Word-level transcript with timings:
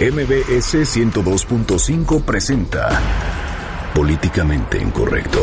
MBS 0.00 0.76
102.5 0.96 2.22
presenta 2.22 2.88
Políticamente 3.92 4.78
Incorrecto. 4.78 5.42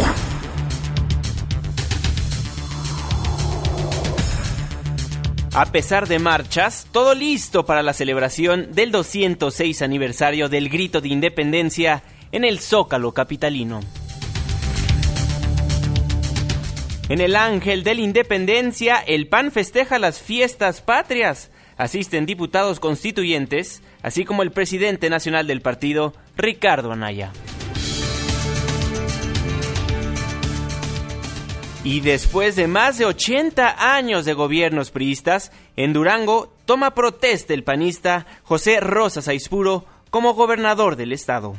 A 5.53 5.65
pesar 5.73 6.07
de 6.07 6.19
marchas, 6.19 6.87
todo 6.93 7.13
listo 7.13 7.65
para 7.65 7.83
la 7.83 7.91
celebración 7.91 8.71
del 8.71 8.93
206 8.93 9.81
aniversario 9.81 10.47
del 10.47 10.69
Grito 10.69 11.01
de 11.01 11.09
Independencia 11.09 12.03
en 12.31 12.45
el 12.45 12.59
Zócalo 12.61 13.13
Capitalino. 13.13 13.81
En 17.09 17.19
el 17.19 17.35
Ángel 17.35 17.83
de 17.83 17.93
la 17.93 18.01
Independencia, 18.01 18.99
el 19.05 19.27
PAN 19.27 19.51
festeja 19.51 19.99
las 19.99 20.21
fiestas 20.21 20.81
patrias. 20.81 21.51
Asisten 21.77 22.25
diputados 22.25 22.79
constituyentes, 22.79 23.83
así 24.05 24.23
como 24.23 24.43
el 24.43 24.51
presidente 24.51 25.09
nacional 25.09 25.47
del 25.47 25.61
partido, 25.61 26.13
Ricardo 26.37 26.91
Anaya. 26.91 27.31
Y 31.83 32.01
después 32.01 32.55
de 32.55 32.67
más 32.67 32.99
de 32.99 33.05
80 33.05 33.95
años 33.95 34.23
de 34.25 34.33
gobiernos 34.33 34.91
priistas, 34.91 35.51
en 35.75 35.91
Durango 35.91 36.53
toma 36.65 36.93
protesta 36.93 37.55
el 37.55 37.63
panista 37.63 38.27
José 38.43 38.79
Rosas 38.79 39.27
Aispuro 39.27 39.85
como 40.11 40.35
gobernador 40.35 40.97
del 40.97 41.11
estado. 41.11 41.55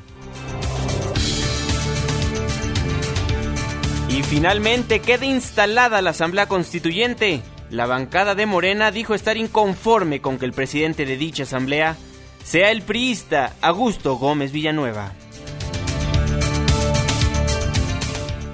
Y 4.09 4.23
finalmente 4.23 5.01
queda 5.01 5.25
instalada 5.25 6.01
la 6.01 6.11
Asamblea 6.11 6.47
Constituyente. 6.47 7.43
La 7.71 7.87
bancada 7.87 8.37
de 8.37 8.47
Morena 8.47 8.93
dijo 8.93 9.15
estar 9.15 9.37
inconforme 9.37 10.21
con 10.21 10.39
que 10.39 10.45
el 10.45 10.53
presidente 10.53 11.05
de 11.05 11.17
dicha 11.17 11.43
asamblea 11.43 11.97
sea 12.47 12.71
el 12.71 12.83
priista 12.83 13.57
Augusto 13.61 14.15
Gómez 14.19 14.53
Villanueva. 14.53 15.13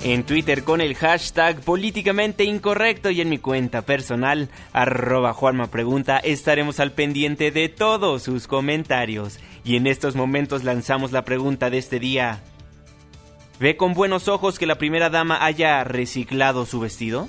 En 0.02 0.24
Twitter 0.24 0.64
con 0.64 0.80
el 0.80 0.94
hashtag 0.94 1.60
políticamente 1.60 2.44
incorrecto 2.44 3.10
y 3.10 3.20
en 3.20 3.28
mi 3.28 3.36
cuenta 3.36 3.82
personal, 3.82 4.48
arroba 4.72 5.34
Juanma 5.34 5.66
Pregunta, 5.66 6.16
estaremos 6.16 6.80
al 6.80 6.92
pendiente 6.92 7.50
de 7.50 7.68
todos 7.68 8.22
sus 8.22 8.46
comentarios. 8.46 9.38
Y 9.62 9.76
en 9.76 9.86
estos 9.86 10.16
momentos 10.16 10.64
lanzamos 10.64 11.12
la 11.12 11.26
pregunta 11.26 11.68
de 11.68 11.76
este 11.76 12.00
día. 12.00 12.42
¿Ve 13.60 13.76
con 13.76 13.92
buenos 13.92 14.26
ojos 14.26 14.58
que 14.58 14.66
la 14.66 14.78
primera 14.78 15.10
dama 15.10 15.44
haya 15.44 15.84
reciclado 15.84 16.64
su 16.64 16.80
vestido? 16.80 17.28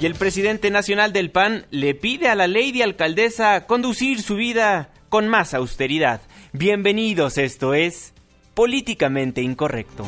Y 0.00 0.06
el 0.06 0.14
presidente 0.14 0.70
nacional 0.70 1.12
del 1.12 1.30
PAN 1.30 1.66
le 1.70 1.94
pide 1.94 2.28
a 2.28 2.34
la 2.34 2.46
lady 2.46 2.80
alcaldesa 2.80 3.66
conducir 3.66 4.22
su 4.22 4.36
vida 4.36 4.88
con 5.10 5.28
más 5.28 5.52
austeridad. 5.52 6.22
Bienvenidos, 6.54 7.36
esto 7.36 7.74
es 7.74 8.14
Políticamente 8.54 9.42
Incorrecto. 9.42 10.06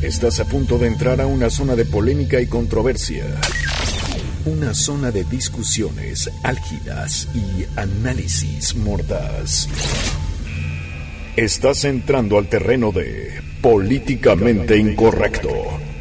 Estás 0.00 0.38
a 0.38 0.44
punto 0.44 0.78
de 0.78 0.86
entrar 0.86 1.20
a 1.20 1.26
una 1.26 1.50
zona 1.50 1.74
de 1.74 1.84
polémica 1.84 2.40
y 2.40 2.46
controversia. 2.46 3.24
Una 4.46 4.74
zona 4.74 5.10
de 5.10 5.24
discusiones 5.24 6.30
álgidas 6.44 7.26
y 7.34 7.66
análisis 7.76 8.76
mordaz. 8.76 9.68
Estás 11.34 11.82
entrando 11.82 12.38
al 12.38 12.48
terreno 12.48 12.92
de 12.92 13.42
políticamente 13.60 14.78
incorrecto. 14.78 15.50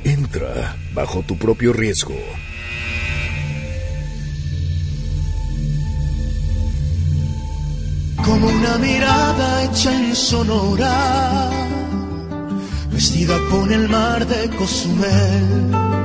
Entra 0.03 0.77
bajo 0.93 1.23
tu 1.23 1.39
propio 1.39 1.73
riesgo. 1.73 2.13
Como 8.23 8.47
una 8.47 8.77
mirada 8.77 9.63
hecha 9.63 9.91
en 9.91 10.15
sonora, 10.15 11.49
vestida 12.91 13.39
con 13.49 13.73
el 13.73 13.89
mar 13.89 14.27
de 14.27 14.55
Cozumel 14.55 16.04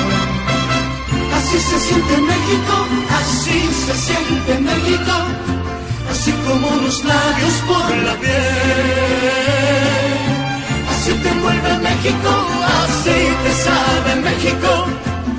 Así 1.51 1.59
se 1.59 1.79
siente 1.81 2.17
México, 2.21 2.87
así 3.09 3.59
se 3.73 3.93
siente 3.93 4.57
México, 4.59 5.11
así 6.09 6.31
como 6.47 6.81
los 6.81 7.03
labios 7.03 7.53
por 7.67 7.97
la 7.97 8.15
piel. 8.15 8.31
Así 10.89 11.11
te 11.11 11.27
envuelve 11.27 11.77
México, 11.79 12.47
así 12.63 13.27
te 13.43 13.51
sabe 13.51 14.15
México. 14.21 14.87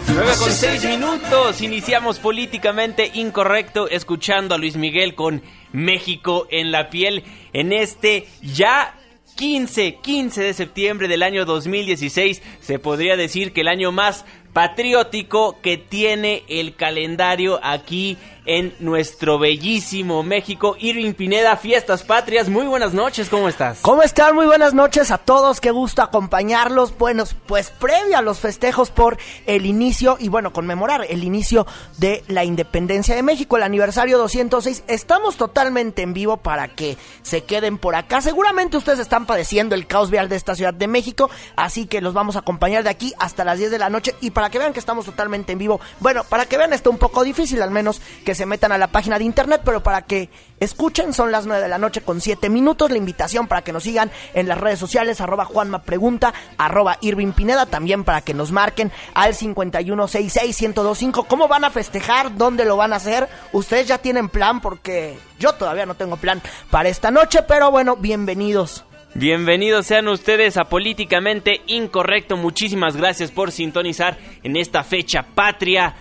9 0.08 0.32
con 0.38 0.52
6 0.52 0.84
minutos, 0.84 1.62
iniciamos 1.62 2.18
políticamente 2.18 3.10
incorrecto 3.14 3.88
escuchando 3.88 4.54
a 4.54 4.58
Luis 4.58 4.76
Miguel 4.76 5.14
con 5.14 5.42
México 5.72 6.46
en 6.50 6.72
la 6.72 6.90
piel 6.90 7.24
en 7.54 7.72
este 7.72 8.28
ya 8.42 8.98
15, 9.36 9.96
15 10.02 10.42
de 10.42 10.54
septiembre 10.54 11.08
del 11.08 11.22
año 11.22 11.44
2016. 11.44 12.42
Se 12.60 12.78
podría 12.78 13.16
decir 13.16 13.52
que 13.52 13.62
el 13.62 13.68
año 13.68 13.92
más 13.92 14.24
patriótico 14.52 15.60
que 15.62 15.76
tiene 15.78 16.42
el 16.48 16.74
calendario 16.74 17.60
aquí 17.62 18.18
en 18.44 18.74
nuestro 18.80 19.38
bellísimo 19.38 20.22
México. 20.22 20.76
Irving 20.78 21.12
Pineda, 21.12 21.56
Fiestas 21.56 22.02
Patrias, 22.02 22.48
muy 22.48 22.66
buenas 22.66 22.92
noches, 22.92 23.28
¿cómo 23.28 23.48
estás? 23.48 23.78
¿Cómo 23.82 24.02
están? 24.02 24.34
Muy 24.34 24.46
buenas 24.46 24.74
noches 24.74 25.10
a 25.10 25.18
todos, 25.18 25.60
qué 25.60 25.70
gusto 25.70 26.02
acompañarlos. 26.02 26.96
Bueno, 26.98 27.24
pues 27.46 27.70
previo 27.70 28.18
a 28.18 28.22
los 28.22 28.40
festejos 28.40 28.90
por 28.90 29.18
el 29.46 29.66
inicio 29.66 30.16
y 30.18 30.28
bueno, 30.28 30.52
conmemorar 30.52 31.06
el 31.08 31.24
inicio 31.24 31.66
de 31.98 32.24
la 32.28 32.44
independencia 32.44 33.14
de 33.14 33.22
México, 33.22 33.56
el 33.56 33.62
aniversario 33.62 34.18
206. 34.18 34.84
Estamos 34.88 35.36
totalmente 35.36 36.02
en 36.02 36.12
vivo 36.12 36.38
para 36.38 36.68
que 36.68 36.96
se 37.22 37.44
queden 37.44 37.78
por 37.78 37.94
acá. 37.94 38.20
Seguramente 38.20 38.76
ustedes 38.76 38.98
están 38.98 39.26
padeciendo 39.26 39.74
el 39.74 39.86
caos 39.86 40.10
vial 40.10 40.28
de 40.28 40.36
esta 40.36 40.54
Ciudad 40.54 40.74
de 40.74 40.88
México, 40.88 41.30
así 41.56 41.86
que 41.86 42.00
los 42.00 42.14
vamos 42.14 42.36
a 42.36 42.40
acompañar 42.40 42.82
de 42.82 42.90
aquí 42.90 43.12
hasta 43.18 43.44
las 43.44 43.58
10 43.58 43.70
de 43.70 43.78
la 43.78 43.90
noche 43.90 44.14
y 44.20 44.30
para 44.30 44.50
que 44.50 44.58
vean 44.58 44.72
que 44.72 44.80
estamos 44.80 45.06
totalmente 45.06 45.52
en 45.52 45.58
vivo. 45.58 45.80
Bueno, 46.00 46.24
para 46.24 46.46
que 46.46 46.58
vean 46.58 46.72
está 46.72 46.90
un 46.90 46.98
poco 46.98 47.22
difícil, 47.22 47.62
al 47.62 47.70
menos 47.70 48.00
que 48.24 48.31
se 48.34 48.46
metan 48.46 48.72
a 48.72 48.78
la 48.78 48.88
página 48.88 49.18
de 49.18 49.24
internet, 49.24 49.62
pero 49.64 49.82
para 49.82 50.02
que 50.02 50.28
escuchen 50.60 51.12
son 51.12 51.32
las 51.32 51.46
9 51.46 51.62
de 51.62 51.68
la 51.68 51.78
noche 51.78 52.00
con 52.00 52.20
7 52.20 52.48
minutos. 52.48 52.90
La 52.90 52.98
invitación 52.98 53.48
para 53.48 53.62
que 53.62 53.72
nos 53.72 53.82
sigan 53.82 54.10
en 54.34 54.48
las 54.48 54.58
redes 54.58 54.78
sociales, 54.78 55.20
arroba 55.20 55.44
Juanma 55.44 55.82
Pregunta, 55.82 56.32
arroba 56.58 56.98
Irving 57.00 57.32
Pineda, 57.32 57.66
también 57.66 58.04
para 58.04 58.20
que 58.20 58.34
nos 58.34 58.52
marquen 58.52 58.92
al 59.14 59.34
5166125. 59.34 61.26
¿Cómo 61.26 61.48
van 61.48 61.64
a 61.64 61.70
festejar? 61.70 62.36
¿Dónde 62.36 62.64
lo 62.64 62.76
van 62.76 62.92
a 62.92 62.96
hacer? 62.96 63.28
Ustedes 63.52 63.88
ya 63.88 63.98
tienen 63.98 64.28
plan 64.28 64.60
porque 64.60 65.18
yo 65.38 65.52
todavía 65.54 65.86
no 65.86 65.94
tengo 65.94 66.16
plan 66.16 66.40
para 66.70 66.88
esta 66.88 67.10
noche, 67.10 67.42
pero 67.42 67.70
bueno, 67.70 67.96
bienvenidos. 67.96 68.84
Bienvenidos 69.14 69.86
sean 69.86 70.08
ustedes 70.08 70.56
a 70.56 70.64
Políticamente 70.64 71.60
Incorrecto. 71.66 72.38
Muchísimas 72.38 72.96
gracias 72.96 73.30
por 73.30 73.52
sintonizar 73.52 74.16
en 74.42 74.56
esta 74.56 74.84
fecha 74.84 75.22
patria 75.34 75.94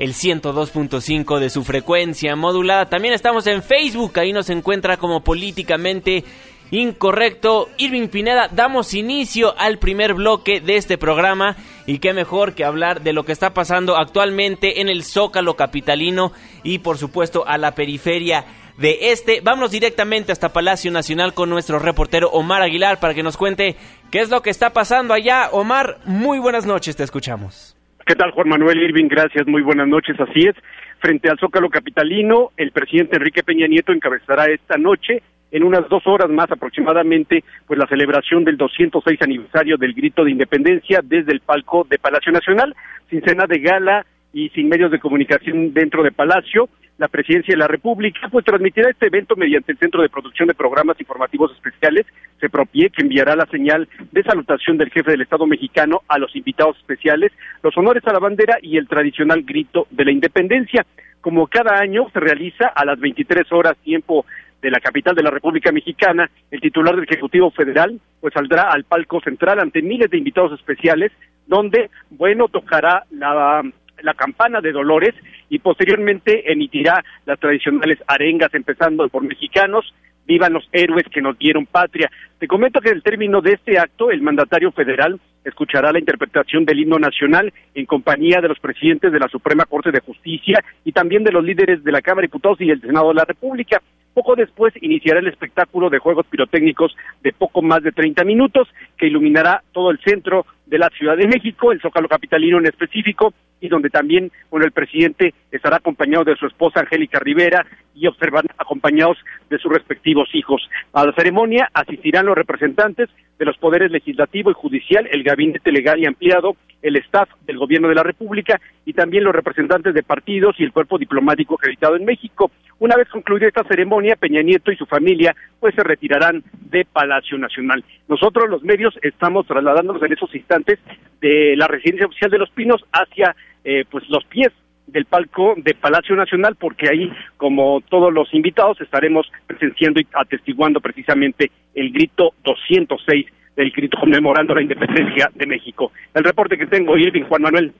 el 0.00 0.14
102.5 0.14 1.38
de 1.38 1.50
su 1.50 1.62
frecuencia 1.62 2.34
modulada. 2.34 2.88
También 2.88 3.12
estamos 3.12 3.46
en 3.46 3.62
Facebook, 3.62 4.18
ahí 4.18 4.32
nos 4.32 4.48
encuentra 4.48 4.96
como 4.96 5.22
políticamente 5.22 6.24
incorrecto. 6.70 7.68
Irving 7.76 8.08
Pineda, 8.08 8.48
damos 8.50 8.94
inicio 8.94 9.54
al 9.58 9.78
primer 9.78 10.14
bloque 10.14 10.62
de 10.62 10.76
este 10.76 10.96
programa 10.96 11.54
y 11.84 11.98
qué 11.98 12.14
mejor 12.14 12.54
que 12.54 12.64
hablar 12.64 13.02
de 13.02 13.12
lo 13.12 13.24
que 13.24 13.32
está 13.32 13.52
pasando 13.52 13.98
actualmente 13.98 14.80
en 14.80 14.88
el 14.88 15.04
Zócalo 15.04 15.54
capitalino 15.54 16.32
y 16.62 16.78
por 16.78 16.96
supuesto 16.96 17.46
a 17.46 17.58
la 17.58 17.74
periferia 17.74 18.46
de 18.78 19.12
este. 19.12 19.42
Vamos 19.42 19.70
directamente 19.70 20.32
hasta 20.32 20.54
Palacio 20.54 20.90
Nacional 20.90 21.34
con 21.34 21.50
nuestro 21.50 21.78
reportero 21.78 22.30
Omar 22.30 22.62
Aguilar 22.62 23.00
para 23.00 23.12
que 23.12 23.22
nos 23.22 23.36
cuente 23.36 23.76
qué 24.10 24.20
es 24.20 24.30
lo 24.30 24.40
que 24.40 24.48
está 24.48 24.72
pasando 24.72 25.12
allá. 25.12 25.50
Omar, 25.52 25.98
muy 26.06 26.38
buenas 26.38 26.64
noches, 26.64 26.96
te 26.96 27.04
escuchamos. 27.04 27.76
¿Qué 28.10 28.16
tal, 28.16 28.32
Juan 28.32 28.48
Manuel 28.48 28.82
Irving? 28.82 29.06
Gracias, 29.06 29.46
muy 29.46 29.62
buenas 29.62 29.86
noches. 29.86 30.18
Así 30.18 30.40
es, 30.40 30.56
frente 30.98 31.30
al 31.30 31.38
Zócalo 31.38 31.70
Capitalino, 31.70 32.50
el 32.56 32.72
presidente 32.72 33.14
Enrique 33.14 33.44
Peña 33.44 33.68
Nieto 33.68 33.92
encabezará 33.92 34.46
esta 34.46 34.76
noche, 34.76 35.22
en 35.52 35.62
unas 35.62 35.88
dos 35.88 36.04
horas 36.08 36.28
más 36.28 36.50
aproximadamente, 36.50 37.44
pues 37.68 37.78
la 37.78 37.86
celebración 37.86 38.42
del 38.42 38.56
206 38.56 39.22
aniversario 39.22 39.76
del 39.76 39.94
Grito 39.94 40.24
de 40.24 40.32
Independencia 40.32 40.98
desde 41.04 41.30
el 41.30 41.38
palco 41.38 41.86
de 41.88 42.00
Palacio 42.00 42.32
Nacional, 42.32 42.74
sin 43.08 43.22
cena 43.22 43.46
de 43.46 43.60
gala 43.60 44.04
y 44.32 44.48
sin 44.48 44.68
medios 44.68 44.90
de 44.90 44.98
comunicación 44.98 45.72
dentro 45.72 46.02
de 46.02 46.10
Palacio 46.10 46.68
la 47.00 47.08
Presidencia 47.08 47.54
de 47.54 47.58
la 47.58 47.66
República, 47.66 48.28
pues 48.30 48.44
transmitirá 48.44 48.90
este 48.90 49.06
evento 49.06 49.34
mediante 49.34 49.72
el 49.72 49.78
Centro 49.78 50.02
de 50.02 50.10
Producción 50.10 50.48
de 50.48 50.54
Programas 50.54 51.00
Informativos 51.00 51.50
Especiales, 51.52 52.04
CEPROPIE, 52.38 52.90
que 52.90 53.00
enviará 53.00 53.34
la 53.34 53.46
señal 53.46 53.88
de 54.12 54.22
salutación 54.22 54.76
del 54.76 54.90
jefe 54.90 55.12
del 55.12 55.22
Estado 55.22 55.46
mexicano 55.46 56.02
a 56.08 56.18
los 56.18 56.36
invitados 56.36 56.76
especiales, 56.76 57.32
los 57.62 57.74
honores 57.78 58.06
a 58.06 58.12
la 58.12 58.18
bandera 58.18 58.58
y 58.60 58.76
el 58.76 58.86
tradicional 58.86 59.44
grito 59.44 59.86
de 59.88 60.04
la 60.04 60.12
independencia. 60.12 60.84
Como 61.22 61.46
cada 61.46 61.80
año 61.80 62.06
se 62.12 62.20
realiza 62.20 62.66
a 62.66 62.84
las 62.84 63.00
23 63.00 63.50
horas 63.50 63.78
tiempo 63.78 64.26
de 64.60 64.70
la 64.70 64.80
capital 64.80 65.14
de 65.14 65.22
la 65.22 65.30
República 65.30 65.72
Mexicana, 65.72 66.30
el 66.50 66.60
titular 66.60 66.94
del 66.94 67.04
Ejecutivo 67.04 67.50
Federal 67.50 67.98
pues 68.20 68.34
saldrá 68.34 68.70
al 68.70 68.84
palco 68.84 69.22
central 69.22 69.58
ante 69.58 69.80
miles 69.80 70.10
de 70.10 70.18
invitados 70.18 70.52
especiales, 70.52 71.12
donde, 71.46 71.88
bueno, 72.10 72.48
tocará 72.48 73.04
la 73.10 73.62
la 74.02 74.14
campana 74.14 74.60
de 74.60 74.72
Dolores 74.72 75.14
y 75.48 75.58
posteriormente 75.58 76.50
emitirá 76.52 77.04
las 77.26 77.38
tradicionales 77.38 77.98
arengas, 78.06 78.52
empezando 78.54 79.08
por 79.08 79.22
mexicanos, 79.22 79.94
vivan 80.26 80.52
los 80.52 80.68
héroes 80.72 81.04
que 81.10 81.20
nos 81.20 81.38
dieron 81.38 81.66
patria. 81.66 82.10
Te 82.38 82.46
comento 82.46 82.80
que 82.80 82.90
en 82.90 82.96
el 82.96 83.02
término 83.02 83.40
de 83.40 83.54
este 83.54 83.78
acto, 83.78 84.10
el 84.10 84.22
mandatario 84.22 84.70
federal 84.70 85.20
escuchará 85.44 85.92
la 85.92 85.98
interpretación 85.98 86.64
del 86.64 86.78
himno 86.78 86.98
nacional 86.98 87.52
en 87.74 87.86
compañía 87.86 88.40
de 88.40 88.48
los 88.48 88.58
presidentes 88.60 89.10
de 89.10 89.18
la 89.18 89.28
Suprema 89.28 89.64
Corte 89.64 89.90
de 89.90 90.00
Justicia 90.00 90.62
y 90.84 90.92
también 90.92 91.24
de 91.24 91.32
los 91.32 91.44
líderes 91.44 91.82
de 91.82 91.92
la 91.92 92.02
Cámara 92.02 92.22
de 92.22 92.28
Diputados 92.28 92.60
y 92.60 92.70
el 92.70 92.80
Senado 92.80 93.08
de 93.08 93.14
la 93.14 93.24
República. 93.24 93.80
Poco 94.14 94.34
después 94.34 94.74
iniciará 94.80 95.20
el 95.20 95.28
espectáculo 95.28 95.88
de 95.88 95.98
juegos 95.98 96.26
pirotécnicos 96.26 96.96
de 97.22 97.32
poco 97.32 97.62
más 97.62 97.82
de 97.82 97.92
30 97.92 98.24
minutos 98.24 98.68
que 98.96 99.06
iluminará 99.06 99.62
todo 99.72 99.90
el 99.90 100.00
centro 100.00 100.46
de 100.66 100.78
la 100.78 100.88
Ciudad 100.90 101.16
de 101.16 101.26
México, 101.26 101.72
el 101.72 101.80
Zócalo 101.80 102.08
Capitalino 102.08 102.58
en 102.58 102.66
específico, 102.66 103.32
y 103.60 103.68
donde 103.68 103.90
también, 103.90 104.30
el 104.52 104.72
presidente 104.72 105.34
estará 105.50 105.76
acompañado 105.76 106.24
de 106.24 106.36
su 106.36 106.46
esposa 106.46 106.80
Angélica 106.80 107.18
Rivera 107.18 107.66
y 107.94 108.06
observan 108.06 108.46
acompañados 108.56 109.18
de 109.48 109.58
sus 109.58 109.72
respectivos 109.72 110.28
hijos. 110.34 110.62
A 110.92 111.04
la 111.04 111.12
ceremonia 111.12 111.68
asistirán 111.74 112.26
los 112.26 112.34
representantes 112.34 113.08
de 113.38 113.44
los 113.44 113.56
poderes 113.58 113.90
legislativo 113.90 114.50
y 114.50 114.54
judicial, 114.54 115.08
el 115.10 115.22
gabinete 115.22 115.72
legal 115.72 115.98
y 115.98 116.06
ampliado, 116.06 116.56
el 116.82 116.96
staff 116.96 117.28
del 117.46 117.58
gobierno 117.58 117.88
de 117.88 117.94
la 117.94 118.02
República 118.02 118.60
y 118.84 118.92
también 118.92 119.24
los 119.24 119.34
representantes 119.34 119.94
de 119.94 120.02
partidos 120.02 120.56
y 120.58 120.64
el 120.64 120.72
cuerpo 120.72 120.98
diplomático 120.98 121.54
acreditado 121.54 121.96
en 121.96 122.04
México. 122.04 122.50
Una 122.80 122.96
vez 122.96 123.08
concluida 123.10 123.46
esta 123.46 123.62
ceremonia, 123.64 124.16
Peña 124.16 124.40
Nieto 124.42 124.72
y 124.72 124.76
su 124.76 124.86
familia 124.86 125.36
pues 125.60 125.74
se 125.74 125.84
retirarán 125.84 126.42
de 126.70 126.86
Palacio 126.86 127.36
Nacional. 127.36 127.84
Nosotros 128.08 128.48
los 128.48 128.62
medios 128.62 128.98
estamos 129.02 129.46
trasladándonos 129.46 130.02
en 130.02 130.14
esos 130.14 130.34
instantes 130.34 130.78
de 131.20 131.54
la 131.56 131.66
residencia 131.66 132.06
oficial 132.06 132.30
de 132.30 132.38
Los 132.38 132.50
Pinos 132.50 132.82
hacia 132.90 133.36
eh, 133.64 133.84
pues 133.90 134.08
los 134.08 134.24
pies 134.24 134.48
del 134.86 135.04
palco 135.04 135.54
de 135.58 135.74
Palacio 135.74 136.16
Nacional, 136.16 136.56
porque 136.58 136.88
ahí, 136.88 137.12
como 137.36 137.82
todos 137.82 138.12
los 138.12 138.32
invitados, 138.32 138.80
estaremos 138.80 139.30
presenciando 139.46 140.00
y 140.00 140.06
atestiguando 140.14 140.80
precisamente 140.80 141.50
el 141.74 141.92
grito 141.92 142.32
206 142.44 143.26
del 143.56 143.70
grito 143.72 143.98
conmemorando 144.00 144.54
la 144.54 144.62
independencia 144.62 145.30
de 145.34 145.46
México. 145.46 145.92
El 146.14 146.24
reporte 146.24 146.56
que 146.56 146.66
tengo, 146.66 146.96
Irving 146.96 147.24
Juan 147.24 147.42
Manuel. 147.42 147.72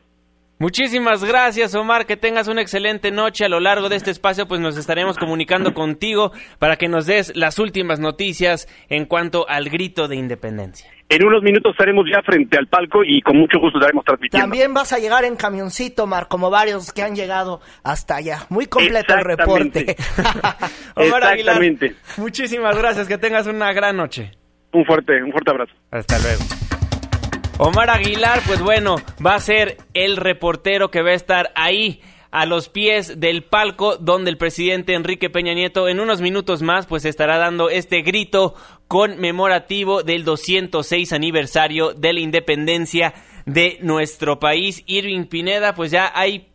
Muchísimas 0.60 1.24
gracias, 1.24 1.74
Omar. 1.74 2.04
Que 2.04 2.18
tengas 2.18 2.46
una 2.46 2.60
excelente 2.60 3.10
noche. 3.10 3.46
A 3.46 3.48
lo 3.48 3.60
largo 3.60 3.88
de 3.88 3.96
este 3.96 4.10
espacio, 4.10 4.46
pues 4.46 4.60
nos 4.60 4.76
estaremos 4.76 5.16
comunicando 5.16 5.72
contigo 5.72 6.32
para 6.58 6.76
que 6.76 6.86
nos 6.86 7.06
des 7.06 7.34
las 7.34 7.58
últimas 7.58 7.98
noticias 7.98 8.68
en 8.90 9.06
cuanto 9.06 9.48
al 9.48 9.70
grito 9.70 10.06
de 10.06 10.16
independencia. 10.16 10.90
En 11.08 11.24
unos 11.24 11.42
minutos 11.42 11.72
estaremos 11.72 12.04
ya 12.12 12.20
frente 12.20 12.58
al 12.58 12.66
palco 12.66 13.00
y 13.02 13.22
con 13.22 13.38
mucho 13.38 13.58
gusto 13.58 13.78
estaremos 13.78 14.04
transmitiendo. 14.04 14.44
También 14.44 14.74
vas 14.74 14.92
a 14.92 14.98
llegar 14.98 15.24
en 15.24 15.34
camioncito, 15.34 16.04
Omar, 16.04 16.28
como 16.28 16.50
varios 16.50 16.92
que 16.92 17.02
han 17.02 17.16
llegado 17.16 17.62
hasta 17.82 18.16
allá. 18.16 18.40
Muy 18.50 18.66
completo 18.66 19.14
el 19.14 19.24
reporte. 19.24 19.96
Omar 20.94 21.24
Aguilar, 21.24 21.58
muchísimas 22.18 22.76
gracias. 22.76 23.08
Que 23.08 23.16
tengas 23.16 23.46
una 23.46 23.72
gran 23.72 23.96
noche. 23.96 24.32
Un 24.74 24.84
fuerte, 24.84 25.22
un 25.22 25.32
fuerte 25.32 25.50
abrazo. 25.52 25.72
Hasta 25.90 26.18
luego. 26.18 26.79
Omar 27.62 27.90
Aguilar, 27.90 28.40
pues 28.46 28.62
bueno, 28.62 28.96
va 29.24 29.34
a 29.34 29.38
ser 29.38 29.76
el 29.92 30.16
reportero 30.16 30.90
que 30.90 31.02
va 31.02 31.10
a 31.10 31.14
estar 31.14 31.52
ahí 31.54 32.00
a 32.30 32.46
los 32.46 32.70
pies 32.70 33.20
del 33.20 33.44
palco 33.44 33.96
donde 33.98 34.30
el 34.30 34.38
presidente 34.38 34.94
Enrique 34.94 35.28
Peña 35.28 35.52
Nieto 35.52 35.86
en 35.86 36.00
unos 36.00 36.22
minutos 36.22 36.62
más 36.62 36.86
pues 36.86 37.04
estará 37.04 37.36
dando 37.36 37.68
este 37.68 38.00
grito 38.00 38.54
conmemorativo 38.88 40.02
del 40.02 40.24
206 40.24 41.12
aniversario 41.12 41.92
de 41.92 42.14
la 42.14 42.20
independencia 42.20 43.12
de 43.44 43.76
nuestro 43.82 44.40
país. 44.40 44.82
Irving 44.86 45.24
Pineda, 45.24 45.74
pues 45.74 45.90
ya 45.90 46.10
hay 46.14 46.49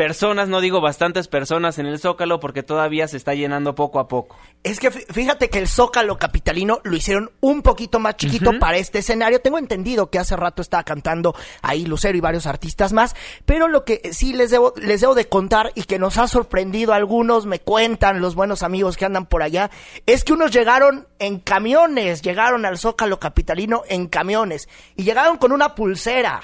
personas, 0.00 0.48
no 0.48 0.62
digo 0.62 0.80
bastantes 0.80 1.28
personas 1.28 1.78
en 1.78 1.84
el 1.84 1.98
Zócalo 1.98 2.40
porque 2.40 2.62
todavía 2.62 3.06
se 3.06 3.18
está 3.18 3.34
llenando 3.34 3.74
poco 3.74 3.98
a 4.00 4.08
poco. 4.08 4.38
Es 4.62 4.80
que 4.80 4.90
fíjate 4.90 5.50
que 5.50 5.58
el 5.58 5.68
Zócalo 5.68 6.16
capitalino 6.16 6.80
lo 6.84 6.96
hicieron 6.96 7.32
un 7.40 7.60
poquito 7.60 7.98
más 7.98 8.16
chiquito 8.16 8.58
para 8.58 8.78
este 8.78 9.00
escenario. 9.00 9.42
Tengo 9.42 9.58
entendido 9.58 10.08
que 10.08 10.18
hace 10.18 10.36
rato 10.36 10.62
estaba 10.62 10.84
cantando 10.84 11.34
ahí 11.60 11.84
Lucero 11.84 12.16
y 12.16 12.22
varios 12.22 12.46
artistas 12.46 12.94
más, 12.94 13.14
pero 13.44 13.68
lo 13.68 13.84
que 13.84 14.00
sí 14.14 14.32
les 14.32 14.50
debo 14.50 14.72
les 14.78 15.02
debo 15.02 15.14
de 15.14 15.28
contar 15.28 15.70
y 15.74 15.82
que 15.82 15.98
nos 15.98 16.16
ha 16.16 16.28
sorprendido 16.28 16.94
a 16.94 16.96
algunos, 16.96 17.44
me 17.44 17.58
cuentan 17.58 18.22
los 18.22 18.34
buenos 18.34 18.62
amigos 18.62 18.96
que 18.96 19.04
andan 19.04 19.26
por 19.26 19.42
allá, 19.42 19.70
es 20.06 20.24
que 20.24 20.32
unos 20.32 20.50
llegaron 20.50 21.08
en 21.18 21.40
camiones, 21.40 22.22
llegaron 22.22 22.64
al 22.64 22.78
Zócalo 22.78 23.20
capitalino 23.20 23.82
en 23.86 24.06
camiones 24.06 24.66
y 24.96 25.04
llegaron 25.04 25.36
con 25.36 25.52
una 25.52 25.74
pulsera 25.74 26.40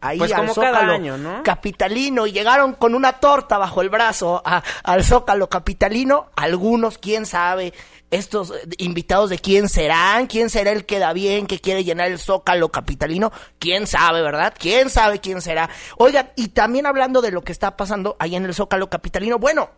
ahí 0.00 0.18
pues 0.18 0.32
al 0.32 0.48
Zócalo 0.50 1.42
capitalino 1.42 2.26
y 2.26 2.32
llegaron 2.32 2.74
con 2.74 2.94
una 2.94 3.14
torta 3.14 3.58
bajo 3.58 3.80
el 3.82 3.88
brazo 3.88 4.42
al 4.44 5.04
Zócalo 5.04 5.48
capitalino. 5.48 6.30
Algunos, 6.36 6.98
quién 6.98 7.26
sabe, 7.26 7.72
estos 8.10 8.52
invitados 8.78 9.30
de 9.30 9.38
quién 9.38 9.68
serán, 9.68 10.26
quién 10.26 10.50
será 10.50 10.72
el 10.72 10.86
que 10.86 10.98
da 10.98 11.12
bien, 11.12 11.46
que 11.46 11.58
quiere 11.58 11.84
llenar 11.84 12.10
el 12.10 12.18
Zócalo 12.18 12.70
capitalino, 12.70 13.32
quién 13.58 13.86
sabe, 13.86 14.22
¿verdad? 14.22 14.54
¿Quién 14.58 14.90
sabe 14.90 15.20
quién 15.20 15.42
será? 15.42 15.68
Oigan, 15.96 16.30
y 16.36 16.48
también 16.48 16.86
hablando 16.86 17.20
de 17.20 17.30
lo 17.30 17.42
que 17.42 17.52
está 17.52 17.76
pasando 17.76 18.16
ahí 18.18 18.36
en 18.36 18.44
el 18.44 18.54
Zócalo 18.54 18.88
capitalino, 18.88 19.38
bueno, 19.38 19.70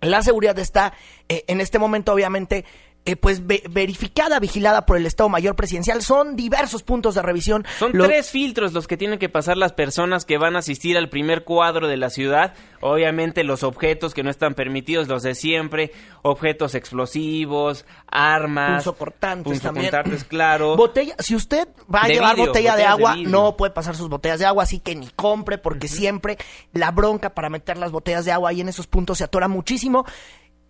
la 0.00 0.22
seguridad 0.22 0.58
está 0.58 0.92
eh, 1.28 1.44
en 1.48 1.60
este 1.60 1.78
momento 1.78 2.12
obviamente 2.12 2.64
eh, 3.06 3.14
pues 3.14 3.46
verificada, 3.46 4.40
vigilada 4.40 4.84
por 4.84 4.96
el 4.96 5.06
Estado 5.06 5.28
Mayor 5.28 5.54
Presidencial. 5.54 6.02
Son 6.02 6.34
diversos 6.34 6.82
puntos 6.82 7.14
de 7.14 7.22
revisión. 7.22 7.64
Son 7.78 7.92
tres 7.92 8.30
filtros 8.30 8.72
los 8.72 8.88
que 8.88 8.96
tienen 8.96 9.20
que 9.20 9.28
pasar 9.28 9.56
las 9.56 9.72
personas 9.72 10.24
que 10.24 10.38
van 10.38 10.56
a 10.56 10.58
asistir 10.58 10.98
al 10.98 11.08
primer 11.08 11.44
cuadro 11.44 11.86
de 11.86 11.96
la 11.96 12.10
ciudad. 12.10 12.54
Obviamente 12.80 13.44
los 13.44 13.62
objetos 13.62 14.12
que 14.12 14.24
no 14.24 14.30
están 14.30 14.54
permitidos, 14.54 15.06
los 15.06 15.22
de 15.22 15.36
siempre, 15.36 15.92
objetos 16.22 16.74
explosivos, 16.74 17.86
armas, 18.08 18.82
punzocortantes 18.84 19.60
también. 19.60 19.92
claro. 20.28 20.76
Botella, 20.76 21.14
si 21.20 21.36
usted 21.36 21.68
va 21.92 22.02
a 22.02 22.08
llevar 22.08 22.36
botella 22.36 22.74
de 22.74 22.84
agua, 22.84 23.14
no 23.16 23.56
puede 23.56 23.72
pasar 23.72 23.94
sus 23.94 24.08
botellas 24.08 24.40
de 24.40 24.46
agua, 24.46 24.64
así 24.64 24.80
que 24.80 24.96
ni 24.96 25.08
compre 25.10 25.58
porque 25.58 25.86
siempre 25.86 26.38
la 26.72 26.90
bronca 26.90 27.34
para 27.34 27.50
meter 27.50 27.78
las 27.78 27.92
botellas 27.92 28.24
de 28.24 28.32
agua 28.32 28.50
ahí 28.50 28.60
en 28.60 28.68
esos 28.68 28.88
puntos 28.88 29.18
se 29.18 29.24
atora 29.24 29.46
muchísimo. 29.46 30.04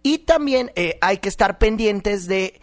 Y 0.02 0.18
también 0.18 0.72
eh, 0.76 0.98
hay 1.00 1.18
que 1.18 1.28
estar 1.28 1.58
pendientes 1.58 2.26
de 2.26 2.60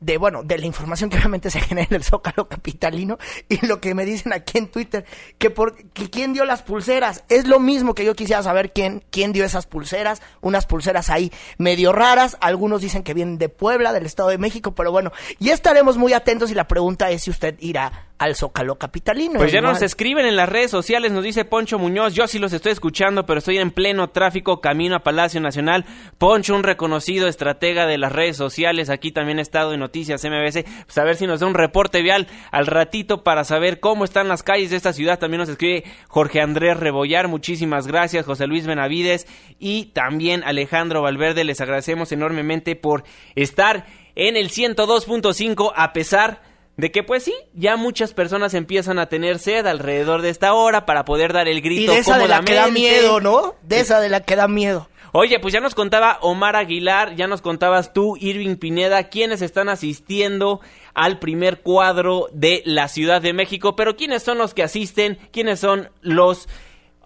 de 0.00 0.18
bueno, 0.18 0.42
de 0.42 0.58
la 0.58 0.66
información 0.66 1.08
que 1.08 1.16
obviamente 1.16 1.50
se 1.50 1.60
genera 1.60 1.86
en 1.88 1.96
el 1.96 2.04
Zócalo 2.04 2.48
capitalino 2.48 3.18
y 3.48 3.64
lo 3.66 3.80
que 3.80 3.94
me 3.94 4.04
dicen 4.04 4.32
aquí 4.32 4.58
en 4.58 4.68
Twitter, 4.68 5.04
que 5.38 5.50
por 5.50 5.76
que 5.76 6.10
quién 6.10 6.32
dio 6.32 6.44
las 6.44 6.62
pulseras, 6.62 7.24
es 7.28 7.46
lo 7.46 7.60
mismo 7.60 7.94
que 7.94 8.04
yo 8.04 8.14
quisiera 8.14 8.42
saber 8.42 8.72
quién 8.72 9.02
quién 9.10 9.32
dio 9.32 9.44
esas 9.44 9.66
pulseras, 9.66 10.20
unas 10.40 10.66
pulseras 10.66 11.08
ahí 11.10 11.32
medio 11.58 11.92
raras, 11.92 12.36
algunos 12.40 12.82
dicen 12.82 13.02
que 13.02 13.14
vienen 13.14 13.38
de 13.38 13.48
Puebla, 13.48 13.92
del 13.92 14.06
Estado 14.06 14.28
de 14.28 14.38
México, 14.38 14.74
pero 14.74 14.92
bueno, 14.92 15.12
ya 15.38 15.54
estaremos 15.54 15.96
muy 15.96 16.12
atentos 16.12 16.50
y 16.50 16.54
la 16.54 16.68
pregunta 16.68 17.10
es 17.10 17.22
si 17.22 17.30
usted 17.30 17.56
irá 17.60 18.10
al 18.18 18.34
Zócalo 18.34 18.76
Capitalino. 18.76 19.34
Pues 19.34 19.52
ya 19.52 19.60
nos 19.60 19.82
escriben 19.82 20.26
en 20.26 20.36
las 20.36 20.48
redes 20.48 20.70
sociales, 20.70 21.12
nos 21.12 21.22
dice 21.22 21.44
Poncho 21.44 21.78
Muñoz, 21.78 22.14
yo 22.14 22.26
sí 22.26 22.38
los 22.38 22.52
estoy 22.52 22.72
escuchando, 22.72 23.26
pero 23.26 23.38
estoy 23.38 23.58
en 23.58 23.70
pleno 23.70 24.08
tráfico 24.08 24.60
camino 24.60 24.96
a 24.96 25.00
Palacio 25.00 25.40
Nacional. 25.40 25.84
Poncho, 26.18 26.54
un 26.54 26.62
reconocido 26.62 27.28
estratega 27.28 27.86
de 27.86 27.98
las 27.98 28.12
redes 28.12 28.36
sociales, 28.36 28.88
aquí 28.88 29.12
también 29.12 29.38
ha 29.38 29.42
estado 29.42 29.74
en 29.74 29.80
Noticias 29.80 30.24
MBC, 30.24 30.64
pues 30.84 30.98
a 30.98 31.04
ver 31.04 31.16
si 31.16 31.26
nos 31.26 31.40
da 31.40 31.46
un 31.46 31.54
reporte 31.54 32.02
vial 32.02 32.26
al 32.50 32.66
ratito 32.66 33.22
para 33.22 33.44
saber 33.44 33.80
cómo 33.80 34.04
están 34.04 34.28
las 34.28 34.42
calles 34.42 34.70
de 34.70 34.76
esta 34.76 34.92
ciudad. 34.92 35.18
También 35.18 35.40
nos 35.40 35.48
escribe 35.48 35.84
Jorge 36.08 36.40
Andrés 36.40 36.78
Rebollar, 36.78 37.28
muchísimas 37.28 37.86
gracias, 37.86 38.24
José 38.24 38.46
Luis 38.46 38.66
Benavides 38.66 39.26
y 39.58 39.86
también 39.86 40.42
Alejandro 40.44 41.02
Valverde, 41.02 41.44
les 41.44 41.60
agradecemos 41.60 42.12
enormemente 42.12 42.76
por 42.76 43.04
estar 43.34 43.86
en 44.14 44.36
el 44.36 44.48
102.5 44.48 45.72
a 45.76 45.92
pesar 45.92 46.40
de 46.76 46.92
que 46.92 47.02
pues 47.02 47.22
sí, 47.22 47.34
ya 47.54 47.76
muchas 47.76 48.12
personas 48.12 48.54
empiezan 48.54 48.98
a 48.98 49.06
tener 49.06 49.38
sed 49.38 49.66
alrededor 49.66 50.22
de 50.22 50.30
esta 50.30 50.52
hora 50.52 50.84
para 50.84 51.04
poder 51.04 51.32
dar 51.32 51.48
el 51.48 51.62
grito 51.62 51.92
Y 51.92 51.94
de 51.94 52.00
esa 52.00 52.18
de 52.18 52.28
la 52.28 52.42
que 52.42 52.54
da 52.54 52.68
miedo, 52.68 53.20
¿no? 53.20 53.54
De 53.62 53.80
esa 53.80 54.00
de 54.00 54.08
la 54.08 54.20
que 54.20 54.36
da 54.36 54.48
miedo. 54.48 54.88
Oye, 55.12 55.38
pues 55.40 55.54
ya 55.54 55.60
nos 55.60 55.74
contaba 55.74 56.18
Omar 56.20 56.56
Aguilar, 56.56 57.14
ya 57.14 57.26
nos 57.26 57.40
contabas 57.40 57.94
tú, 57.94 58.18
Irving 58.18 58.56
Pineda, 58.56 59.04
quienes 59.04 59.40
están 59.40 59.70
asistiendo 59.70 60.60
al 60.92 61.18
primer 61.18 61.62
cuadro 61.62 62.28
de 62.32 62.62
la 62.66 62.88
Ciudad 62.88 63.22
de 63.22 63.32
México, 63.32 63.76
pero 63.76 63.96
quiénes 63.96 64.22
son 64.22 64.36
los 64.36 64.52
que 64.52 64.62
asisten, 64.62 65.18
quiénes 65.32 65.60
son 65.60 65.88
los, 66.02 66.48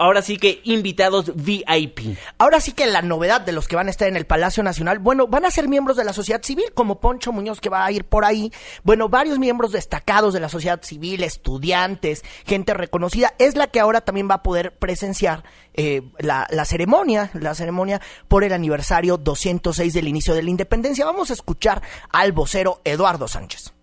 ahora 0.00 0.23
sí 0.23 0.38
que 0.38 0.61
invitados 0.64 1.33
VIP. 1.37 2.16
Ahora 2.38 2.61
sí 2.61 2.73
que 2.73 2.87
la 2.87 3.02
novedad 3.02 3.42
de 3.42 3.52
los 3.52 3.69
que 3.69 3.76
van 3.76 3.87
a 3.87 3.90
estar 3.90 4.09
en 4.09 4.16
el 4.16 4.25
Palacio 4.25 4.62
Nacional, 4.62 4.99
bueno, 4.99 5.26
van 5.26 5.45
a 5.45 5.50
ser 5.50 5.69
miembros 5.69 5.97
de 5.97 6.04
la 6.04 6.14
sociedad 6.14 6.42
civil, 6.42 6.73
como 6.75 7.00
Poncho 7.00 7.33
Muñoz 7.33 7.61
que 7.61 7.69
va 7.69 7.85
a 7.85 7.92
ir 7.92 8.04
por 8.04 8.25
ahí. 8.25 8.50
Bueno, 8.83 9.11
varios 9.11 9.38
miembros 9.38 9.73
destacados 9.73 10.33
de 10.33 10.40
la 10.40 10.49
sociedad 10.49 10.80
civil, 10.83 11.23
estudiantes, 11.23 12.25
gente 12.47 12.73
reconocida, 12.73 13.35
es 13.38 13.57
la 13.57 13.66
que 13.66 13.78
ahora 13.78 14.00
también 14.00 14.28
va 14.28 14.37
a 14.37 14.42
poder 14.42 14.78
presenciar 14.78 15.45
eh, 15.75 16.02
la, 16.19 16.47
la 16.50 16.64
ceremonia, 16.64 17.30
la 17.35 17.54
ceremonia 17.54 18.00
por 18.26 18.42
el 18.42 18.54
aniversario 18.54 19.19
206 19.19 19.92
del 19.92 20.09
inicio 20.09 20.35
de 20.35 20.42
la 20.42 20.50
independencia. 20.50 21.04
Vamos 21.04 21.28
a 21.28 21.35
escuchar 21.35 21.83
al 22.11 22.33
vocero 22.33 22.80
Eduardo 22.85 23.28
Sánchez. 23.28 23.80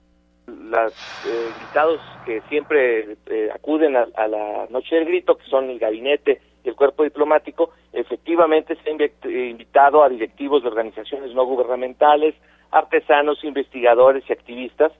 Los 0.48 0.94
eh, 1.25 1.50
invitados 1.60 2.00
que 2.25 2.42
siempre 2.50 3.18
eh, 3.25 3.50
acuden 3.54 3.98
a, 3.98 4.08
a 4.16 4.27
la 4.27 4.68
Noche 4.70 4.96
del 4.96 5.06
Grito, 5.06 5.38
que 5.38 5.46
son 5.50 5.70
el 5.70 5.77
gabinete 5.77 6.42
y 6.63 6.70
el 6.70 6.75
cuerpo 6.75 7.04
diplomático, 7.04 7.72
efectivamente 7.92 8.77
se 8.84 8.89
ha 8.89 8.94
eh, 8.94 9.50
invitado 9.50 10.04
a 10.04 10.10
directivos 10.10 10.63
de 10.63 10.70
organizaciones 10.70 11.34
no 11.34 11.46
gubernamentales, 11.46 12.36
artesanos, 12.72 13.44
investigadores 13.44 14.24
y 14.30 14.34
activistas. 14.34 14.94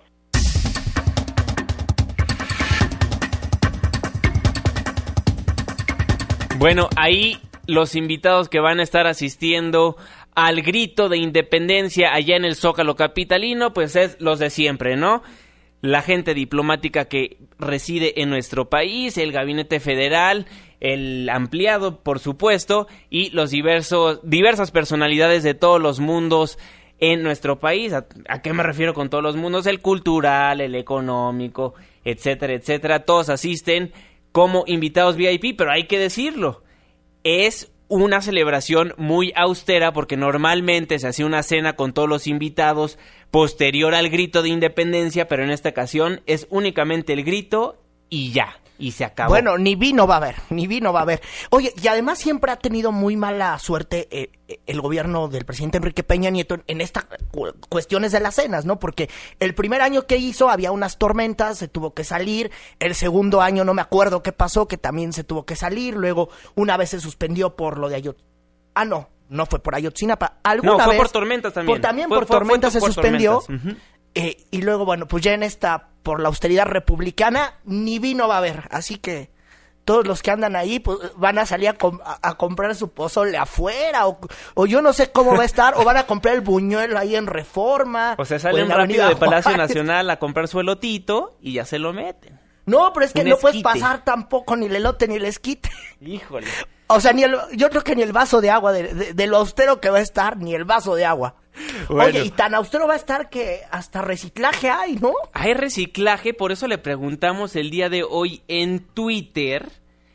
Bueno, 6.60 6.90
ahí 6.98 7.38
los 7.68 7.96
invitados 7.96 8.50
que 8.50 8.60
van 8.60 8.80
a 8.80 8.84
estar 8.84 9.06
asistiendo 9.08 9.96
al 10.38 10.62
grito 10.62 11.10
de 11.10 11.18
independencia 11.18 12.14
allá 12.14 12.36
en 12.36 12.46
el 12.46 12.54
Zócalo 12.54 12.96
Capitalino, 12.96 13.74
pues 13.74 13.96
es 13.96 14.18
los 14.20 14.38
de 14.38 14.52
siempre, 14.52 14.96
¿no? 14.96 15.24
La 15.82 16.04
gente 16.04 16.36
diplomática 16.36 17.06
que 17.06 17.40
reside 17.58 18.22
en 18.22 18.30
nuestro 18.30 18.70
país, 18.70 19.18
el 19.18 19.32
gabinete 19.32 19.80
federal, 19.80 20.46
el 20.80 21.28
ampliado, 21.30 22.04
por 22.04 22.20
supuesto, 22.20 22.88
y 23.10 23.32
los 23.32 23.50
diversos, 23.50 24.20
diversas 24.22 24.70
personalidades 24.70 25.42
de 25.42 25.56
todos 25.56 25.82
los 25.82 26.00
mundos 26.00 26.60
en 27.00 27.24
nuestro 27.24 27.60
país. 27.60 27.94
¿A, 27.94 28.06
qué 28.44 28.54
me 28.54 28.62
refiero 28.62 28.94
con 28.94 29.10
todos 29.10 29.24
los 29.24 29.36
mundos? 29.36 29.66
El 29.66 29.82
cultural, 29.82 30.62
el 30.62 30.76
económico, 30.76 31.74
etcétera, 32.06 32.54
etcétera. 32.54 33.06
Todos 33.06 33.30
asisten 33.30 33.92
como 34.32 34.66
invitados 34.68 35.16
VIP, 35.16 35.58
pero 35.58 35.72
hay 35.72 35.88
que 35.88 35.98
decirlo, 35.98 36.62
es 37.24 37.72
una 37.90 38.22
celebración 38.22 38.94
muy 38.98 39.32
austera 39.36 39.94
porque 39.94 40.18
normalmente 40.18 41.00
se 41.00 41.08
hacía 41.08 41.26
una 41.26 41.44
cena 41.44 41.76
con 41.76 41.94
todos 41.94 42.10
los 42.10 42.28
invitados 42.28 42.98
posterior 43.32 43.96
al 43.96 44.10
grito 44.10 44.42
de 44.42 44.50
independencia, 44.50 45.28
pero 45.28 45.44
en 45.44 45.52
esta 45.52 45.70
ocasión 45.70 46.22
es 46.26 46.48
únicamente 46.50 47.14
el 47.14 47.24
grito 47.24 47.82
y 48.10 48.32
ya, 48.32 48.60
y 48.80 48.92
se 48.92 49.06
acabó. 49.06 49.30
Bueno, 49.30 49.58
ni 49.58 49.76
vino 49.76 50.06
va 50.08 50.16
a 50.16 50.18
haber, 50.18 50.36
ni 50.50 50.68
vino 50.68 50.94
va 50.94 51.00
a 51.00 51.04
haber. 51.04 51.22
Oye, 51.50 51.74
y 51.82 51.88
además 51.88 52.20
siempre 52.20 52.52
ha 52.52 52.58
tenido 52.58 52.92
muy 52.92 53.16
mala 53.18 53.58
suerte 53.60 54.08
eh, 54.12 54.32
eh, 54.48 54.60
el 54.68 54.82
gobierno 54.82 55.28
del 55.28 55.46
presidente 55.46 55.78
Enrique 55.78 56.04
Peña 56.04 56.30
Nieto 56.30 56.58
en, 56.68 56.82
estas 56.82 57.06
cu- 57.32 57.54
cuestiones 57.70 58.12
de 58.12 58.20
las 58.20 58.36
cenas, 58.36 58.66
¿no? 58.66 58.80
Porque 58.80 59.10
el 59.40 59.56
primer 59.56 59.82
año 59.82 60.06
que 60.06 60.18
hizo 60.18 60.50
había 60.50 60.72
unas 60.72 60.98
tormentas, 60.98 61.58
se 61.58 61.68
tuvo 61.68 61.94
que 61.94 62.04
salir. 62.04 62.52
El 62.80 62.94
segundo 62.96 63.42
año 63.42 63.64
no 63.66 63.74
me 63.74 63.82
acuerdo 63.82 64.22
qué 64.24 64.32
pasó, 64.32 64.68
que 64.68 64.78
también 64.78 65.14
se 65.14 65.24
tuvo 65.24 65.46
que 65.46 65.56
salir. 65.56 65.96
Luego 65.96 66.30
una 66.56 66.78
vez 66.78 66.92
se 66.92 67.00
suspendió 67.00 67.56
por 67.56 67.78
lo 67.78 67.90
de 67.90 67.96
Ayot... 67.96 68.18
Ah, 68.76 68.86
no, 68.86 69.10
no 69.30 69.46
fue 69.48 69.60
por 69.60 69.74
Ayotzinapa. 69.74 70.38
Alguna 70.44 70.74
No, 70.74 70.80
fue 70.80 70.94
vez- 70.94 70.98
por 71.02 71.10
tormentas 71.10 71.52
también. 71.54 71.74
Por, 71.76 71.82
también 71.82 72.08
Fue- 72.10 72.18
por 72.20 72.28
fue- 72.28 72.36
fue 72.36 72.40
tormentas 72.46 72.74
se 72.74 72.80
por 72.80 72.94
suspendió. 72.94 73.40
tormentas. 73.40 73.84
Eh, 74.18 74.38
y 74.52 74.62
luego, 74.62 74.86
bueno, 74.86 75.08
pues 75.08 75.24
ya 75.24 75.34
en 75.34 75.44
esta, 75.44 75.90
por 76.04 76.20
la 76.20 76.28
austeridad 76.30 76.66
republicana, 76.66 77.54
ni 77.66 78.00
vino 78.00 78.28
va 78.28 78.36
a 78.36 78.38
haber. 78.40 78.68
Así 78.72 78.98
que 78.98 79.30
todos 79.86 80.06
los 80.06 80.22
que 80.22 80.32
andan 80.32 80.56
ahí 80.58 80.80
pues, 80.80 80.98
van 81.16 81.38
a 81.40 81.46
salir 81.46 81.70
a, 81.70 81.74
com- 81.74 82.00
a- 82.04 82.20
a 82.22 82.36
comprar 82.36 82.76
su 82.76 82.90
pozole 82.92 83.38
afuera. 83.38 84.08
O, 84.08 84.20
o 84.56 84.66
yo 84.66 84.82
no 84.82 84.92
sé 84.92 85.12
cómo 85.12 85.36
va 85.36 85.44
a 85.44 85.46
estar. 85.46 85.76
o 85.78 85.84
van 85.86 85.96
a 85.98 86.06
comprar 86.06 86.36
el 86.36 86.42
buñuelo 86.42 86.98
ahí 87.00 87.16
en 87.16 87.28
Reforma. 87.28 88.16
o 88.18 88.26
sea, 88.26 88.36
en 88.36 88.42
salen 88.42 88.68
la 88.68 88.76
rápido 88.76 89.08
de 89.08 89.16
Palacio 89.16 89.52
Juárez. 89.52 89.70
Nacional 89.70 90.10
a 90.10 90.20
comprar 90.20 90.48
su 90.50 90.60
elotito 90.60 91.38
y 91.42 91.54
ya 91.54 91.66
se 91.66 91.80
lo 91.80 91.94
meten. 91.94 92.40
No, 92.66 92.92
pero 92.92 93.06
es 93.06 93.14
que 93.14 93.22
Un 93.22 93.30
no 93.30 93.38
puedes 93.38 93.64
pasar 93.64 94.04
tampoco 94.04 94.58
ni 94.58 94.66
el 94.66 94.76
elote 94.76 95.08
ni 95.08 95.16
el 95.16 95.24
esquite. 95.26 95.70
Híjole. 96.02 96.48
O 96.88 97.00
sea, 97.00 97.14
ni 97.14 97.24
el, 97.24 97.38
yo 97.54 97.70
creo 97.70 97.82
que 97.84 97.96
ni 97.96 98.02
el 98.02 98.12
vaso 98.12 98.42
de 98.42 98.50
agua, 98.50 98.74
de, 98.74 98.94
de- 98.94 99.14
de 99.14 99.28
lo 99.28 99.38
austero 99.38 99.80
que 99.80 99.90
va 99.90 100.00
a 100.00 100.02
estar, 100.02 100.36
ni 100.38 100.54
el 100.54 100.66
vaso 100.66 100.96
de 100.96 101.06
agua. 101.06 101.36
Bueno. 101.90 102.20
Oye, 102.20 102.26
y 102.26 102.30
tan 102.32 102.56
austero 102.56 102.88
va 102.88 102.94
a 102.94 102.98
estar 102.98 103.30
que 103.30 103.62
hasta 103.72 104.02
reciclaje 104.02 104.70
hay, 104.70 104.96
¿no? 104.96 105.14
Hay 105.34 105.54
reciclaje, 105.54 106.34
por 106.34 106.52
eso 106.52 106.68
le 106.68 106.78
preguntamos 106.78 107.56
el 107.56 107.70
día 107.70 107.90
de 107.90 108.04
hoy 108.04 108.42
en 108.48 108.80
Twitter, 108.80 109.72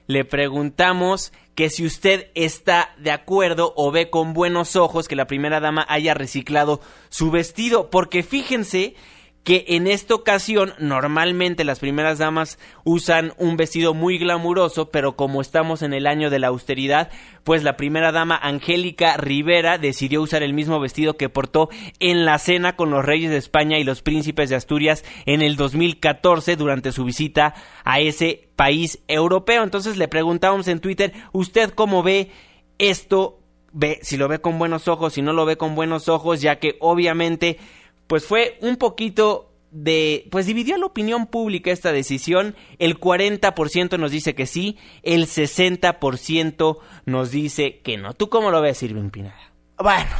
le 0.07 0.25
preguntamos 0.25 1.33
que 1.55 1.71
si 1.71 1.85
usted 1.85 2.31
está 2.35 2.95
de 2.99 3.11
acuerdo 3.11 3.73
o 3.77 3.91
ve 3.91 4.11
con 4.11 4.33
buenos 4.33 4.77
ojos 4.77 5.09
que 5.09 5.17
la 5.17 5.27
primera 5.27 5.61
dama 5.61 5.85
haya 5.89 6.15
reciclado 6.15 6.81
su 7.09 7.31
vestido, 7.31 7.91
porque 7.91 8.23
fíjense 8.23 8.95
que 9.45 9.65
en 9.69 9.87
esta 9.87 10.15
ocasión 10.15 10.73
normalmente 10.79 11.65
las 11.65 11.81
primeras 11.81 12.19
damas 12.19 12.59
usan 12.85 13.33
un 13.39 13.57
vestido 13.57 13.93
muy 13.93 14.19
glamuroso, 14.19 14.91
pero 14.91 15.17
como 15.17 15.41
estamos 15.41 15.83
en 15.83 15.93
el 15.93 16.07
año 16.07 16.31
de 16.31 16.39
la 16.39 16.49
austeridad, 16.49 17.11
pues 17.43 17.65
la 17.65 17.77
primera 17.77 18.13
dama 18.13 18.39
Angélica 18.41 19.17
Rivera 19.17 19.79
decidió 19.79 20.23
usar 20.23 20.45
el 20.45 20.55
mismo 20.55 20.79
vestido 20.79 21.17
que 21.17 21.29
portó 21.29 21.71
en 21.99 22.25
la 22.25 22.39
cena 22.39 22.77
con 22.77 22.91
los 22.91 23.05
reyes 23.05 23.31
de 23.31 23.37
España 23.37 23.79
y 23.79 23.85
los 23.85 24.03
príncipes 24.03 24.49
de 24.49 24.57
Asturias 24.57 25.05
en 25.27 25.43
el 25.43 25.57
2014 25.57 26.55
durante 26.57 26.93
su 26.93 27.05
visita 27.05 27.55
a 27.85 27.99
ese 27.99 28.49
país 28.55 29.01
europeo. 29.09 29.65
Entonces 29.65 29.97
le 29.97 30.07
preguntábamos 30.07 30.69
en 30.69 30.79
Twitter, 30.79 31.13
¿usted 31.33 31.71
cómo 31.71 32.05
ve 32.05 32.31
esto? 32.79 33.41
Ve, 33.73 33.99
si 34.03 34.19
lo 34.19 34.29
ve 34.29 34.39
con 34.39 34.59
buenos 34.59 34.87
ojos, 34.87 35.15
si 35.15 35.23
no 35.23 35.33
lo 35.33 35.47
ve 35.47 35.57
con 35.57 35.75
buenos 35.75 36.09
ojos, 36.09 36.43
ya 36.43 36.61
que 36.61 36.77
obviamente 36.79 37.59
pues 38.13 38.27
fue 38.27 38.59
un 38.61 38.77
poquito 38.77 39.55
de, 39.71 40.29
pues 40.31 40.45
dividió 40.45 40.77
la 40.77 40.85
opinión 40.85 41.27
pública 41.29 41.71
esta 41.71 41.93
decisión, 41.93 42.55
el 42.79 43.01
40% 43.01 43.99
nos 43.99 44.11
dice 44.11 44.35
que 44.35 44.45
sí, 44.45 44.77
el 45.03 45.27
60% 45.27 46.79
nos 47.07 47.31
dice 47.31 47.81
que 47.81 47.97
no. 47.97 48.13
¿Tú 48.13 48.29
cómo 48.29 48.51
lo 48.51 48.61
ves, 48.61 48.83
Irving 48.83 49.09
Pineda? 49.09 49.55
Bueno, 49.79 50.11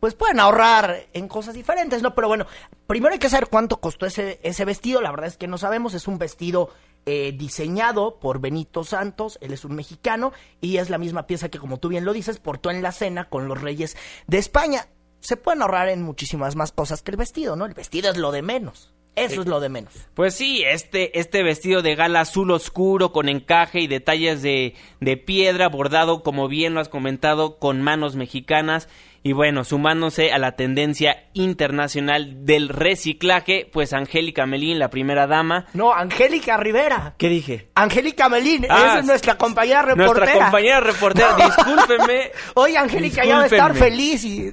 pues 0.00 0.16
pueden 0.16 0.40
ahorrar 0.40 1.06
en 1.12 1.28
cosas 1.28 1.54
diferentes, 1.54 2.02
¿no? 2.02 2.16
Pero 2.16 2.26
bueno, 2.26 2.46
primero 2.88 3.12
hay 3.12 3.20
que 3.20 3.30
saber 3.30 3.46
cuánto 3.48 3.76
costó 3.80 4.06
ese, 4.06 4.40
ese 4.42 4.64
vestido. 4.64 5.00
La 5.00 5.12
verdad 5.12 5.28
es 5.28 5.36
que 5.36 5.46
no 5.46 5.56
sabemos. 5.56 5.94
Es 5.94 6.08
un 6.08 6.18
vestido 6.18 6.70
eh, 7.06 7.32
diseñado 7.38 8.18
por 8.18 8.40
Benito 8.40 8.82
Santos. 8.82 9.38
Él 9.40 9.52
es 9.52 9.64
un 9.64 9.76
mexicano 9.76 10.32
y 10.60 10.78
es 10.78 10.90
la 10.90 10.98
misma 10.98 11.28
pieza 11.28 11.48
que, 11.48 11.60
como 11.60 11.78
tú 11.78 11.90
bien 11.90 12.04
lo 12.04 12.12
dices, 12.12 12.40
portó 12.40 12.72
en 12.72 12.82
la 12.82 12.90
cena 12.90 13.28
con 13.28 13.46
los 13.46 13.60
reyes 13.60 13.96
de 14.26 14.38
España. 14.38 14.88
Se 15.20 15.36
pueden 15.36 15.62
ahorrar 15.62 15.88
en 15.88 16.02
muchísimas 16.02 16.56
más 16.56 16.72
cosas 16.72 17.02
que 17.02 17.10
el 17.10 17.16
vestido, 17.16 17.56
¿no? 17.56 17.66
El 17.66 17.74
vestido 17.74 18.10
es 18.10 18.16
lo 18.16 18.32
de 18.32 18.42
menos. 18.42 18.92
Eso 19.16 19.40
es 19.40 19.46
lo 19.46 19.60
de 19.60 19.70
menos. 19.70 19.94
Pues 20.12 20.34
sí, 20.34 20.62
este, 20.62 21.18
este 21.18 21.42
vestido 21.42 21.80
de 21.80 21.94
gala 21.94 22.20
azul 22.20 22.50
oscuro 22.50 23.12
con 23.12 23.30
encaje 23.30 23.80
y 23.80 23.86
detalles 23.86 24.42
de, 24.42 24.74
de 25.00 25.16
piedra 25.16 25.70
bordado, 25.70 26.22
como 26.22 26.48
bien 26.48 26.74
lo 26.74 26.80
has 26.80 26.90
comentado, 26.90 27.58
con 27.58 27.80
manos 27.80 28.14
mexicanas. 28.14 28.90
Y 29.22 29.32
bueno, 29.32 29.64
sumándose 29.64 30.32
a 30.32 30.38
la 30.38 30.52
tendencia 30.52 31.24
internacional 31.32 32.44
del 32.44 32.68
reciclaje, 32.68 33.68
pues 33.72 33.94
Angélica 33.94 34.44
Melín, 34.44 34.78
la 34.78 34.90
primera 34.90 35.26
dama. 35.26 35.64
No, 35.72 35.94
Angélica 35.94 36.58
Rivera. 36.58 37.14
¿Qué 37.16 37.28
dije? 37.30 37.70
Angélica 37.74 38.28
Melín, 38.28 38.66
Ah, 38.68 38.84
esa 38.90 38.98
es 39.00 39.06
nuestra 39.06 39.38
compañera 39.38 39.80
reportera. 39.80 40.26
Nuestra 40.26 40.42
compañera 40.44 40.80
reportera, 40.80 41.36
discúlpeme. 41.56 42.30
Oye, 42.54 42.76
Angélica 42.76 43.24
ya 43.24 43.38
va 43.38 43.42
a 43.44 43.46
estar 43.46 43.74
feliz 43.74 44.24
y 44.24 44.52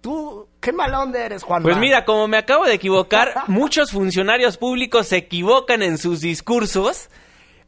tú, 0.00 0.48
qué 0.60 0.72
mal 0.72 0.94
onda 0.94 1.24
eres, 1.24 1.42
Juan. 1.42 1.62
Pues 1.62 1.76
mira, 1.76 2.04
como 2.04 2.28
me 2.28 2.36
acabo 2.36 2.64
de 2.64 2.74
equivocar, 2.74 3.34
muchos 3.46 3.90
funcionarios 3.90 4.56
públicos 4.56 5.08
se 5.08 5.16
equivocan 5.16 5.82
en 5.82 5.98
sus 5.98 6.20
discursos 6.20 7.10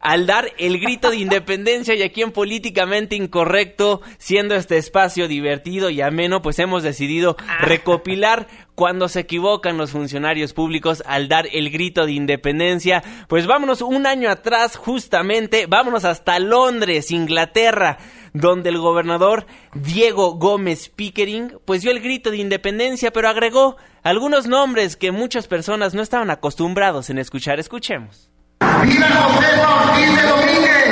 al 0.03 0.27
dar 0.27 0.53
el 0.59 0.81
grito 0.81 1.11
de 1.11 1.17
independencia 1.17 1.95
y 1.95 2.03
aquí 2.03 2.23
en 2.23 2.33
Políticamente 2.33 3.15
Incorrecto, 3.15 4.03
siendo 4.19 4.57
este 4.57 4.77
espacio 4.77 5.29
divertido 5.29 5.91
y 5.91 6.01
ameno, 6.01 6.43
pues 6.43 6.59
hemos 6.59 6.83
decidido 6.83 7.37
recopilar 7.61 8.49
cuando 8.75 9.09
se 9.09 9.21
equivocan 9.21 9.79
los 9.79 9.93
funcionarios 9.93 10.55
públicos 10.55 11.05
al 11.07 11.29
dar 11.29 11.47
el 11.53 11.71
grito 11.71 12.05
de 12.05 12.13
independencia. 12.13 13.05
Pues 13.29 13.47
vámonos 13.47 13.81
un 13.81 14.07
año 14.07 14.29
atrás 14.29 14.75
justamente, 14.75 15.67
vámonos 15.67 16.05
hasta 16.05 16.41
Londres, 16.41 17.13
Inglaterra, 17.13 17.99
donde 18.33 18.71
el 18.71 18.79
gobernador 18.79 19.47
Diego 19.75 20.35
Gómez 20.35 20.89
Pickering 20.89 21.59
pues 21.65 21.83
dio 21.83 21.91
el 21.91 22.01
grito 22.01 22.31
de 22.31 22.39
independencia, 22.39 23.13
pero 23.13 23.29
agregó 23.29 23.77
algunos 24.03 24.47
nombres 24.47 24.97
que 24.97 25.13
muchas 25.13 25.47
personas 25.49 25.95
no 25.95 26.03
estaban 26.03 26.31
acostumbrados 26.31 27.11
en 27.11 27.19
escuchar. 27.19 27.61
Escuchemos. 27.61 28.31
¡Viva 28.61 29.07
José 29.09 29.47
Ortiz 29.61 30.17
de 30.17 30.29
Domínguez! 30.29 30.83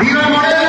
¡Viva 0.00 0.28
Morelos! 0.28 0.63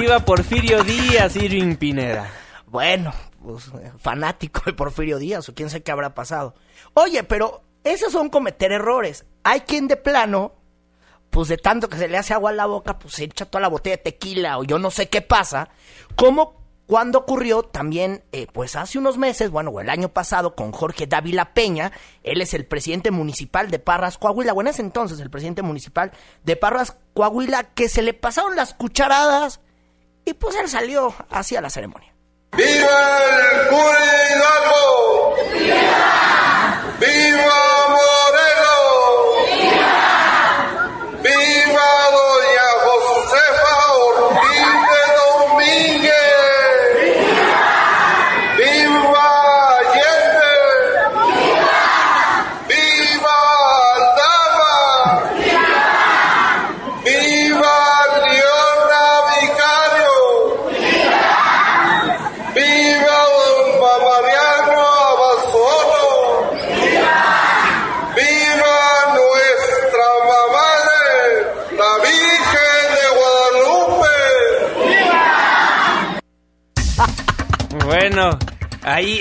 Viva 0.00 0.20
Porfirio 0.20 0.84
Díaz, 0.84 1.36
Irving 1.36 1.76
Pineda. 1.76 2.30
Bueno, 2.66 3.14
pues, 3.42 3.70
fanático 3.98 4.60
de 4.66 4.74
Porfirio 4.74 5.18
Díaz 5.18 5.48
o 5.48 5.54
quién 5.54 5.70
sabe 5.70 5.82
qué 5.82 5.90
habrá 5.90 6.14
pasado. 6.14 6.54
Oye, 6.92 7.22
pero 7.22 7.62
esos 7.82 8.12
son 8.12 8.28
cometer 8.28 8.72
errores. 8.72 9.24
Hay 9.42 9.60
quien 9.60 9.88
de 9.88 9.96
plano, 9.96 10.52
pues 11.30 11.48
de 11.48 11.56
tanto 11.56 11.88
que 11.88 11.96
se 11.96 12.08
le 12.08 12.18
hace 12.18 12.34
agua 12.34 12.50
a 12.50 12.54
la 12.54 12.66
boca, 12.66 12.98
pues 12.98 13.14
se 13.14 13.24
echa 13.24 13.46
toda 13.46 13.62
la 13.62 13.68
botella 13.68 13.96
de 13.96 14.02
tequila 14.02 14.58
o 14.58 14.64
yo 14.64 14.78
no 14.78 14.90
sé 14.90 15.08
qué 15.08 15.22
pasa. 15.22 15.70
Como 16.14 16.60
cuando 16.86 17.20
ocurrió 17.20 17.62
también, 17.62 18.22
eh, 18.32 18.46
pues 18.52 18.76
hace 18.76 18.98
unos 18.98 19.16
meses, 19.16 19.50
bueno, 19.50 19.70
o 19.70 19.80
el 19.80 19.88
año 19.88 20.10
pasado, 20.10 20.54
con 20.54 20.72
Jorge 20.72 21.06
Dávila 21.06 21.54
Peña, 21.54 21.90
él 22.22 22.42
es 22.42 22.52
el 22.52 22.66
presidente 22.66 23.10
municipal 23.10 23.70
de 23.70 23.78
Parras, 23.78 24.18
Coahuila, 24.18 24.52
bueno, 24.52 24.70
es 24.70 24.78
entonces 24.78 25.18
el 25.20 25.30
presidente 25.30 25.62
municipal 25.62 26.12
de 26.44 26.56
Parras, 26.56 26.96
Coahuila, 27.14 27.64
que 27.74 27.88
se 27.88 28.02
le 28.02 28.12
pasaron 28.12 28.56
las 28.56 28.74
cucharadas 28.74 29.60
y 30.26 30.34
pues 30.34 30.56
él 30.56 30.68
salió 30.68 31.14
hacia 31.30 31.62
la 31.62 31.70
ceremonia. 31.70 32.12
¡Viva 32.52 33.18
el 33.30 33.68
cura 33.68 34.00
Hidalgo! 34.28 35.34
¡Viva! 35.52 36.96
¡Viva 37.00 37.65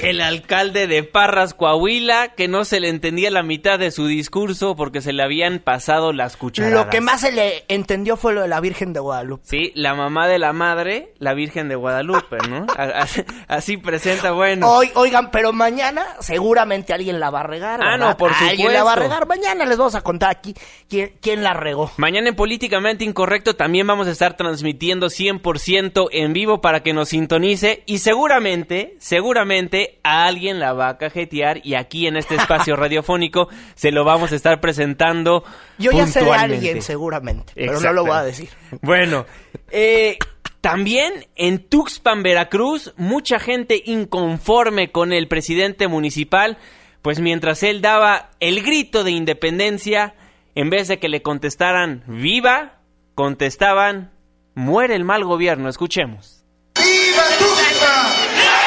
el 0.10 0.22
alcalde 0.22 0.88
de 0.88 1.04
Parras, 1.04 1.54
Coahuila, 1.54 2.30
que 2.36 2.48
no 2.48 2.66
se 2.66 2.80
le 2.80 2.90
entendía 2.90 3.32
la 3.32 3.44
mitad 3.44 3.80
de 3.80 3.92
su 3.92 4.08
discurso 4.08 4.76
porque 4.76 5.02
se 5.02 5.14
le 5.14 5.24
habían 5.24 5.60
pasado 5.60 6.14
las 6.14 6.38
cucharadas. 6.38 6.86
Lo 6.86 6.90
que 6.90 7.02
más 7.02 7.22
se 7.22 7.32
le 7.32 7.66
entendió 7.68 8.18
fue 8.18 8.34
lo 8.34 8.42
de 8.42 8.48
la 8.48 8.60
Virgen 8.60 8.94
de 8.94 9.00
Guadalupe. 9.00 9.44
Sí, 9.46 9.72
la 9.76 9.96
mamá 9.96 10.28
de 10.28 10.40
la 10.40 10.54
madre, 10.54 11.14
la 11.20 11.34
Virgen 11.34 11.70
de 11.70 11.76
Guadalupe, 11.76 12.38
¿no? 12.50 12.66
Así, 12.78 13.24
así 13.48 13.78
presenta, 13.78 14.32
bueno. 14.32 14.70
Hoy, 14.70 14.92
oigan, 14.96 15.32
pero 15.32 15.52
mañana 15.54 16.06
seguramente 16.20 16.94
alguien 16.94 17.20
la 17.20 17.30
va 17.30 17.42
a 17.42 17.44
regar. 17.44 17.80
Ah, 17.84 17.98
no, 17.98 18.16
por 18.18 18.32
Alguien 18.34 18.74
la 18.74 18.84
va 18.84 18.92
a 18.92 18.94
supuesto. 18.96 19.14
regar. 19.14 19.28
Mañana 19.28 19.66
les 19.66 19.78
vamos 19.78 19.96
a 19.96 20.02
contar 20.02 20.30
aquí 20.32 20.54
quién, 20.90 21.14
quién 21.22 21.44
la 21.44 21.54
regó. 21.54 21.92
Mañana 21.98 22.30
en 22.30 22.36
Políticamente 22.36 23.04
Incorrecto 23.06 23.56
también 23.56 23.88
vamos 23.88 24.08
a 24.08 24.12
estar 24.12 24.38
transmitiendo 24.38 25.08
100% 25.08 26.10
en 26.12 26.34
vivo 26.34 26.62
para 26.62 26.82
que 26.84 26.94
nos 26.94 27.10
sintonice 27.10 27.84
y 27.86 28.00
seguramente, 28.00 28.96
seguramente 29.00 30.00
alguien 30.06 30.60
la 30.60 30.74
va 30.74 30.90
a 30.90 30.98
cajetear 30.98 31.62
y 31.64 31.76
aquí 31.76 32.08
en 32.08 32.16
este 32.16 32.36
espacio 32.36 32.76
radiofónico 32.78 33.50
se 33.74 33.92
lo 33.92 34.04
vamos 34.06 34.32
a 34.32 34.36
estar 34.36 34.62
presentando 34.62 35.44
Yo 35.78 35.92
ya 35.92 36.08
sé 36.08 36.24
de 36.24 36.32
alguien 36.32 36.82
seguramente, 36.82 37.54
pero 37.56 37.80
no 37.80 37.94
lo 37.94 38.06
voy 38.06 38.18
a 38.18 38.24
decir. 38.24 38.50
Bueno, 38.82 39.26
eh, 39.72 40.18
también 40.62 41.26
en 41.36 41.60
Tuxpan, 41.60 42.24
Veracruz, 42.24 42.94
mucha 42.98 43.40
gente 43.40 43.82
inconforme 43.86 44.92
con 44.92 45.14
el 45.14 45.28
presidente 45.28 45.88
municipal, 45.88 46.58
pues 47.02 47.20
mientras 47.20 47.64
él 47.64 47.82
daba 47.82 48.32
el 48.40 48.64
grito 48.64 49.04
de 49.04 49.12
independencia, 49.12 50.16
en 50.56 50.70
vez 50.70 50.88
de 50.88 51.00
que 51.00 51.10
le 51.10 51.22
contestaran 51.22 52.04
viva, 52.08 52.80
contestaban 53.14 54.12
muere 54.56 54.96
el 54.96 55.04
mal 55.04 55.24
gobierno. 55.24 55.70
Escuchemos. 55.70 56.44
¡Viva 56.76 57.24
Tuxpan! 57.38 58.65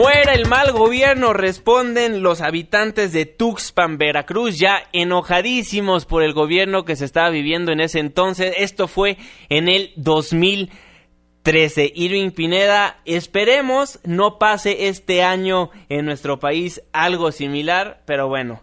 Muera 0.00 0.32
el 0.32 0.46
mal 0.46 0.72
gobierno, 0.72 1.34
responden 1.34 2.22
los 2.22 2.40
habitantes 2.40 3.12
de 3.12 3.26
Tuxpan, 3.26 3.98
Veracruz, 3.98 4.58
ya 4.58 4.88
enojadísimos 4.94 6.06
por 6.06 6.22
el 6.22 6.32
gobierno 6.32 6.86
que 6.86 6.96
se 6.96 7.04
estaba 7.04 7.28
viviendo 7.28 7.70
en 7.70 7.80
ese 7.80 7.98
entonces. 7.98 8.54
Esto 8.56 8.88
fue 8.88 9.18
en 9.50 9.68
el 9.68 9.92
2013. 9.96 11.92
Irving 11.94 12.30
Pineda, 12.30 13.02
esperemos 13.04 14.00
no 14.02 14.38
pase 14.38 14.88
este 14.88 15.22
año 15.22 15.68
en 15.90 16.06
nuestro 16.06 16.40
país 16.40 16.80
algo 16.94 17.30
similar, 17.30 18.00
pero 18.06 18.26
bueno, 18.26 18.62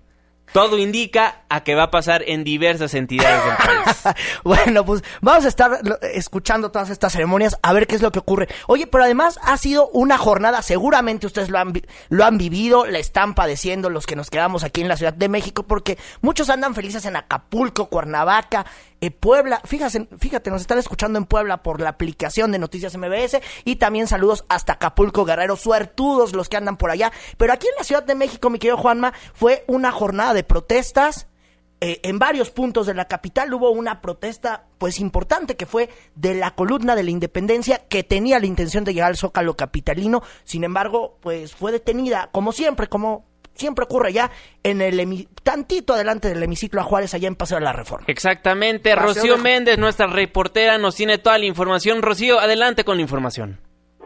todo 0.52 0.78
indica 0.78 1.44
a 1.50 1.64
que 1.64 1.76
va 1.76 1.84
a 1.84 1.92
pasar 1.92 2.24
en 2.26 2.44
diversas 2.44 2.94
entidades 2.94 3.44
del 3.46 3.56
país. 3.56 4.16
bueno, 4.44 4.86
pues 4.86 5.04
vamos 5.22 5.46
a 5.46 5.48
estar 5.48 5.80
escuchando 6.14 6.72
todas 6.72 6.90
estas 6.90 7.14
ceremonias 7.14 7.58
a 7.62 7.74
ver 7.74 7.88
qué 7.88 7.96
es 7.96 8.02
lo 8.02 8.12
que 8.12 8.20
ocurre. 8.20 8.48
Oye, 8.68 8.88
pero 8.88 9.04
además 9.04 9.40
ha 9.44 9.58
sido 9.58 9.90
una 9.90 10.18
jornada, 10.18 10.62
seguramente 10.62 11.28
ustedes 11.28 11.50
lo 11.50 11.60
han, 11.60 11.74
lo 12.10 12.26
han 12.26 12.38
vivido, 12.38 12.86
la 12.86 13.00
están 13.00 13.36
padeciendo 13.36 13.90
los 13.90 14.06
que 14.06 14.16
nos 14.16 14.30
quedamos 14.30 14.64
aquí 14.64 14.82
en 14.82 14.88
la 14.88 14.98
Ciudad 14.98 15.14
de 15.14 15.30
México, 15.30 15.64
porque 15.64 15.98
muchos 16.22 16.50
andan 16.50 16.76
felices 16.76 17.06
en 17.06 17.16
Acapulco, 17.16 17.88
Cuernavaca, 17.88 18.66
eh, 19.00 19.12
Puebla. 19.12 19.62
Fíjate, 19.64 20.08
fíjate, 20.18 20.50
nos 20.50 20.62
están 20.62 20.80
escuchando 20.80 21.20
en 21.20 21.26
Puebla 21.26 21.62
por 21.62 21.82
la 21.82 21.90
aplicación 21.90 22.52
de 22.52 22.58
Noticias 22.58 22.98
MBS 22.98 23.42
y 23.64 23.76
también 23.76 24.08
saludos 24.08 24.46
hasta 24.50 24.74
Acapulco, 24.74 25.24
Guerrero, 25.24 25.56
suertudos 25.56 26.34
los 26.34 26.50
que 26.50 26.58
andan 26.58 26.78
por 26.78 26.90
allá. 26.90 27.12
Pero 27.38 27.54
aquí 27.54 27.68
en 27.68 27.76
la 27.78 27.84
Ciudad 27.84 28.04
de 28.04 28.16
México, 28.16 28.50
mi 28.50 28.58
querido 28.58 28.78
Juanma, 28.78 29.14
fue 29.34 29.64
una 29.68 29.92
jornada 29.92 30.34
de 30.38 30.44
protestas 30.44 31.28
eh, 31.82 32.00
en 32.04 32.18
varios 32.18 32.50
puntos 32.50 32.88
de 32.88 32.94
la 32.96 33.06
capital 33.06 33.54
hubo 33.54 33.70
una 33.70 34.02
protesta 34.02 34.64
pues 34.80 35.00
importante 35.00 35.56
que 35.56 35.66
fue 35.68 35.90
de 36.16 36.34
la 36.34 36.56
columna 36.56 36.96
de 36.96 37.04
la 37.04 37.12
independencia 37.12 37.84
que 37.88 38.04
tenía 38.04 38.40
la 38.40 38.48
intención 38.48 38.84
de 38.84 38.94
llegar 38.96 39.10
al 39.10 39.18
zócalo 39.18 39.56
capitalino 39.56 40.24
sin 40.44 40.64
embargo 40.64 41.18
pues 41.22 41.54
fue 41.54 41.72
detenida 41.72 42.30
como 42.32 42.52
siempre 42.52 42.88
como 42.88 43.26
siempre 43.54 43.86
ocurre 43.86 44.12
ya 44.14 44.32
en 44.64 44.82
el 44.82 45.28
tantito 45.44 45.94
adelante 45.94 46.30
del 46.30 46.42
hemiciclo 46.42 46.82
a 46.82 46.84
Juárez 46.84 47.14
allá 47.14 47.28
en 47.28 47.36
Paseo 47.36 47.58
de 47.60 47.66
la 47.66 47.74
Reforma 47.74 48.06
Exactamente, 48.08 48.96
Paseo 48.96 49.08
Rocío 49.08 49.36
de- 49.38 49.42
Méndez, 49.44 49.78
nuestra 49.78 50.08
reportera, 50.08 50.78
nos 50.80 50.96
tiene 50.96 51.18
toda 51.20 51.38
la 51.40 51.46
información. 51.46 52.02
Rocío, 52.04 52.40
adelante 52.40 52.84
con 52.84 52.98
la 52.98 53.02
información. 53.04 53.60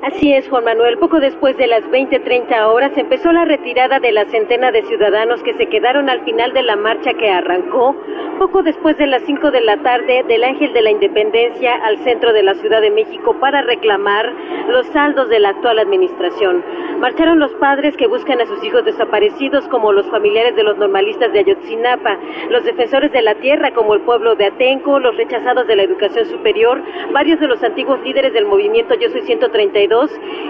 Así 0.04 0.34
es, 0.34 0.50
Juan 0.50 0.64
Manuel. 0.64 0.98
Poco 0.98 1.20
después 1.20 1.56
de 1.58 1.68
las 1.68 1.84
20:30 1.92 2.68
horas 2.70 2.92
empezó 2.98 3.32
la 3.32 3.46
retirada 3.46 4.00
de 4.00 4.12
la 4.12 4.26
centena 4.26 4.72
de 4.72 4.82
ciudadanos 4.86 5.44
que 5.44 5.54
se 5.54 5.68
quedaron 5.68 6.10
al 6.10 6.24
final 6.26 6.54
de 6.54 6.64
la 6.64 6.76
marcha 6.76 7.14
que 7.14 7.30
arrancó 7.30 7.96
poco 8.40 8.64
después 8.64 8.98
de 8.98 9.06
las 9.06 9.22
5 9.28 9.52
de 9.52 9.62
la 9.62 9.78
tarde 9.84 10.24
del 10.28 10.44
Ángel 10.44 10.74
de 10.74 10.82
la 10.82 10.90
Independencia 10.90 11.76
al 11.86 12.00
centro 12.00 12.34
de 12.34 12.42
la 12.42 12.56
Ciudad 12.56 12.82
de 12.82 12.90
México 12.90 13.36
para 13.40 13.62
reclamar 13.62 14.34
los 14.70 14.88
saldos 14.88 15.30
de 15.30 15.40
la 15.40 15.50
actual 15.50 15.78
administración. 15.78 16.64
Marcharon 17.00 17.38
los 17.38 17.52
padres 17.56 17.96
que 17.98 18.08
buscan 18.08 18.42
a 18.42 18.48
sus 18.48 18.64
hijos 18.64 18.84
desaparecidos, 18.84 19.68
como 19.68 19.92
los 19.92 20.10
familiares 20.10 20.56
de 20.56 20.64
los 20.64 20.78
normalistas 20.78 21.32
de 21.34 21.40
Ayotzinapa, 21.40 22.18
los 22.50 22.64
defensores 22.64 23.12
de 23.12 23.22
la 23.22 23.36
tierra, 23.36 23.72
como 23.72 23.94
el 23.94 24.02
pueblo 24.02 24.36
de 24.36 24.46
Atenco, 24.46 25.00
los 25.00 25.16
rechazados 25.18 25.68
de 25.68 25.76
la 25.76 25.84
educación 25.84 26.26
superior, 26.26 26.82
varios 27.12 27.40
de 27.40 27.48
los 27.48 27.64
antiguos 27.64 28.02
líderes 28.02 28.34
del 28.34 28.46
movimiento 28.46 28.96
Yo 28.96 29.10
Soy 29.10 29.22
132 29.22 29.91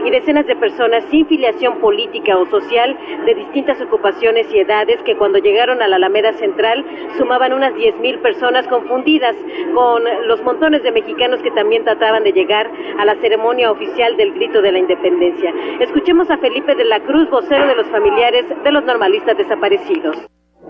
y 0.06 0.12
decenas 0.12 0.46
de 0.46 0.56
personas 0.56 1.04
sin 1.10 1.26
filiación 1.26 1.80
política 1.80 2.38
o 2.38 2.46
social 2.48 2.96
de 3.26 3.34
distintas 3.34 3.82
ocupaciones 3.82 4.46
y 4.54 4.60
edades 4.60 5.02
que 5.04 5.18
cuando 5.18 5.40
llegaron 5.40 5.82
a 5.82 5.88
la 5.88 5.96
Alameda 5.96 6.34
Central 6.34 6.86
sumaban 7.18 7.54
unas 7.54 7.74
10.000 7.74 8.22
personas 8.22 8.68
confundidas 8.68 9.36
con 9.74 10.04
los 10.28 10.42
montones 10.44 10.84
de 10.84 10.92
mexicanos 10.92 11.42
que 11.42 11.52
también 11.52 11.84
trataban 11.84 12.24
de 12.24 12.34
llegar 12.34 12.70
a 13.00 13.06
la 13.06 13.16
ceremonia 13.16 13.72
oficial 13.72 14.16
del 14.18 14.34
grito 14.34 14.62
de 14.62 14.72
la 14.72 14.80
independencia. 14.80 15.52
Escuchemos 15.80 16.30
a 16.30 16.38
Felipe 16.38 16.76
de 16.76 16.86
la 16.86 17.00
Cruz, 17.00 17.28
vocero 17.30 17.66
de 17.68 17.76
los 17.76 17.88
familiares 17.88 18.46
de 18.64 18.72
los 18.72 18.84
normalistas 18.84 19.38
desaparecidos. 19.38 20.18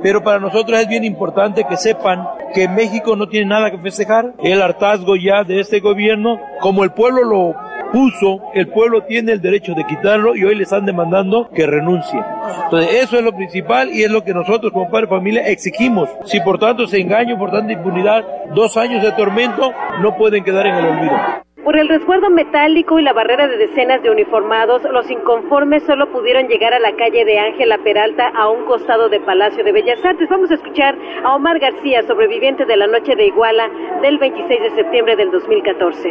Pero 0.01 0.23
para 0.23 0.39
nosotros 0.39 0.79
es 0.79 0.87
bien 0.87 1.03
importante 1.03 1.63
que 1.63 1.77
sepan 1.77 2.27
que 2.53 2.67
México 2.67 3.15
no 3.15 3.27
tiene 3.27 3.47
nada 3.47 3.71
que 3.71 3.77
festejar. 3.77 4.33
El 4.43 4.61
hartazgo 4.61 5.15
ya 5.15 5.43
de 5.43 5.59
este 5.59 5.79
gobierno, 5.79 6.39
como 6.59 6.83
el 6.83 6.91
pueblo 6.91 7.23
lo 7.23 7.55
puso, 7.91 8.41
el 8.53 8.67
pueblo 8.69 9.03
tiene 9.03 9.33
el 9.33 9.41
derecho 9.41 9.73
de 9.73 9.85
quitarlo 9.85 10.35
y 10.35 10.43
hoy 10.43 10.55
le 10.55 10.63
están 10.63 10.85
demandando 10.85 11.49
que 11.53 11.67
renuncie. 11.67 12.19
Entonces 12.63 13.03
eso 13.03 13.17
es 13.17 13.23
lo 13.23 13.33
principal 13.33 13.89
y 13.91 14.03
es 14.03 14.11
lo 14.11 14.23
que 14.23 14.33
nosotros 14.33 14.71
como 14.71 14.89
padre 14.89 15.07
de 15.07 15.15
familia 15.15 15.47
exigimos. 15.47 16.09
Si 16.25 16.39
por 16.39 16.57
tanto 16.57 16.87
se 16.87 16.99
engaño, 16.99 17.37
por 17.37 17.51
tanta 17.51 17.73
impunidad, 17.73 18.23
dos 18.55 18.77
años 18.77 19.03
de 19.03 19.11
tormento 19.11 19.71
no 20.01 20.15
pueden 20.17 20.43
quedar 20.43 20.67
en 20.67 20.75
el 20.75 20.85
olvido. 20.85 21.17
Por 21.63 21.77
el 21.77 21.89
resguardo 21.89 22.31
metálico 22.31 22.97
y 22.97 23.03
la 23.03 23.13
barrera 23.13 23.47
de 23.47 23.55
decenas 23.55 24.01
de 24.01 24.09
uniformados, 24.09 24.81
los 24.91 25.09
inconformes 25.11 25.83
solo 25.85 26.11
pudieron 26.11 26.47
llegar 26.47 26.73
a 26.73 26.79
la 26.79 26.95
calle 26.95 27.23
de 27.23 27.37
Ángela 27.37 27.77
Peralta 27.83 28.31
a 28.35 28.49
un 28.49 28.65
costado 28.65 29.09
de 29.09 29.19
Palacio 29.19 29.63
de 29.63 29.71
Bellas 29.71 30.03
Artes. 30.03 30.27
Vamos 30.27 30.49
a 30.49 30.55
escuchar 30.55 30.95
a 31.23 31.35
Omar 31.35 31.59
García, 31.59 32.01
sobreviviente 32.07 32.65
de 32.65 32.77
la 32.77 32.87
noche 32.87 33.15
de 33.15 33.27
Iguala 33.27 33.69
del 34.01 34.17
26 34.17 34.59
de 34.59 34.69
septiembre 34.75 35.15
del 35.15 35.29
2014. 35.29 36.09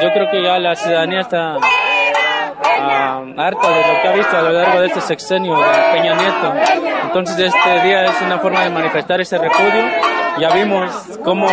Yo 0.00 0.12
creo 0.12 0.30
que 0.30 0.42
ya 0.42 0.58
la 0.60 0.76
ciudadanía 0.76 1.20
está 1.20 1.56
ah, 1.56 3.24
harta 3.38 3.68
de 3.68 3.92
lo 3.92 4.02
que 4.02 4.08
ha 4.08 4.12
visto 4.12 4.36
a 4.36 4.42
lo 4.42 4.52
largo 4.52 4.80
de 4.80 4.86
este 4.86 5.00
sexenio 5.00 5.56
de 5.56 5.94
Peña 5.94 6.14
Nieto. 6.14 6.54
Entonces 7.06 7.52
este 7.52 7.82
día 7.82 8.04
es 8.04 8.22
una 8.22 8.38
forma 8.38 8.62
de 8.62 8.70
manifestar 8.70 9.20
ese 9.20 9.36
repudio. 9.36 9.82
Ya 10.38 10.50
vimos 10.54 10.90
cómo 11.24 11.46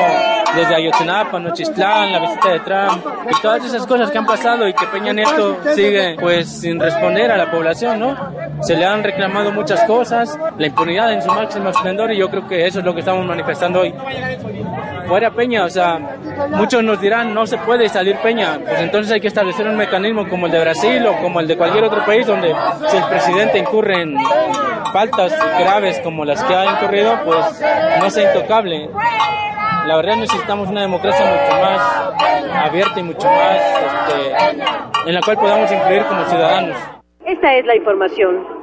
desde 0.55 0.75
Ayotzinapa, 0.75 1.39
Nochistlán, 1.39 2.11
la 2.11 2.19
visita 2.19 2.49
de 2.49 2.59
Trump 2.59 3.05
y 3.29 3.41
todas 3.41 3.63
esas 3.65 3.87
cosas 3.87 4.11
que 4.11 4.17
han 4.17 4.25
pasado 4.25 4.67
y 4.67 4.73
que 4.73 4.85
Peña 4.87 5.13
Nieto 5.13 5.57
sigue 5.73 6.15
pues 6.19 6.47
sin 6.49 6.79
responder 6.79 7.31
a 7.31 7.37
la 7.37 7.49
población, 7.49 7.99
¿no? 7.99 8.15
Se 8.61 8.75
le 8.75 8.85
han 8.85 9.03
reclamado 9.03 9.51
muchas 9.51 9.83
cosas, 9.85 10.37
la 10.57 10.67
impunidad 10.67 11.11
en 11.13 11.21
su 11.21 11.29
máximo 11.29 11.69
esplendor 11.69 12.11
y 12.11 12.17
yo 12.17 12.29
creo 12.29 12.47
que 12.47 12.65
eso 12.65 12.79
es 12.79 12.85
lo 12.85 12.93
que 12.93 12.99
estamos 12.99 13.25
manifestando 13.25 13.81
hoy. 13.81 13.93
Fuera 15.07 15.31
Peña, 15.31 15.65
o 15.65 15.69
sea, 15.69 15.99
muchos 16.49 16.83
nos 16.83 16.99
dirán 16.99 17.33
no 17.33 17.45
se 17.45 17.57
puede 17.57 17.89
salir 17.89 18.17
Peña, 18.17 18.59
pues 18.65 18.79
entonces 18.79 19.11
hay 19.11 19.21
que 19.21 19.27
establecer 19.27 19.67
un 19.67 19.75
mecanismo 19.75 20.27
como 20.27 20.45
el 20.45 20.51
de 20.51 20.59
Brasil 20.61 21.05
o 21.07 21.21
como 21.21 21.39
el 21.39 21.47
de 21.47 21.57
cualquier 21.57 21.83
otro 21.83 22.05
país 22.05 22.25
donde 22.25 22.55
si 22.87 22.97
el 22.97 23.03
presidente 23.05 23.59
incurre 23.59 24.01
en 24.01 24.17
faltas 24.91 25.33
graves 25.59 25.99
como 25.99 26.25
las 26.25 26.43
que 26.43 26.55
ha 26.55 26.65
incurrido, 26.65 27.19
pues 27.25 27.63
no 27.99 28.09
sea 28.09 28.33
intocable. 28.33 28.89
La 29.87 29.97
verdad 29.97 30.15
necesitamos 30.15 30.69
una 30.69 30.81
democracia 30.81 31.25
mucho 31.25 31.61
más 31.61 32.65
abierta 32.65 32.99
y 32.99 33.03
mucho 33.03 33.27
más 33.27 33.57
este, 33.57 35.09
en 35.09 35.13
la 35.13 35.21
cual 35.21 35.37
podamos 35.37 35.71
influir 35.71 36.03
como 36.05 36.23
ciudadanos. 36.25 36.77
Esta 37.25 37.55
es 37.55 37.65
la 37.65 37.75
información. 37.75 38.62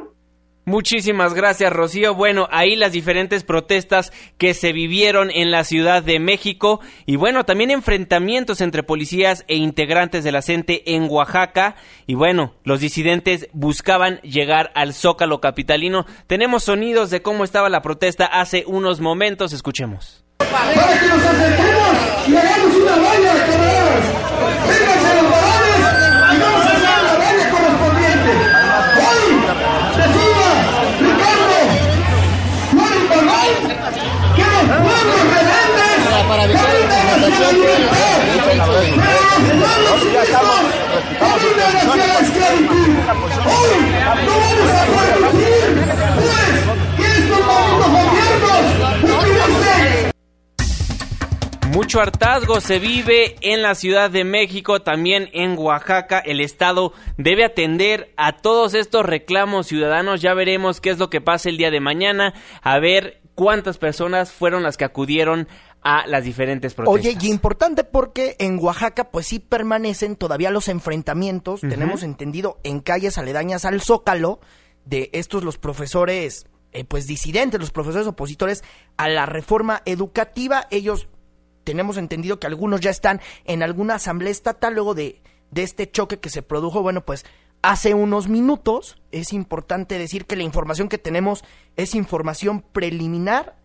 Muchísimas 0.67 1.33
gracias, 1.35 1.73
Rocío. 1.73 2.15
Bueno, 2.15 2.47
ahí 2.51 2.77
las 2.77 2.93
diferentes 2.93 3.45
protestas 3.45 4.13
que 4.37 4.53
se 4.55 4.73
vivieron 4.73 5.31
en 5.31 5.51
la 5.51 5.65
Ciudad 5.65 6.03
de 6.03 6.21
México 6.21 6.81
y 7.07 7.17
bueno, 7.17 7.45
también 7.45 7.71
enfrentamientos 7.71 8.61
entre 8.61 8.83
policías 8.83 9.45
e 9.49 9.57
integrantes 9.57 10.23
de 10.23 10.33
la 10.33 10.43
CENTE 10.43 10.95
en 10.95 11.09
Oaxaca 11.11 11.77
y 12.07 12.15
bueno, 12.15 12.55
los 12.63 12.81
disidentes 12.81 13.49
buscaban 13.53 14.21
llegar 14.21 14.71
al 14.75 14.93
Zócalo 14.93 15.41
capitalino. 15.41 16.05
Tenemos 16.27 16.65
sonidos 16.65 17.11
de 17.11 17.23
cómo 17.23 17.45
estaba 17.45 17.71
la 17.71 17.83
protesta 17.83 18.27
hace 18.27 18.65
unos 18.67 19.01
momentos, 19.01 19.53
escuchemos. 19.53 20.25
Para 20.39 20.73
que 20.73 21.07
nos 21.07 21.25
acerquemos 21.25 22.29
y 22.29 22.37
hagamos 22.37 22.77
una 22.77 22.97
Mucho 51.73 52.01
hartazgo 52.01 52.61
se 52.61 52.79
vive 52.79 53.37
en 53.41 53.63
la 53.63 53.75
Ciudad 53.75 54.11
de 54.11 54.25
México, 54.25 54.83
también 54.83 55.31
en 55.33 55.57
Oaxaca. 55.59 56.19
El 56.19 56.41
Estado 56.41 56.93
debe 57.17 57.45
atender 57.45 58.13
a 58.17 58.33
todos 58.33 58.75
estos 58.75 59.07
reclamos 59.07 59.67
ciudadanos. 59.67 60.21
Ya 60.21 60.35
veremos 60.35 60.81
qué 60.81 60.91
es 60.91 60.99
lo 60.99 61.11
que 61.11 61.21
pasa 61.21 61.49
el 61.49 61.57
día 61.57 61.71
de 61.71 61.81
mañana, 61.81 62.35
a 62.63 62.79
ver 62.79 63.21
cuántas 63.35 63.79
personas 63.79 64.33
fueron 64.33 64.63
las 64.63 64.77
que 64.77 64.85
acudieron 64.85 65.49
a 65.83 66.07
las 66.07 66.25
diferentes 66.25 66.75
protestas. 66.75 67.13
Oye, 67.13 67.19
y 67.21 67.31
importante 67.31 67.85
porque 67.85 68.37
en 68.39 68.59
Oaxaca 68.59 69.11
pues 69.11 69.27
sí 69.27 69.39
permanecen 69.39 70.17
todavía 70.17 70.51
los 70.51 70.69
enfrentamientos, 70.69 71.61
tenemos 71.61 72.03
entendido, 72.03 72.59
en 72.63 72.81
calles 72.81 73.19
aledañas 73.19 73.65
al 73.65 73.81
Zócalo, 73.81 74.41
de 74.85 75.11
estos 75.13 75.45
los 75.45 75.59
profesores, 75.59 76.47
eh, 76.73 76.85
pues 76.85 77.07
disidentes, 77.07 77.61
los 77.61 77.71
profesores 77.71 78.07
opositores 78.07 78.63
a 78.97 79.09
la 79.09 79.27
reforma 79.27 79.83
educativa, 79.85 80.67
ellos 80.71 81.09
tenemos 81.65 81.97
entendido 81.97 82.41
que 82.41 82.47
algunos 82.47 82.81
ya 82.81 82.91
están 82.91 83.21
en 83.45 83.63
alguna 83.63 83.95
asamblea 83.95 84.31
estatal 84.31 84.75
luego 84.75 84.95
de, 84.95 85.23
de 85.51 85.63
este 85.63 85.91
choque 85.91 86.19
que 86.19 86.31
se 86.31 86.43
produjo, 86.43 86.83
bueno, 86.83 87.05
pues 87.05 87.25
hace 87.63 87.95
unos 87.95 88.29
minutos. 88.29 88.97
Es 89.13 89.33
importante 89.33 89.99
decir 89.99 90.27
que 90.27 90.37
la 90.37 90.43
información 90.43 90.89
que 90.89 90.99
tenemos 90.99 91.45
es 91.77 91.95
información 91.95 92.63
preliminar. 92.73 93.57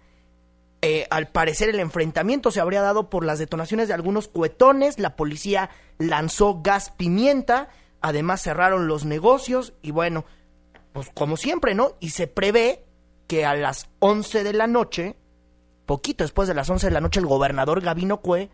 Eh, 0.88 1.08
al 1.10 1.30
parecer 1.30 1.69
el 1.69 1.80
enfrentamiento 1.80 2.52
se 2.52 2.60
habría 2.60 2.80
dado 2.80 3.10
por 3.10 3.26
las 3.26 3.39
detonaciones 3.39 3.88
de 3.88 3.95
algunos 3.95 4.28
cuetones, 4.28 5.00
la 5.00 5.15
policía 5.15 5.71
lanzó 5.98 6.62
gas 6.62 6.91
pimienta, 6.91 7.69
además 8.02 8.43
cerraron 8.43 8.88
los 8.88 9.04
negocios 9.04 9.74
y 9.82 9.89
bueno, 9.89 10.26
pues 10.93 11.10
como 11.12 11.38
siempre, 11.38 11.74
¿no? 11.74 11.93
Y 12.00 12.12
se 12.12 12.28
prevé 12.28 12.86
que 13.26 13.45
a 13.48 13.56
las 13.56 13.89
11 13.98 14.43
de 14.43 14.54
la 14.54 14.67
noche 14.67 15.15
poquito 15.88 16.24
después 16.24 16.48
de 16.48 16.54
las 16.54 16.69
11 16.69 16.86
de 16.86 16.93
la 16.93 17.02
noche 17.02 17.19
el 17.19 17.26
gobernador 17.26 17.82
Gabino 17.82 18.21
Cue 18.21 18.52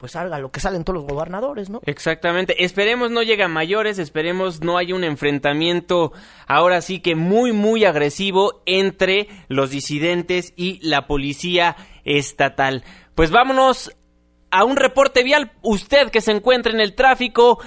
pues 0.00 0.12
salga 0.12 0.38
lo 0.38 0.50
que 0.50 0.60
salen 0.60 0.82
todos 0.82 1.02
los 1.02 1.06
gobernadores, 1.06 1.68
¿no? 1.68 1.82
Exactamente. 1.84 2.64
Esperemos 2.64 3.10
no 3.10 3.22
llegue 3.22 3.42
a 3.42 3.48
mayores, 3.48 3.98
esperemos 3.98 4.62
no 4.62 4.78
haya 4.78 4.94
un 4.94 5.04
enfrentamiento 5.04 6.12
ahora 6.46 6.80
sí 6.80 7.00
que 7.00 7.14
muy, 7.14 7.52
muy 7.52 7.84
agresivo 7.84 8.62
entre 8.64 9.28
los 9.48 9.68
disidentes 9.70 10.54
y 10.56 10.80
la 10.80 11.06
policía 11.06 11.76
estatal. 12.04 12.82
Pues 13.14 13.30
vámonos 13.30 13.94
a 14.50 14.64
un 14.64 14.76
reporte 14.76 15.22
vial. 15.22 15.52
Usted 15.60 16.08
que 16.10 16.22
se 16.22 16.32
encuentra 16.32 16.72
en 16.72 16.80
el 16.80 16.94
tráfico, 16.94 17.60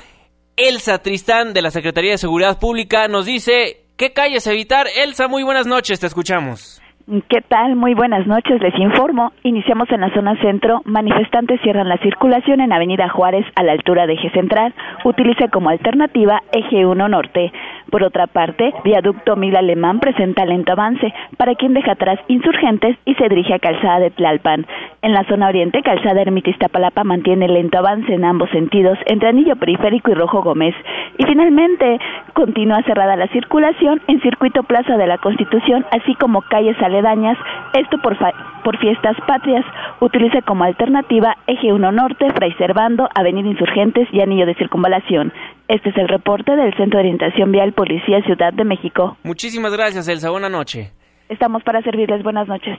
Elsa 0.55 1.03
Tristán 1.03 1.53
de 1.53 1.61
la 1.61 1.69
Secretaría 1.69 2.13
de 2.13 2.17
Seguridad 2.17 2.57
Pública 2.57 3.07
nos 3.07 3.27
dice 3.27 3.85
qué 3.95 4.11
calles 4.11 4.47
evitar. 4.47 4.87
Elsa, 4.95 5.27
muy 5.27 5.43
buenas 5.43 5.67
noches, 5.67 5.99
te 5.99 6.07
escuchamos. 6.07 6.82
¿Qué 7.05 7.41
tal? 7.41 7.75
Muy 7.75 7.93
buenas 7.95 8.25
noches, 8.27 8.61
les 8.61 8.79
informo. 8.79 9.33
Iniciamos 9.43 9.91
en 9.91 9.99
la 9.99 10.13
zona 10.13 10.39
centro. 10.39 10.81
Manifestantes 10.85 11.59
cierran 11.59 11.89
la 11.89 11.97
circulación 11.97 12.61
en 12.61 12.71
Avenida 12.71 13.09
Juárez 13.09 13.45
a 13.55 13.63
la 13.63 13.73
altura 13.73 14.07
de 14.07 14.13
Eje 14.13 14.29
Central. 14.29 14.73
Utiliza 15.03 15.49
como 15.49 15.67
alternativa 15.67 16.41
Eje 16.53 16.85
1 16.85 17.09
Norte. 17.09 17.51
Por 17.93 18.01
otra 18.01 18.25
parte, 18.25 18.73
Viaducto 18.83 19.35
Mil 19.35 19.55
Alemán 19.55 19.99
presenta 19.99 20.47
lento 20.47 20.71
avance 20.71 21.13
para 21.37 21.53
quien 21.53 21.75
deja 21.75 21.91
atrás 21.91 22.19
insurgentes 22.27 22.97
y 23.05 23.13
se 23.13 23.29
dirige 23.29 23.53
a 23.53 23.59
Calzada 23.59 23.99
de 23.99 24.09
Tlalpan. 24.09 24.65
En 25.03 25.13
la 25.13 25.23
zona 25.25 25.47
oriente, 25.47 25.83
Calzada 25.83 26.23
Ermita 26.23 26.49
Iztapalapa 26.49 27.03
mantiene 27.03 27.47
lento 27.47 27.77
avance 27.77 28.11
en 28.11 28.25
ambos 28.25 28.49
sentidos 28.49 28.97
entre 29.05 29.29
Anillo 29.29 29.57
Periférico 29.57 30.09
y 30.09 30.15
Rojo 30.15 30.41
Gómez. 30.41 30.73
Y 31.19 31.23
finalmente, 31.25 31.99
continúa 32.33 32.81
cerrada 32.81 33.15
la 33.15 33.27
circulación 33.27 34.01
en 34.07 34.21
Circuito 34.21 34.63
Plaza 34.63 34.97
de 34.97 35.05
la 35.05 35.19
Constitución, 35.19 35.85
así 35.91 36.15
como 36.15 36.41
calles 36.41 36.81
aledañas, 36.81 37.37
esto 37.75 37.99
por, 37.99 38.17
por 38.63 38.77
fiestas 38.79 39.15
patrias. 39.27 39.65
Utiliza 39.99 40.41
como 40.41 40.63
alternativa 40.63 41.37
Eje 41.45 41.71
1 41.71 41.91
Norte, 41.91 42.31
Fray 42.31 42.53
Servando, 42.53 43.07
Avenida 43.13 43.49
Insurgentes 43.49 44.07
y 44.11 44.21
Anillo 44.21 44.47
de 44.47 44.55
Circunvalación. 44.55 45.31
Este 45.67 45.89
es 45.89 45.97
el 45.97 46.07
reporte 46.07 46.55
del 46.55 46.75
Centro 46.75 46.99
de 46.99 47.05
Orientación 47.05 47.51
Vial 47.51 47.73
Policía 47.73 48.21
Ciudad 48.23 48.53
de 48.53 48.65
México. 48.65 49.17
Muchísimas 49.23 49.73
gracias, 49.73 50.07
Elsa. 50.07 50.29
Buena 50.29 50.49
noche. 50.49 50.91
Estamos 51.29 51.63
para 51.63 51.81
servirles. 51.81 52.21
Buenas 52.21 52.47
noches. 52.47 52.77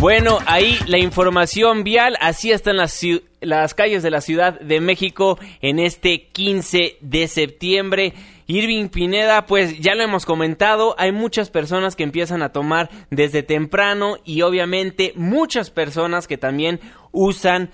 Bueno, 0.00 0.38
ahí 0.46 0.78
la 0.86 0.96
información 0.96 1.84
vial, 1.84 2.16
así 2.22 2.52
están 2.52 2.78
las, 2.78 2.98
las 3.42 3.74
calles 3.74 4.02
de 4.02 4.10
la 4.10 4.22
Ciudad 4.22 4.58
de 4.58 4.80
México 4.80 5.38
en 5.60 5.78
este 5.78 6.28
15 6.32 6.96
de 7.02 7.28
septiembre. 7.28 8.14
Irving 8.46 8.88
Pineda, 8.88 9.44
pues 9.44 9.78
ya 9.78 9.94
lo 9.94 10.02
hemos 10.02 10.24
comentado, 10.24 10.94
hay 10.96 11.12
muchas 11.12 11.50
personas 11.50 11.96
que 11.96 12.02
empiezan 12.02 12.42
a 12.42 12.50
tomar 12.50 12.88
desde 13.10 13.42
temprano 13.42 14.16
y 14.24 14.40
obviamente 14.40 15.12
muchas 15.16 15.70
personas 15.70 16.26
que 16.26 16.38
también 16.38 16.80
usan 17.12 17.68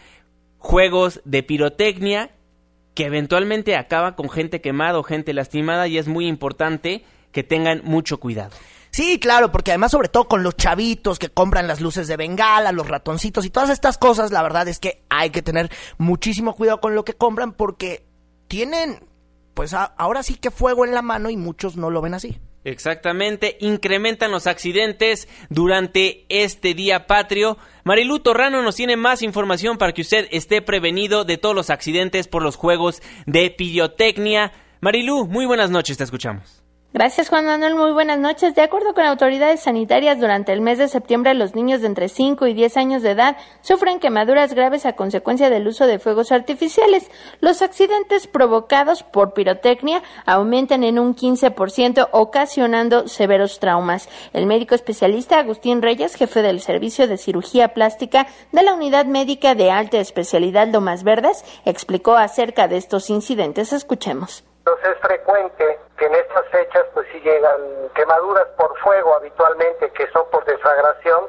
juegos 0.58 1.22
de 1.24 1.44
pirotecnia 1.44 2.30
que 2.96 3.04
eventualmente 3.04 3.76
acaba 3.76 4.16
con 4.16 4.30
gente 4.30 4.62
quemada 4.62 4.98
o 4.98 5.02
gente 5.02 5.34
lastimada 5.34 5.86
y 5.86 5.98
es 5.98 6.08
muy 6.08 6.26
importante 6.26 7.04
que 7.30 7.44
tengan 7.44 7.82
mucho 7.84 8.18
cuidado. 8.18 8.56
Sí, 8.90 9.20
claro, 9.20 9.52
porque 9.52 9.72
además 9.72 9.90
sobre 9.90 10.08
todo 10.08 10.26
con 10.26 10.42
los 10.42 10.56
chavitos 10.56 11.18
que 11.18 11.28
compran 11.28 11.68
las 11.68 11.82
luces 11.82 12.08
de 12.08 12.16
bengala, 12.16 12.72
los 12.72 12.88
ratoncitos 12.88 13.44
y 13.44 13.50
todas 13.50 13.68
estas 13.68 13.98
cosas, 13.98 14.32
la 14.32 14.42
verdad 14.42 14.66
es 14.66 14.78
que 14.78 15.04
hay 15.10 15.28
que 15.28 15.42
tener 15.42 15.70
muchísimo 15.98 16.56
cuidado 16.56 16.80
con 16.80 16.94
lo 16.94 17.04
que 17.04 17.12
compran 17.12 17.52
porque 17.52 18.06
tienen, 18.48 19.04
pues 19.52 19.74
ahora 19.74 20.22
sí 20.22 20.36
que 20.36 20.50
fuego 20.50 20.86
en 20.86 20.94
la 20.94 21.02
mano 21.02 21.28
y 21.28 21.36
muchos 21.36 21.76
no 21.76 21.90
lo 21.90 22.00
ven 22.00 22.14
así. 22.14 22.40
Exactamente, 22.66 23.56
incrementan 23.60 24.32
los 24.32 24.48
accidentes 24.48 25.28
durante 25.50 26.26
este 26.28 26.74
día 26.74 27.06
patrio. 27.06 27.58
Marilu 27.84 28.18
Torrano 28.18 28.60
nos 28.60 28.74
tiene 28.74 28.96
más 28.96 29.22
información 29.22 29.78
para 29.78 29.92
que 29.92 30.02
usted 30.02 30.26
esté 30.32 30.62
prevenido 30.62 31.24
de 31.24 31.38
todos 31.38 31.54
los 31.54 31.70
accidentes 31.70 32.26
por 32.26 32.42
los 32.42 32.56
juegos 32.56 33.02
de 33.24 33.52
pirotecnia. 33.52 34.52
Marilu, 34.80 35.28
muy 35.28 35.46
buenas 35.46 35.70
noches, 35.70 35.96
te 35.96 36.02
escuchamos. 36.02 36.55
Gracias 36.98 37.28
Juan 37.28 37.44
Manuel, 37.44 37.74
muy 37.74 37.92
buenas 37.92 38.18
noches. 38.18 38.54
De 38.54 38.62
acuerdo 38.62 38.94
con 38.94 39.04
autoridades 39.04 39.60
sanitarias, 39.60 40.18
durante 40.18 40.54
el 40.54 40.62
mes 40.62 40.78
de 40.78 40.88
septiembre 40.88 41.34
los 41.34 41.54
niños 41.54 41.82
de 41.82 41.88
entre 41.88 42.08
5 42.08 42.46
y 42.46 42.54
10 42.54 42.78
años 42.78 43.02
de 43.02 43.10
edad 43.10 43.36
sufren 43.60 44.00
quemaduras 44.00 44.54
graves 44.54 44.86
a 44.86 44.94
consecuencia 44.94 45.50
del 45.50 45.68
uso 45.68 45.86
de 45.86 45.98
fuegos 45.98 46.32
artificiales. 46.32 47.10
Los 47.40 47.60
accidentes 47.60 48.26
provocados 48.26 49.02
por 49.02 49.34
pirotecnia 49.34 50.02
aumentan 50.24 50.84
en 50.84 50.98
un 50.98 51.14
15%, 51.14 52.08
ocasionando 52.12 53.08
severos 53.08 53.60
traumas. 53.60 54.08
El 54.32 54.46
médico 54.46 54.74
especialista 54.74 55.38
Agustín 55.38 55.82
Reyes, 55.82 56.14
jefe 56.14 56.40
del 56.40 56.60
Servicio 56.60 57.06
de 57.06 57.18
Cirugía 57.18 57.74
Plástica 57.74 58.26
de 58.52 58.62
la 58.62 58.72
Unidad 58.72 59.04
Médica 59.04 59.54
de 59.54 59.70
Alta 59.70 59.98
Especialidad 59.98 60.66
Lomas 60.68 61.04
Verdes, 61.04 61.44
explicó 61.66 62.16
acerca 62.16 62.68
de 62.68 62.78
estos 62.78 63.10
incidentes. 63.10 63.74
Escuchemos. 63.74 64.44
Entonces 64.60 64.96
es 64.96 65.00
frecuente 65.02 65.75
que 65.96 66.06
en 66.06 66.14
estas 66.14 66.46
fechas 66.48 66.84
pues 66.92 67.06
sí 67.12 67.20
llegan 67.20 67.88
quemaduras 67.94 68.46
por 68.58 68.76
fuego 68.78 69.14
habitualmente, 69.14 69.90
que 69.92 70.06
son 70.08 70.28
por 70.30 70.44
deflagración, 70.44 71.26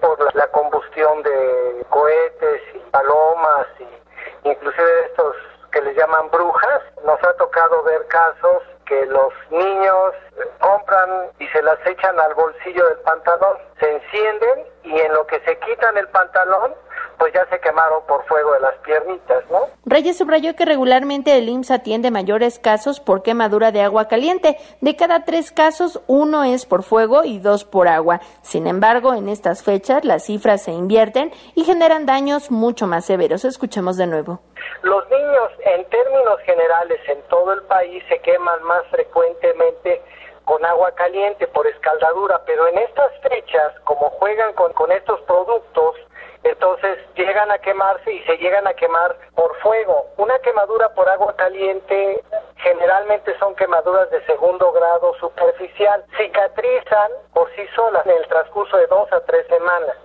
por 0.00 0.34
la, 0.34 0.46
combustión 0.48 1.22
de 1.22 1.86
cohetes 1.90 2.62
y 2.74 2.78
palomas 2.90 3.66
y 3.78 4.48
inclusive 4.48 5.04
estos 5.06 5.36
que 5.72 5.82
les 5.82 5.96
llaman 5.96 6.30
brujas. 6.30 6.82
Nos 7.04 7.22
ha 7.22 7.32
tocado 7.34 7.82
ver 7.84 8.06
casos 8.08 8.62
que 8.88 9.06
los 9.06 9.32
niños 9.50 10.14
compran 10.60 11.30
y 11.38 11.46
se 11.48 11.62
las 11.62 11.78
echan 11.86 12.18
al 12.18 12.34
bolsillo 12.34 12.86
del 12.88 12.98
pantalón, 12.98 13.58
se 13.78 13.92
encienden 13.92 14.66
y 14.84 14.98
en 14.98 15.12
lo 15.12 15.26
que 15.26 15.40
se 15.40 15.58
quitan 15.58 15.96
el 15.98 16.08
pantalón 16.08 16.74
pues 17.18 17.32
ya 17.34 17.46
se 17.50 17.60
quemaron 17.60 18.02
por 18.06 18.24
fuego 18.26 18.52
de 18.52 18.60
las 18.60 18.74
piernitas, 18.76 19.44
¿no? 19.50 19.66
Reyes 19.84 20.16
subrayó 20.16 20.54
que 20.54 20.64
regularmente 20.64 21.36
el 21.36 21.48
IMSS 21.48 21.72
atiende 21.72 22.10
mayores 22.10 22.58
casos 22.58 23.00
por 23.00 23.22
quemadura 23.22 23.72
de 23.72 23.82
agua 23.82 24.06
caliente. 24.06 24.56
De 24.80 24.94
cada 24.94 25.24
tres 25.24 25.50
casos, 25.50 26.00
uno 26.06 26.44
es 26.44 26.64
por 26.64 26.84
fuego 26.84 27.24
y 27.24 27.40
dos 27.40 27.64
por 27.64 27.88
agua. 27.88 28.20
Sin 28.42 28.66
embargo, 28.66 29.14
en 29.14 29.28
estas 29.28 29.64
fechas 29.64 30.04
las 30.04 30.24
cifras 30.26 30.62
se 30.62 30.70
invierten 30.70 31.32
y 31.54 31.64
generan 31.64 32.06
daños 32.06 32.50
mucho 32.50 32.86
más 32.86 33.04
severos. 33.04 33.44
Escuchemos 33.44 33.96
de 33.96 34.06
nuevo. 34.06 34.40
Los 34.82 35.08
niños, 35.10 35.50
en 35.60 35.84
términos 35.86 36.40
generales, 36.40 37.00
en 37.08 37.22
todo 37.28 37.52
el 37.52 37.62
país 37.64 38.02
se 38.08 38.18
queman 38.20 38.62
más 38.62 38.86
frecuentemente 38.88 40.02
con 40.44 40.64
agua 40.64 40.92
caliente 40.92 41.46
por 41.48 41.66
escaldadura, 41.66 42.40
pero 42.46 42.66
en 42.68 42.78
estas 42.78 43.12
fechas, 43.20 43.78
como 43.84 44.08
juegan 44.10 44.54
con, 44.54 44.72
con 44.72 44.90
estos 44.92 45.20
productos, 45.22 45.96
entonces 46.44 46.98
llegan 47.14 47.50
a 47.50 47.58
quemarse 47.58 48.12
y 48.12 48.22
se 48.24 48.36
llegan 48.38 48.66
a 48.66 48.74
quemar 48.74 49.16
por 49.34 49.54
fuego. 49.58 50.06
Una 50.16 50.38
quemadura 50.38 50.88
por 50.94 51.08
agua 51.08 51.34
caliente 51.36 52.24
generalmente 52.56 53.36
son 53.38 53.54
quemaduras 53.56 54.10
de 54.10 54.24
segundo 54.24 54.72
grado 54.72 55.14
superficial, 55.20 56.04
cicatrizan 56.16 57.10
por 57.34 57.50
sí 57.54 57.66
solas 57.74 58.06
en 58.06 58.12
el 58.12 58.26
transcurso 58.28 58.76
de 58.76 58.86
dos 58.86 59.12
a 59.12 59.20
tres 59.24 59.46
semanas. 59.48 59.96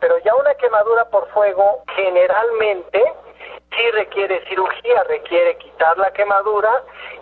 Pero 0.00 0.18
ya 0.18 0.34
una 0.34 0.54
quemadura 0.54 1.04
por 1.10 1.28
fuego 1.30 1.82
generalmente 1.94 3.12
sí 3.76 3.90
requiere 3.92 4.42
cirugía, 4.48 5.02
requiere 5.08 5.56
quitar 5.58 5.96
la 5.98 6.12
quemadura 6.12 6.70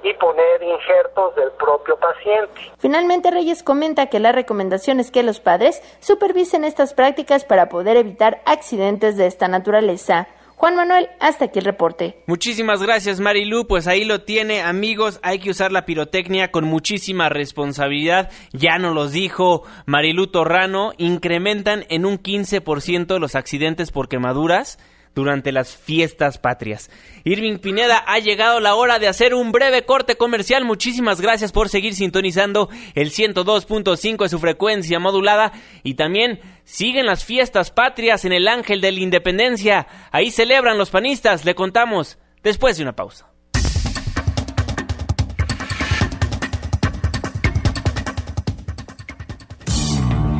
y 0.02 0.12
poner 0.14 0.62
injertos 0.62 1.34
del 1.36 1.50
propio 1.52 1.96
paciente. 1.96 2.72
Finalmente, 2.78 3.30
Reyes 3.30 3.62
comenta 3.62 4.06
que 4.06 4.20
la 4.20 4.32
recomendación 4.32 5.00
es 5.00 5.10
que 5.10 5.22
los 5.22 5.40
padres 5.40 5.82
supervisen 6.00 6.64
estas 6.64 6.94
prácticas 6.94 7.44
para 7.44 7.68
poder 7.68 7.96
evitar 7.96 8.42
accidentes 8.46 9.16
de 9.16 9.26
esta 9.26 9.48
naturaleza. 9.48 10.28
Juan 10.60 10.76
Manuel, 10.76 11.08
hasta 11.20 11.46
aquí 11.46 11.58
el 11.58 11.64
reporte. 11.64 12.22
Muchísimas 12.26 12.82
gracias, 12.82 13.18
Marilu. 13.18 13.66
Pues 13.66 13.86
ahí 13.86 14.04
lo 14.04 14.24
tiene, 14.24 14.60
amigos. 14.60 15.18
Hay 15.22 15.38
que 15.38 15.48
usar 15.48 15.72
la 15.72 15.86
pirotecnia 15.86 16.50
con 16.50 16.66
muchísima 16.66 17.30
responsabilidad. 17.30 18.30
Ya 18.52 18.76
nos 18.76 18.94
los 18.94 19.12
dijo 19.12 19.62
Marilu 19.86 20.26
Torrano. 20.26 20.92
Incrementan 20.98 21.86
en 21.88 22.04
un 22.04 22.18
15% 22.22 23.18
los 23.18 23.36
accidentes 23.36 23.90
por 23.90 24.08
quemaduras 24.10 24.78
durante 25.20 25.52
las 25.52 25.76
fiestas 25.76 26.38
patrias. 26.38 26.90
Irving 27.24 27.58
Pineda, 27.58 27.98
ha 28.06 28.18
llegado 28.18 28.58
la 28.60 28.74
hora 28.74 28.98
de 28.98 29.08
hacer 29.08 29.34
un 29.34 29.52
breve 29.52 29.84
corte 29.84 30.16
comercial. 30.16 30.64
Muchísimas 30.64 31.20
gracias 31.20 31.52
por 31.52 31.68
seguir 31.68 31.94
sintonizando 31.94 32.68
el 32.94 33.10
102.5 33.10 34.22
de 34.22 34.28
su 34.28 34.38
frecuencia 34.38 34.98
modulada 34.98 35.52
y 35.82 35.94
también 35.94 36.40
siguen 36.64 37.06
las 37.06 37.24
fiestas 37.24 37.70
patrias 37.70 38.24
en 38.24 38.32
el 38.32 38.48
Ángel 38.48 38.80
de 38.80 38.92
la 38.92 39.00
Independencia. 39.00 39.86
Ahí 40.10 40.30
celebran 40.30 40.78
los 40.78 40.90
panistas, 40.90 41.44
le 41.44 41.54
contamos 41.54 42.18
después 42.42 42.76
de 42.76 42.82
una 42.82 42.96
pausa. 42.96 43.26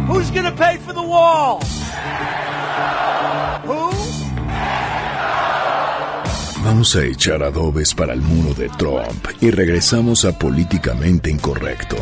Who's 0.09 0.31
gonna 0.33 0.51
pay 0.51 0.77
for 0.79 0.93
the 0.93 1.03
wall? 1.03 1.61
Vamos 6.73 6.95
a 6.95 7.05
echar 7.05 7.43
adobes 7.43 7.93
para 7.93 8.13
el 8.13 8.21
muro 8.21 8.55
de 8.55 8.69
Trump 8.79 9.27
y 9.41 9.51
regresamos 9.51 10.25
a 10.25 10.39
Políticamente 10.39 11.29
Incorrecto. 11.29 11.97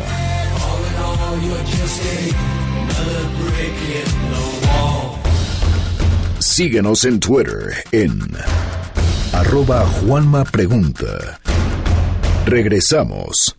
Síguenos 6.37 7.03
en 7.05 7.19
Twitter 7.19 7.83
en 7.91 8.19
arroba 9.33 9.87
Juanma 9.87 10.43
Pregunta. 10.43 11.39
Regresamos. 12.45 13.58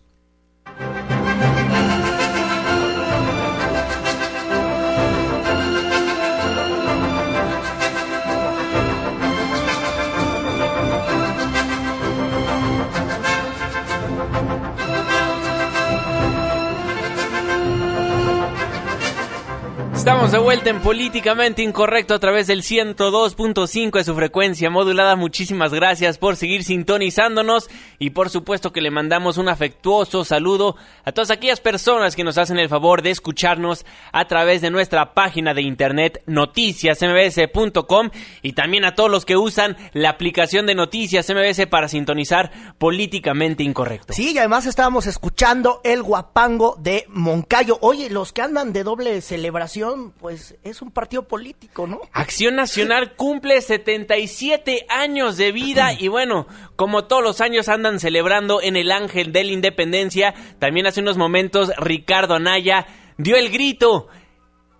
Estamos 20.01 20.31
de 20.31 20.39
vuelta 20.39 20.71
en 20.71 20.81
Políticamente 20.81 21.61
Incorrecto 21.61 22.15
a 22.15 22.19
través 22.19 22.47
del 22.47 22.63
102.5 22.63 23.91
de 23.91 24.03
su 24.03 24.15
frecuencia 24.15 24.71
modulada. 24.71 25.15
Muchísimas 25.15 25.71
gracias 25.71 26.17
por 26.17 26.37
seguir 26.37 26.63
sintonizándonos 26.63 27.69
y 27.99 28.09
por 28.09 28.31
supuesto 28.31 28.71
que 28.71 28.81
le 28.81 28.89
mandamos 28.89 29.37
un 29.37 29.47
afectuoso 29.47 30.25
saludo 30.25 30.75
a 31.05 31.11
todas 31.11 31.29
aquellas 31.29 31.59
personas 31.59 32.15
que 32.15 32.23
nos 32.23 32.39
hacen 32.39 32.57
el 32.57 32.67
favor 32.67 33.03
de 33.03 33.11
escucharnos 33.11 33.85
a 34.11 34.25
través 34.25 34.61
de 34.61 34.71
nuestra 34.71 35.13
página 35.13 35.53
de 35.53 35.61
internet 35.61 36.23
noticiasmbs.com 36.25 38.09
y 38.41 38.53
también 38.53 38.85
a 38.85 38.95
todos 38.95 39.11
los 39.11 39.23
que 39.23 39.37
usan 39.37 39.77
la 39.93 40.09
aplicación 40.09 40.65
de 40.65 40.73
Noticias 40.73 41.29
MBS 41.29 41.67
para 41.67 41.87
sintonizar 41.87 42.51
Políticamente 42.79 43.61
Incorrecto. 43.61 44.13
Sí, 44.13 44.31
y 44.33 44.37
además 44.39 44.65
estábamos 44.65 45.05
escuchando 45.05 45.79
el 45.83 46.01
guapango 46.01 46.75
de 46.79 47.05
Moncayo. 47.07 47.77
Oye, 47.81 48.09
los 48.09 48.33
que 48.33 48.41
andan 48.41 48.73
de 48.73 48.83
doble 48.83 49.21
celebración 49.21 49.90
Pues 50.19 50.55
es 50.63 50.81
un 50.81 50.91
partido 50.91 51.27
político, 51.27 51.87
¿no? 51.87 52.01
Acción 52.13 52.55
Nacional 52.55 53.15
cumple 53.15 53.61
77 53.61 54.85
años 54.89 55.37
de 55.37 55.51
vida 55.51 55.93
y 55.93 56.07
bueno, 56.07 56.47
como 56.75 57.05
todos 57.05 57.23
los 57.23 57.41
años 57.41 57.69
andan 57.69 57.99
celebrando 57.99 58.61
en 58.61 58.75
el 58.75 58.91
Ángel 58.91 59.31
de 59.31 59.43
la 59.43 59.51
Independencia, 59.51 60.33
también 60.59 60.87
hace 60.87 61.01
unos 61.01 61.17
momentos 61.17 61.71
Ricardo 61.77 62.35
Anaya 62.35 62.87
dio 63.17 63.35
el 63.37 63.49
grito. 63.49 64.07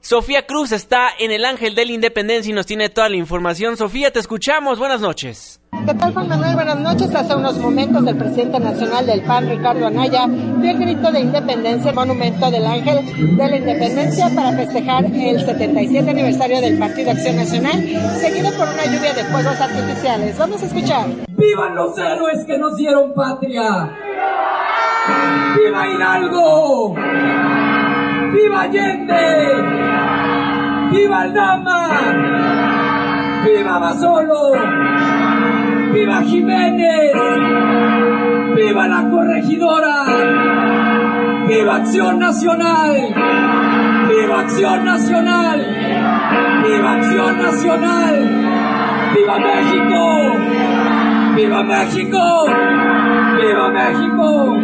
Sofía 0.02 0.48
Cruz 0.48 0.72
está 0.72 1.10
en 1.20 1.30
el 1.30 1.46
Ángel 1.46 1.76
de 1.76 1.86
la 1.86 1.92
Independencia 1.92 2.50
y 2.50 2.54
nos 2.54 2.66
tiene 2.66 2.90
toda 2.90 3.08
la 3.08 3.18
información. 3.18 3.78
Sofía, 3.78 4.12
te 4.12 4.20
escuchamos. 4.20 4.80
Buenas 4.80 5.00
noches. 5.00 5.62
¿Qué 5.86 5.94
tal, 5.94 6.12
Juan 6.14 6.28
Manuel? 6.28 6.56
Buenas 6.56 6.80
noches. 6.80 7.14
Hace 7.14 7.36
unos 7.36 7.58
momentos 7.58 8.06
el 8.08 8.18
presidente 8.18 8.60
nacional 8.60 9.06
del 9.06 9.22
PAN, 9.22 9.48
Ricardo 9.48 9.86
Anaya, 9.86 10.26
dio 10.28 10.72
el 10.72 10.80
grito 10.80 11.12
de 11.12 11.20
independencia, 11.20 11.94
monumento 11.94 12.50
del 12.50 12.66
Ángel 12.66 13.38
de 13.38 13.48
la 13.48 13.56
Independencia 13.58 14.30
para 14.36 14.54
festejar 14.54 15.06
el 15.06 15.46
77 15.46 16.10
aniversario 16.10 16.62
del 16.62 16.80
Partido 16.80 17.12
Acción 17.12 17.36
Nacional, 17.36 17.80
seguido 18.20 18.52
por 18.58 18.68
una 18.70 18.86
lluvia 18.86 19.14
de 19.14 19.24
fuegos 19.26 19.62
artificiales. 19.62 20.36
Vamos 20.36 20.64
a 20.64 20.66
escuchar. 20.66 21.06
¡Vivan 21.30 21.76
los 21.76 21.96
héroes 21.98 22.44
que 22.48 22.58
nos 22.58 22.76
dieron 22.76 23.14
patria! 23.14 23.96
¡Viva 25.56 25.88
Hidalgo! 25.88 27.61
¡Viva 28.34 28.62
Allende! 28.62 29.24
¡Viva 30.92 31.22
Aldama! 31.22 31.90
¡Viva 33.46 33.80
Basolo! 33.80 34.54
¡Viva 35.94 36.22
Jiménez! 36.24 37.12
¡Viva 38.56 38.88
la 38.88 39.10
corregidora! 39.10 40.06
¡Viva 41.48 41.76
Acción 41.76 42.20
Nacional! 42.20 42.96
¡Viva 44.08 44.40
Acción 44.40 44.86
Nacional! 44.86 45.60
¡Viva 46.64 46.94
Acción 46.94 47.38
Nacional! 47.38 48.16
¡Viva 49.14 49.40
México! 49.40 50.02
¡Viva 51.36 51.64
México! 51.64 52.46
¡Viva 53.38 53.70
México! 53.72 54.58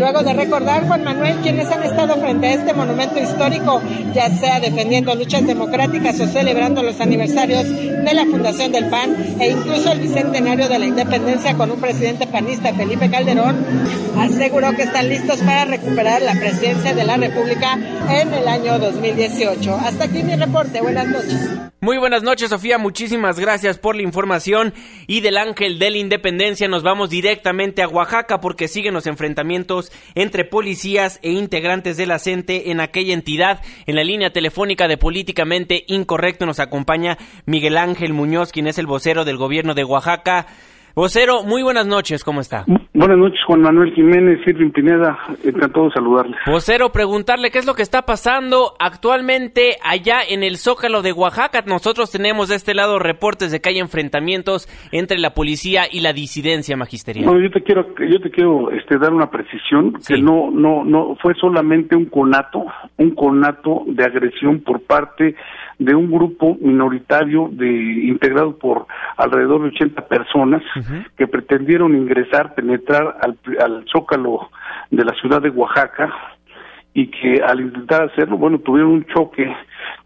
Luego 0.00 0.22
de 0.22 0.32
recordar, 0.32 0.86
Juan 0.86 1.04
Manuel, 1.04 1.36
quienes 1.42 1.70
han 1.70 1.82
estado 1.82 2.16
frente 2.16 2.46
a 2.46 2.54
este 2.54 2.72
monumento 2.72 3.20
histórico, 3.20 3.82
ya 4.14 4.30
sea 4.30 4.58
defendiendo 4.58 5.14
luchas 5.14 5.46
democráticas 5.46 6.18
o 6.20 6.26
celebrando 6.26 6.82
los 6.82 6.98
aniversarios 7.02 7.68
de 7.68 8.14
la 8.14 8.24
fundación 8.24 8.72
del 8.72 8.86
PAN 8.88 9.14
e 9.38 9.50
incluso 9.50 9.92
el 9.92 10.00
bicentenario 10.00 10.70
de 10.70 10.78
la 10.78 10.86
independencia 10.86 11.54
con 11.54 11.70
un 11.70 11.78
presidente 11.82 12.26
panista, 12.26 12.72
Felipe 12.72 13.10
Calderón, 13.10 13.62
aseguró 14.18 14.74
que 14.74 14.84
están 14.84 15.06
listos 15.06 15.38
para 15.40 15.66
recuperar 15.66 16.22
la 16.22 16.32
presidencia 16.32 16.94
de 16.94 17.04
la 17.04 17.18
República 17.18 17.74
en 18.08 18.32
el 18.32 18.48
año 18.48 18.78
2018. 18.78 19.80
Hasta 19.84 20.04
aquí 20.04 20.22
mi 20.22 20.34
reporte. 20.34 20.80
Buenas 20.80 21.08
noches. 21.08 21.70
Muy 21.82 21.96
buenas 21.96 22.22
noches, 22.22 22.50
Sofía. 22.50 22.76
Muchísimas 22.76 23.40
gracias 23.40 23.78
por 23.78 23.96
la 23.96 24.02
información. 24.02 24.74
Y 25.06 25.22
del 25.22 25.38
Ángel 25.38 25.78
de 25.78 25.90
la 25.90 25.96
Independencia 25.96 26.68
nos 26.68 26.82
vamos 26.82 27.08
directamente 27.08 27.82
a 27.82 27.88
Oaxaca 27.88 28.38
porque 28.38 28.68
siguen 28.68 28.92
los 28.92 29.06
entre 30.14 30.44
policías 30.44 31.18
e 31.22 31.32
integrantes 31.32 31.96
de 31.96 32.06
la 32.06 32.18
en 32.70 32.80
aquella 32.80 33.14
entidad. 33.14 33.60
En 33.86 33.96
la 33.96 34.04
línea 34.04 34.32
telefónica 34.32 34.88
de 34.88 34.96
Políticamente 34.96 35.84
Incorrecto 35.86 36.46
nos 36.46 36.60
acompaña 36.60 37.18
Miguel 37.46 37.76
Ángel 37.76 38.12
Muñoz, 38.12 38.52
quien 38.52 38.66
es 38.66 38.78
el 38.78 38.86
vocero 38.86 39.24
del 39.24 39.36
gobierno 39.36 39.74
de 39.74 39.84
Oaxaca. 39.84 40.46
Vocero, 40.94 41.44
muy 41.44 41.62
buenas 41.62 41.86
noches, 41.86 42.24
¿cómo 42.24 42.40
está? 42.40 42.64
Buenas 42.92 43.16
noches, 43.16 43.38
Juan 43.46 43.62
Manuel 43.62 43.94
Jiménez, 43.94 44.40
Irving 44.44 44.70
Pineda, 44.70 45.18
encantado 45.44 45.86
de 45.86 45.92
saludarles. 45.92 46.36
Vocero, 46.46 46.90
preguntarle 46.90 47.50
qué 47.50 47.58
es 47.58 47.66
lo 47.66 47.74
que 47.74 47.82
está 47.82 48.02
pasando 48.02 48.74
actualmente 48.80 49.76
allá 49.84 50.18
en 50.28 50.42
el 50.42 50.56
Zócalo 50.56 51.02
de 51.02 51.12
Oaxaca. 51.12 51.62
Nosotros 51.64 52.10
tenemos 52.10 52.48
de 52.48 52.56
este 52.56 52.74
lado 52.74 52.98
reportes 52.98 53.52
de 53.52 53.60
que 53.60 53.68
hay 53.68 53.78
enfrentamientos 53.78 54.68
entre 54.90 55.18
la 55.18 55.30
policía 55.30 55.84
y 55.90 56.00
la 56.00 56.12
disidencia 56.12 56.76
magisterial. 56.76 57.26
Bueno, 57.26 57.40
yo 57.40 57.50
te 57.50 57.62
quiero, 57.62 57.86
yo 57.96 58.20
te 58.20 58.30
quiero 58.30 58.70
este, 58.72 58.98
dar 58.98 59.12
una 59.12 59.30
precisión, 59.30 59.94
que 60.06 60.20
no, 60.20 60.50
no, 60.50 60.84
no, 60.84 61.16
fue 61.22 61.34
solamente 61.34 61.94
un 61.94 62.06
conato, 62.06 62.64
un 62.96 63.14
conato 63.14 63.84
de 63.86 64.04
agresión 64.04 64.60
por 64.60 64.80
parte 64.82 65.36
de 65.80 65.94
un 65.94 66.10
grupo 66.10 66.58
minoritario 66.60 67.48
de 67.50 67.66
integrado 67.66 68.56
por 68.58 68.86
alrededor 69.16 69.62
de 69.62 69.68
80 69.68 70.06
personas 70.08 70.62
que 71.16 71.26
pretendieron 71.26 71.96
ingresar, 71.96 72.54
penetrar 72.54 73.16
al, 73.22 73.38
al 73.58 73.84
zócalo 73.90 74.50
de 74.90 75.04
la 75.04 75.14
ciudad 75.14 75.40
de 75.40 75.48
Oaxaca 75.48 76.12
y 76.92 77.06
que 77.06 77.42
al 77.42 77.60
intentar 77.60 78.10
hacerlo, 78.10 78.36
bueno, 78.36 78.58
tuvieron 78.58 78.90
un 78.92 79.06
choque 79.06 79.50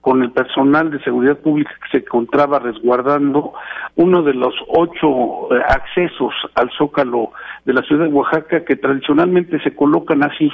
con 0.01 0.23
el 0.23 0.31
personal 0.31 0.93
de 0.93 1.03
seguridad 1.03 1.39
pública 1.39 1.73
que 1.83 1.99
se 1.99 2.05
encontraba 2.05 2.61
resguardando 2.61 3.55
uno 3.97 4.23
de 4.23 4.35
los 4.35 4.55
ocho 4.69 5.53
eh, 5.53 5.61
accesos 5.67 6.35
al 6.55 6.71
zócalo 6.79 7.33
de 7.65 7.73
la 7.73 7.83
ciudad 7.83 8.05
de 8.05 8.13
Oaxaca 8.13 8.65
que 8.65 8.77
tradicionalmente 8.77 9.61
se 9.65 9.75
colocan 9.75 10.23
así 10.23 10.53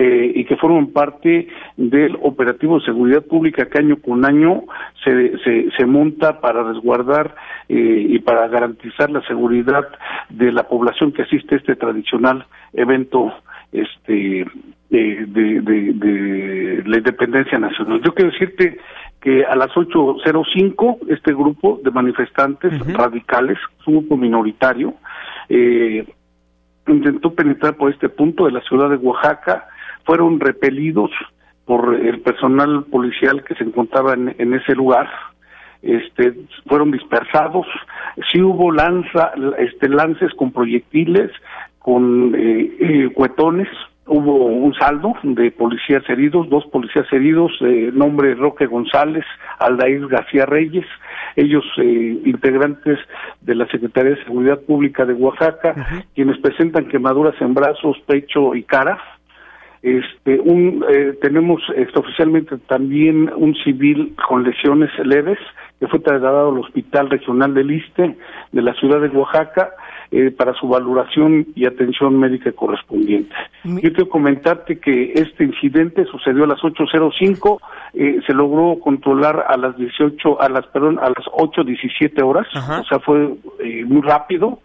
eh, 0.00 0.30
y 0.32 0.44
que 0.44 0.56
forman 0.56 0.92
parte 0.92 1.48
del 1.76 2.16
operativo 2.22 2.78
de 2.78 2.84
seguridad 2.84 3.24
pública 3.24 3.66
que 3.66 3.78
año 3.78 3.96
con 4.00 4.24
año 4.24 4.62
se, 5.02 5.36
se, 5.38 5.72
se 5.76 5.86
monta 5.86 6.40
para 6.40 6.62
resguardar 6.62 7.34
eh, 7.68 8.06
y 8.08 8.20
para 8.20 8.46
garantizar 8.46 9.10
la 9.10 9.22
seguridad 9.22 9.88
de 10.28 10.52
la 10.52 10.68
población 10.68 11.10
que 11.10 11.22
asiste 11.22 11.56
a 11.56 11.58
este 11.58 11.74
tradicional 11.74 12.46
evento 12.74 13.32
este 13.72 14.46
de, 14.88 15.26
de, 15.26 15.60
de, 15.62 15.92
de 15.92 16.82
la 16.86 16.98
independencia 16.98 17.58
nacional. 17.58 18.00
Yo 18.04 18.14
quiero 18.14 18.30
decirte 18.30 18.78
que 19.20 19.44
a 19.44 19.56
las 19.56 19.70
8.05 19.70 20.98
este 21.08 21.32
grupo 21.34 21.80
de 21.82 21.90
manifestantes 21.90 22.72
radicales, 22.94 23.58
un 23.84 23.96
grupo 23.96 24.16
minoritario, 24.16 24.94
eh, 25.48 26.06
intentó 26.86 27.34
penetrar 27.34 27.76
por 27.76 27.90
este 27.92 28.08
punto 28.08 28.46
de 28.46 28.52
la 28.52 28.60
ciudad 28.60 28.90
de 28.90 28.96
Oaxaca, 28.96 29.66
fueron 30.08 30.40
repelidos 30.40 31.10
por 31.66 31.94
el 31.94 32.22
personal 32.22 32.84
policial 32.84 33.44
que 33.44 33.54
se 33.56 33.64
encontraba 33.64 34.14
en, 34.14 34.34
en 34.38 34.54
ese 34.54 34.74
lugar, 34.74 35.06
este, 35.82 36.32
fueron 36.66 36.90
dispersados, 36.92 37.66
sí 38.32 38.40
hubo 38.40 38.72
lanza, 38.72 39.32
este, 39.58 39.90
lances 39.90 40.32
con 40.32 40.50
proyectiles, 40.50 41.30
con 41.78 42.34
eh, 42.34 42.72
eh, 42.80 43.10
cuetones, 43.14 43.68
hubo 44.06 44.46
un 44.46 44.72
saldo 44.76 45.12
de 45.22 45.50
policías 45.50 46.08
heridos, 46.08 46.48
dos 46.48 46.64
policías 46.72 47.06
heridos, 47.12 47.52
eh, 47.60 47.90
nombre 47.92 48.34
Roque 48.34 48.64
González, 48.64 49.26
Aldair 49.58 50.06
García 50.08 50.46
Reyes, 50.46 50.86
ellos 51.36 51.64
eh, 51.76 52.18
integrantes 52.24 52.98
de 53.42 53.54
la 53.54 53.66
Secretaría 53.66 54.12
de 54.12 54.24
Seguridad 54.24 54.60
Pública 54.60 55.04
de 55.04 55.12
Oaxaca, 55.12 55.74
quienes 56.14 56.38
presentan 56.38 56.88
quemaduras 56.88 57.34
en 57.42 57.52
brazos, 57.52 57.98
pecho 58.06 58.54
y 58.54 58.62
cara. 58.62 58.98
Este, 59.82 60.40
un, 60.40 60.84
eh, 60.88 61.16
tenemos 61.22 61.62
extraoficialmente 61.76 62.58
también 62.66 63.30
un 63.36 63.54
civil 63.56 64.14
con 64.26 64.42
lesiones 64.42 64.90
leves 65.04 65.38
que 65.78 65.86
fue 65.86 66.00
trasladado 66.00 66.50
al 66.50 66.58
Hospital 66.58 67.10
Regional 67.10 67.54
del 67.54 67.70
Iste 67.70 68.16
de 68.52 68.62
la 68.62 68.74
ciudad 68.74 69.00
de 69.00 69.08
Oaxaca 69.08 69.70
eh, 70.10 70.30
para 70.30 70.54
su 70.54 70.66
valoración 70.66 71.48
y 71.54 71.66
atención 71.66 72.18
médica 72.18 72.50
correspondiente. 72.52 73.34
Yo 73.62 73.92
quiero 73.92 74.08
comentarte 74.08 74.78
que 74.78 75.12
este 75.14 75.44
incidente 75.44 76.06
sucedió 76.06 76.44
a 76.44 76.46
las 76.46 76.60
8.05, 76.60 77.60
eh, 77.92 78.18
se 78.26 78.32
logró 78.32 78.80
controlar 78.80 79.44
a 79.46 79.56
las 79.58 79.76
18, 79.76 80.40
a 80.40 80.48
las, 80.48 80.66
perdón, 80.68 80.98
a 80.98 81.10
las 81.10 81.26
8.17 81.26 82.22
horas, 82.22 82.46
o 82.54 82.84
sea, 82.84 82.98
fue 83.00 83.34
eh, 83.60 83.84
muy 83.84 84.00
rápido. 84.00 84.60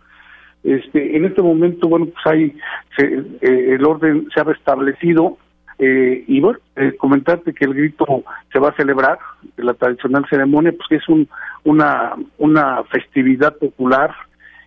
Este, 0.63 1.17
en 1.17 1.25
este 1.25 1.41
momento, 1.41 1.87
bueno, 1.87 2.05
pues 2.05 2.25
hay, 2.25 2.57
se, 2.97 3.05
eh, 3.05 3.75
el 3.75 3.85
orden 3.85 4.27
se 4.33 4.39
ha 4.39 4.43
restablecido, 4.45 5.37
eh, 5.79 6.23
y 6.27 6.39
bueno, 6.39 6.59
eh, 6.75 6.95
comentarte 6.97 7.53
que 7.53 7.65
el 7.65 7.73
grito 7.73 8.23
se 8.51 8.59
va 8.59 8.69
a 8.69 8.75
celebrar, 8.75 9.19
la 9.57 9.73
tradicional 9.73 10.25
ceremonia, 10.29 10.71
pues 10.71 10.87
que 10.87 10.95
es 10.97 11.09
un, 11.09 11.27
una, 11.63 12.13
una 12.37 12.83
festividad 12.85 13.57
popular, 13.57 14.13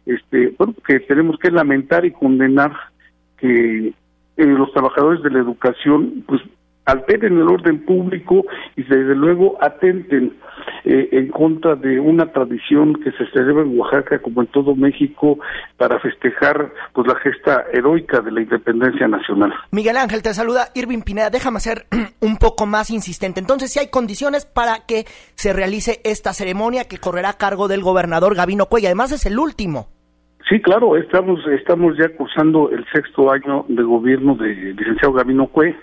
este, 0.05 0.55
bueno, 0.59 0.75
que 0.87 1.01
tenemos 1.01 1.39
que 1.39 1.51
lamentar 1.51 2.05
y 2.05 2.13
condenar 2.13 2.73
que 3.39 3.89
eh, 3.89 4.45
los 4.45 4.73
trabajadores 4.73 5.23
de 5.23 5.31
la 5.31 5.39
educación, 5.39 6.25
pues 6.27 6.43
alteren 6.87 7.37
el 7.39 7.49
orden 7.49 7.85
público 7.85 8.45
y 8.77 8.83
desde 8.83 9.15
luego 9.15 9.59
atenten 9.61 10.37
eh, 10.85 11.09
en 11.13 11.29
contra 11.29 11.75
de 11.75 12.01
una 12.01 12.33
tradición 12.33 12.95
que 12.95 13.13
se 13.13 13.27
celebra 13.33 13.65
en 13.65 13.79
Oaxaca 13.79 14.21
como 14.21 14.41
en 14.43 14.47
todo 14.49 14.75
México 14.75 15.39
para 15.77 15.99
festejar 15.99 16.73
pues 16.93 17.07
la 17.07 17.17
gesta 17.17 17.65
heroica 17.73 18.21
de 18.21 18.31
la 18.31 18.41
independencia 18.41 19.09
nacional. 19.09 19.53
Miguel 19.73 19.97
Ángel, 19.97 20.23
te 20.23 20.33
saluda 20.33 20.69
Irving 20.75 21.03
Pineda. 21.03 21.29
Déjame 21.29 21.61
ser 21.61 21.87
un 22.21 22.37
poco 22.37 22.67
más 22.67 22.91
insistente. 22.91 23.41
Entonces, 23.41 23.73
si 23.73 23.81
hay 23.81 23.91
condiciones 23.91 24.47
para 24.47 24.87
que 24.87 25.05
se 25.35 25.53
realice 25.53 26.01
esta 26.05 26.33
ceremonia 26.33 26.85
que 26.85 26.99
correrá 26.99 27.31
a 27.31 27.39
cargo 27.39 27.69
del 27.69 27.83
gobernador 27.83 28.35
Gabino 28.37 28.67
Cuella. 28.67 28.89
Además, 28.89 29.13
es 29.13 29.27
el 29.27 29.39
último. 29.39 29.89
Sí, 30.49 30.61
claro, 30.63 30.97
estamos 30.97 31.41
estamos 31.49 31.97
ya 31.99 32.09
cursando 32.17 32.71
el 32.71 32.85
sexto 32.93 33.33
año 33.33 33.65
de 33.69 33.83
gobierno 33.83 34.37
de 34.37 34.55
licenciado 34.75 35.15
Gabino 35.15 35.49
Cue. 35.49 35.75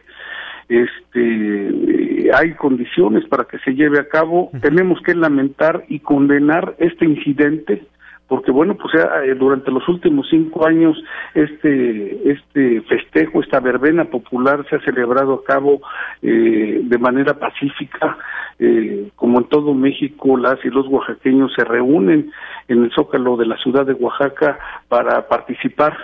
Este 0.69 2.32
hay 2.34 2.54
condiciones 2.54 3.26
para 3.28 3.45
que 3.45 3.60
se 3.60 3.76
lleve 3.76 3.99
a 3.99 4.07
cabo. 4.07 4.49
Tenemos 4.61 5.01
que 5.01 5.14
lamentar 5.14 5.84
y 5.88 5.99
condenar 5.99 6.76
este 6.80 7.05
incidente 7.05 7.86
porque 8.34 8.51
bueno, 8.51 8.76
pues 8.76 8.95
eh, 8.95 9.36
durante 9.36 9.70
los 9.70 9.88
últimos 9.88 10.28
cinco 10.30 10.66
años 10.66 10.97
este 11.36 12.32
este 12.32 12.82
festejo, 12.82 13.41
esta 13.41 13.59
verbena 13.59 14.05
popular 14.05 14.66
se 14.70 14.78
ha 14.78 14.80
celebrado 14.80 15.36
a 15.36 15.43
cabo 15.43 15.82
eh, 16.22 16.82
de 16.84 16.97
manera 16.97 17.36
pacífica, 17.36 18.18
eh, 18.57 19.09
como 19.16 19.39
en 19.39 19.49
todo 19.49 19.76
México, 19.76 20.36
las 20.36 20.57
y 20.66 20.70
los 20.70 20.88
oaxaqueños 20.88 21.53
se 21.53 21.64
reúnen 21.64 22.32
en 22.70 22.84
el 22.84 22.91
zócalo 22.91 23.38
de 23.38 23.45
la 23.45 23.57
ciudad 23.57 23.86
de 23.86 23.93
Oaxaca 23.93 24.57
para 24.88 25.28
participar 25.28 25.95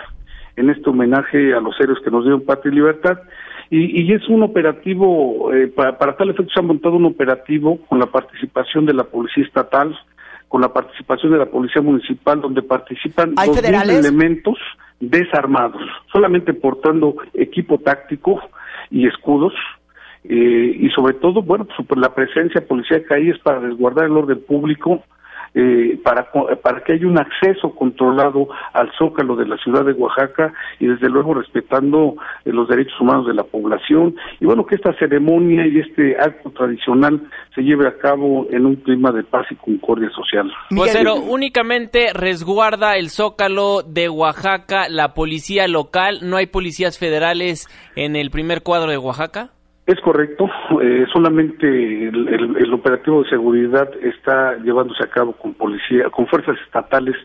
en 0.54 0.70
este 0.70 0.88
homenaje 0.88 1.52
a 1.52 1.60
los 1.60 1.74
héroes 1.80 1.98
que 2.04 2.12
nos 2.12 2.22
dieron 2.22 2.44
patria 2.44 2.70
y 2.70 2.76
libertad. 2.76 3.18
Y, 3.72 4.12
es 4.12 4.28
un 4.28 4.42
operativo, 4.42 5.50
para, 5.76 5.96
para 5.96 6.16
tal 6.16 6.30
efecto 6.30 6.52
se 6.52 6.58
ha 6.58 6.62
montado 6.62 6.96
un 6.96 7.04
operativo 7.04 7.78
con 7.88 8.00
la 8.00 8.06
participación 8.06 8.84
de 8.84 8.94
la 8.94 9.04
Policía 9.04 9.44
Estatal, 9.44 9.96
con 10.48 10.60
la 10.60 10.72
participación 10.72 11.30
de 11.30 11.38
la 11.38 11.46
Policía 11.46 11.80
Municipal, 11.80 12.40
donde 12.40 12.62
participan 12.62 13.36
dos 13.36 13.62
elementos 13.62 14.58
desarmados, 14.98 15.80
solamente 16.12 16.52
portando 16.52 17.14
equipo 17.34 17.78
táctico 17.78 18.40
y 18.90 19.06
escudos, 19.06 19.54
eh, 20.24 20.76
y 20.78 20.90
sobre 20.90 21.14
todo, 21.14 21.42
bueno, 21.42 21.68
pues, 21.86 22.00
la 22.00 22.12
presencia 22.12 22.66
policíaca 22.66 23.14
ahí 23.14 23.30
es 23.30 23.38
para 23.38 23.60
resguardar 23.60 24.06
el 24.06 24.16
orden 24.16 24.42
público, 24.42 25.04
eh, 25.54 25.98
para, 26.04 26.30
para 26.62 26.84
que 26.84 26.92
haya 26.92 27.06
un 27.06 27.18
acceso 27.18 27.74
controlado 27.74 28.48
al 28.72 28.90
zócalo 28.96 29.36
de 29.36 29.46
la 29.46 29.56
ciudad 29.58 29.84
de 29.84 29.92
Oaxaca 29.92 30.52
y 30.78 30.86
desde 30.86 31.08
luego 31.08 31.34
respetando 31.34 32.14
eh, 32.44 32.52
los 32.52 32.68
derechos 32.68 33.00
humanos 33.00 33.26
de 33.26 33.34
la 33.34 33.42
población 33.42 34.14
y 34.40 34.46
bueno 34.46 34.64
que 34.64 34.76
esta 34.76 34.92
ceremonia 34.98 35.66
y 35.66 35.80
este 35.80 36.16
acto 36.20 36.50
tradicional 36.50 37.20
se 37.54 37.62
lleve 37.62 37.88
a 37.88 37.98
cabo 37.98 38.46
en 38.50 38.66
un 38.66 38.76
clima 38.76 39.10
de 39.10 39.24
paz 39.24 39.46
y 39.50 39.56
concordia 39.56 40.10
social. 40.10 40.50
Vocero, 40.70 41.16
únicamente 41.16 42.12
resguarda 42.14 42.96
el 42.96 43.10
zócalo 43.10 43.82
de 43.82 44.08
Oaxaca 44.08 44.88
la 44.88 45.14
policía 45.14 45.66
local, 45.68 46.20
no 46.22 46.36
hay 46.36 46.46
policías 46.46 46.98
federales 46.98 47.68
en 47.96 48.16
el 48.16 48.30
primer 48.30 48.62
cuadro 48.62 48.90
de 48.90 48.98
Oaxaca. 48.98 49.50
Es 49.90 50.00
correcto, 50.02 50.48
eh, 50.80 51.04
solamente 51.12 51.66
el, 51.66 52.72
operativo 52.72 53.24
de 53.24 53.30
seguridad 53.30 53.90
está 54.00 54.56
llevándose 54.58 55.02
a 55.02 55.08
cabo 55.08 55.32
con 55.32 55.52
policía, 55.54 56.08
con 56.12 56.28
fuerzas 56.28 56.56
estatales 56.64 57.16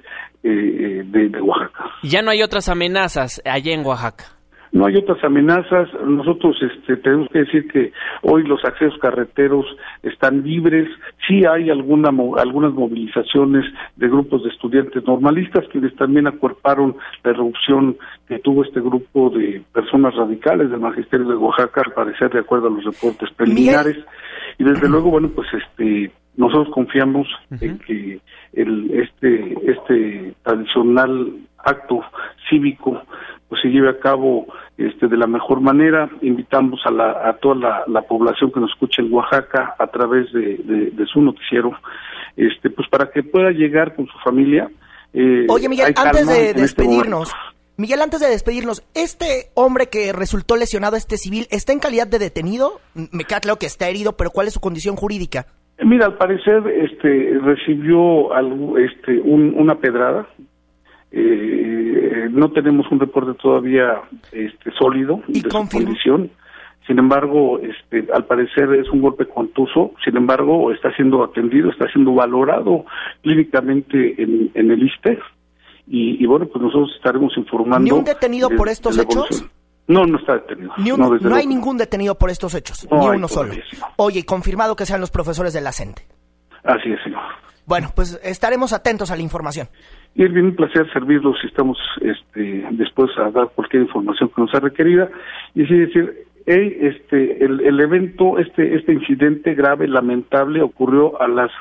eh, 0.42 0.50
eh, 0.50 1.04
de, 1.06 1.30
de, 1.30 1.42
Oaxaca. 1.42 1.92
Ya 2.02 2.24
no 2.24 2.32
hay 2.32 2.42
otras 2.42 2.68
amenazas 2.68 3.40
allá 3.46 3.72
en 3.72 3.86
Oaxaca 3.86 4.35
no 4.76 4.86
hay 4.86 4.98
otras 4.98 5.24
amenazas. 5.24 5.88
Nosotros 6.06 6.58
este, 6.62 6.98
tenemos 6.98 7.30
que 7.30 7.40
decir 7.40 7.66
que 7.72 7.94
hoy 8.24 8.44
los 8.44 8.60
accesos 8.66 9.00
carreteros 9.00 9.66
están 10.04 10.44
libres. 10.44 10.90
Sí 11.26 11.46
hay 11.46 11.70
alguna, 11.70 12.10
algunas 12.38 12.74
movilizaciones 12.74 13.64
de 13.96 14.10
grupos 14.10 14.44
de 14.44 14.50
estudiantes 14.50 15.02
normalistas 15.08 15.64
quienes 15.72 15.96
también 15.96 16.28
acuerparon 16.28 16.98
la 17.24 17.32
erupción 17.32 17.96
que 18.28 18.40
tuvo 18.40 18.66
este 18.66 18.82
grupo 18.82 19.30
de 19.30 19.64
personas 19.72 20.14
radicales 20.14 20.70
del 20.70 20.82
Magisterio 20.82 21.26
de 21.26 21.36
Oaxaca, 21.36 21.82
al 21.86 21.94
parecer 21.94 22.32
de 22.32 22.40
acuerdo 22.40 22.68
a 22.68 22.72
los 22.72 22.84
reportes 22.84 23.30
preliminares. 23.32 23.98
Y 24.58 24.66
desde 24.66 24.90
luego, 24.90 25.10
bueno, 25.10 25.30
pues 25.34 25.48
este 25.54 26.12
nosotros 26.36 26.68
confiamos 26.74 27.28
en 27.62 27.80
que 27.80 28.20
el, 28.52 28.92
este, 28.92 29.56
este 29.72 30.34
tradicional 30.44 31.32
acto 31.64 32.02
cívico 32.50 33.02
pues 33.56 33.62
se 33.62 33.70
lleve 33.70 33.90
a 33.90 34.00
cabo 34.00 34.46
este, 34.78 35.08
de 35.08 35.18
la 35.18 35.28
mejor 35.28 35.62
manera. 35.62 36.10
Invitamos 36.22 36.82
a, 36.86 36.92
la, 36.92 37.30
a 37.30 37.34
toda 37.38 37.86
la, 37.88 38.02
población 38.02 38.52
que 38.52 38.60
nos 38.60 38.72
escucha 38.72 39.02
en 39.02 39.14
Oaxaca 39.14 39.76
a 39.80 39.88
través 39.88 40.32
de, 40.34 41.06
su 41.12 41.22
noticiero, 41.22 41.72
este, 42.36 42.70
pues 42.70 42.90
para 42.90 43.10
que 43.12 43.24
pueda 43.24 43.52
llegar 43.52 43.96
con 43.96 44.08
su 44.08 44.18
familia. 44.20 44.70
Eh, 45.14 45.48
Oye, 45.50 45.70
Miguel, 45.70 45.94
antes 45.96 46.28
de 46.28 46.50
este 46.50 46.62
despedirnos, 46.62 47.34
Miguel, 47.78 48.02
antes 48.02 48.20
de 48.20 48.28
despedirnos, 48.28 48.84
¿este 48.94 49.52
hombre 49.54 49.88
que 49.88 50.12
resultó 50.12 50.58
lesionado, 50.58 50.98
este 50.98 51.18
civil, 51.18 51.48
está 51.50 51.72
en 51.72 51.80
calidad 51.80 52.08
de 52.08 52.20
detenido? 52.20 52.80
Me 52.94 53.24
queda 53.24 53.40
claro 53.40 53.58
que 53.58 53.66
está 53.66 53.88
herido, 53.88 54.18
pero 54.18 54.32
¿cuál 54.32 54.48
es 54.48 54.54
su 54.54 54.60
condición 54.60 54.96
jurídica? 54.96 55.46
Mira, 55.84 56.08
al 56.08 56.18
parecer 56.18 56.64
este, 56.68 57.38
recibió 57.42 58.34
algo, 58.34 58.78
este, 58.78 59.20
una 59.22 59.76
pedrada, 59.76 60.28
eh, 61.18 62.28
no 62.30 62.52
tenemos 62.52 62.92
un 62.92 63.00
reporte 63.00 63.40
todavía 63.42 64.02
este, 64.34 64.72
sólido 64.72 65.22
de 65.28 65.40
su 65.40 65.48
condición. 65.70 66.30
Sin 66.86 67.00
embargo, 67.00 67.58
este, 67.60 68.06
al 68.14 68.26
parecer 68.26 68.74
es 68.74 68.90
un 68.90 69.02
golpe 69.02 69.26
contuso. 69.26 69.94
Sin 70.04 70.18
embargo, 70.18 70.74
está 70.74 70.94
siendo 70.96 71.24
atendido, 71.24 71.72
está 71.72 71.88
siendo 71.92 72.14
valorado 72.14 72.86
clínicamente 73.22 74.22
en, 74.22 74.52
el 74.54 74.84
ISTE. 74.84 75.18
Y, 75.88 76.26
bueno, 76.26 76.48
pues 76.48 76.62
nosotros 76.62 76.92
estaremos 76.98 77.36
informando. 77.38 77.84
¿Ni 77.84 77.92
un 77.92 78.04
detenido 78.04 78.50
por 78.50 78.68
estos 78.68 78.98
hechos? 78.98 79.46
No, 79.88 80.06
no 80.06 80.18
está 80.18 80.34
detenido. 80.34 80.74
no, 80.98 81.36
hay 81.36 81.48
ningún 81.48 81.78
detenido 81.78 82.16
por 82.16 82.30
estos 82.30 82.54
hechos, 82.56 82.88
ni 82.92 83.08
uno 83.08 83.28
solo. 83.30 83.54
Oye, 83.96 84.26
confirmado 84.26 84.76
que 84.76 84.86
sean 84.86 85.00
los 85.00 85.12
profesores 85.12 85.54
de 85.54 85.62
la 85.62 85.72
CENTE. 85.72 86.02
Así 86.66 86.92
es, 86.92 87.02
señor. 87.04 87.22
Bueno, 87.66 87.90
pues 87.96 88.20
estaremos 88.24 88.74
atentos 88.74 89.12
a 89.12 89.16
la 89.16 89.22
información. 89.22 89.68
Bien 90.14 90.46
un 90.46 90.56
placer 90.56 90.92
servirlos 90.94 91.38
si 91.42 91.48
estamos 91.48 91.78
este, 92.02 92.66
dispuestos 92.72 93.18
a 93.18 93.32
dar 93.32 93.50
cualquier 93.54 93.84
información 93.84 94.30
que 94.30 94.42
nos 94.42 94.52
sea 94.52 94.60
requerida. 94.60 95.10
Y 95.56 95.64
así 95.64 95.78
decir, 95.78 96.26
este, 96.46 97.44
el, 97.44 97.80
evento, 97.80 98.38
este, 98.38 98.76
este 98.76 98.94
incidente 98.94 99.56
grave, 99.56 99.88
lamentable, 99.88 100.62
ocurrió 100.62 101.20
a 101.22 101.28
las 101.28 101.52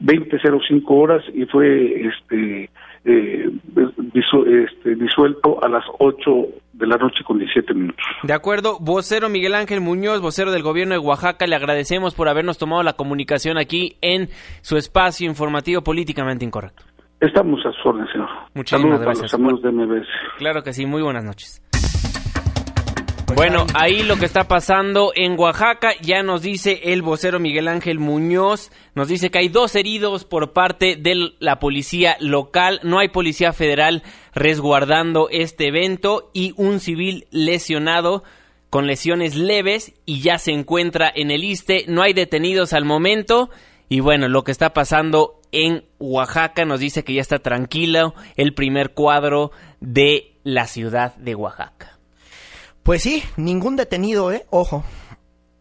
20.05 0.00 0.84
horas 0.88 1.24
y 1.32 1.46
fue 1.46 2.08
este, 2.08 2.70
eh, 3.04 3.50
este, 4.46 4.94
disuelto 4.96 5.62
a 5.62 5.68
las 5.68 5.84
8 5.98 6.30
de 6.72 6.86
la 6.86 6.96
noche 6.96 7.22
con 7.24 7.38
17 7.38 7.74
minutos. 7.74 8.04
De 8.22 8.32
acuerdo, 8.32 8.78
vocero 8.80 9.28
Miguel 9.28 9.54
Ángel 9.54 9.80
Muñoz, 9.80 10.20
vocero 10.20 10.52
del 10.52 10.62
gobierno 10.62 10.94
de 10.94 11.00
Oaxaca, 11.00 11.46
le 11.46 11.56
agradecemos 11.56 12.14
por 12.14 12.28
habernos 12.28 12.58
tomado 12.58 12.82
la 12.82 12.94
comunicación 12.94 13.58
aquí 13.58 13.96
en 14.00 14.28
su 14.62 14.76
espacio 14.76 15.28
informativo 15.28 15.82
políticamente 15.82 16.44
incorrecto. 16.44 16.84
Estamos 17.20 17.64
a 17.64 17.72
su 17.72 17.88
orden, 17.88 18.06
señor. 18.12 18.28
Muchísimas 18.54 19.00
gracias. 19.00 19.32
de 19.32 19.72
MBS. 19.72 20.06
Claro 20.36 20.62
que 20.62 20.72
sí, 20.72 20.84
muy 20.84 21.02
buenas 21.02 21.24
noches. 21.24 21.63
Bueno, 23.34 23.66
ahí 23.74 24.04
lo 24.04 24.16
que 24.16 24.26
está 24.26 24.46
pasando 24.46 25.10
en 25.16 25.36
Oaxaca, 25.36 25.90
ya 26.00 26.22
nos 26.22 26.42
dice 26.42 26.80
el 26.84 27.02
vocero 27.02 27.40
Miguel 27.40 27.66
Ángel 27.66 27.98
Muñoz, 27.98 28.70
nos 28.94 29.08
dice 29.08 29.30
que 29.30 29.38
hay 29.38 29.48
dos 29.48 29.74
heridos 29.74 30.24
por 30.24 30.52
parte 30.52 30.94
de 30.94 31.32
la 31.40 31.58
policía 31.58 32.16
local, 32.20 32.78
no 32.84 33.00
hay 33.00 33.08
policía 33.08 33.52
federal 33.52 34.04
resguardando 34.34 35.28
este 35.30 35.66
evento 35.66 36.30
y 36.32 36.54
un 36.56 36.78
civil 36.78 37.26
lesionado 37.32 38.22
con 38.70 38.86
lesiones 38.86 39.34
leves 39.34 39.94
y 40.06 40.20
ya 40.20 40.38
se 40.38 40.52
encuentra 40.52 41.10
en 41.12 41.32
el 41.32 41.42
ISTE, 41.42 41.86
no 41.88 42.02
hay 42.02 42.12
detenidos 42.12 42.72
al 42.72 42.84
momento 42.84 43.50
y 43.88 43.98
bueno, 43.98 44.28
lo 44.28 44.44
que 44.44 44.52
está 44.52 44.72
pasando 44.72 45.40
en 45.50 45.84
Oaxaca 45.98 46.64
nos 46.64 46.78
dice 46.78 47.02
que 47.02 47.14
ya 47.14 47.20
está 47.20 47.40
tranquilo 47.40 48.14
el 48.36 48.54
primer 48.54 48.94
cuadro 48.94 49.50
de 49.80 50.36
la 50.44 50.68
ciudad 50.68 51.16
de 51.16 51.34
Oaxaca. 51.34 51.93
Pues 52.84 53.02
sí, 53.02 53.24
ningún 53.38 53.76
detenido, 53.76 54.30
¿eh? 54.30 54.44
Ojo. 54.50 54.84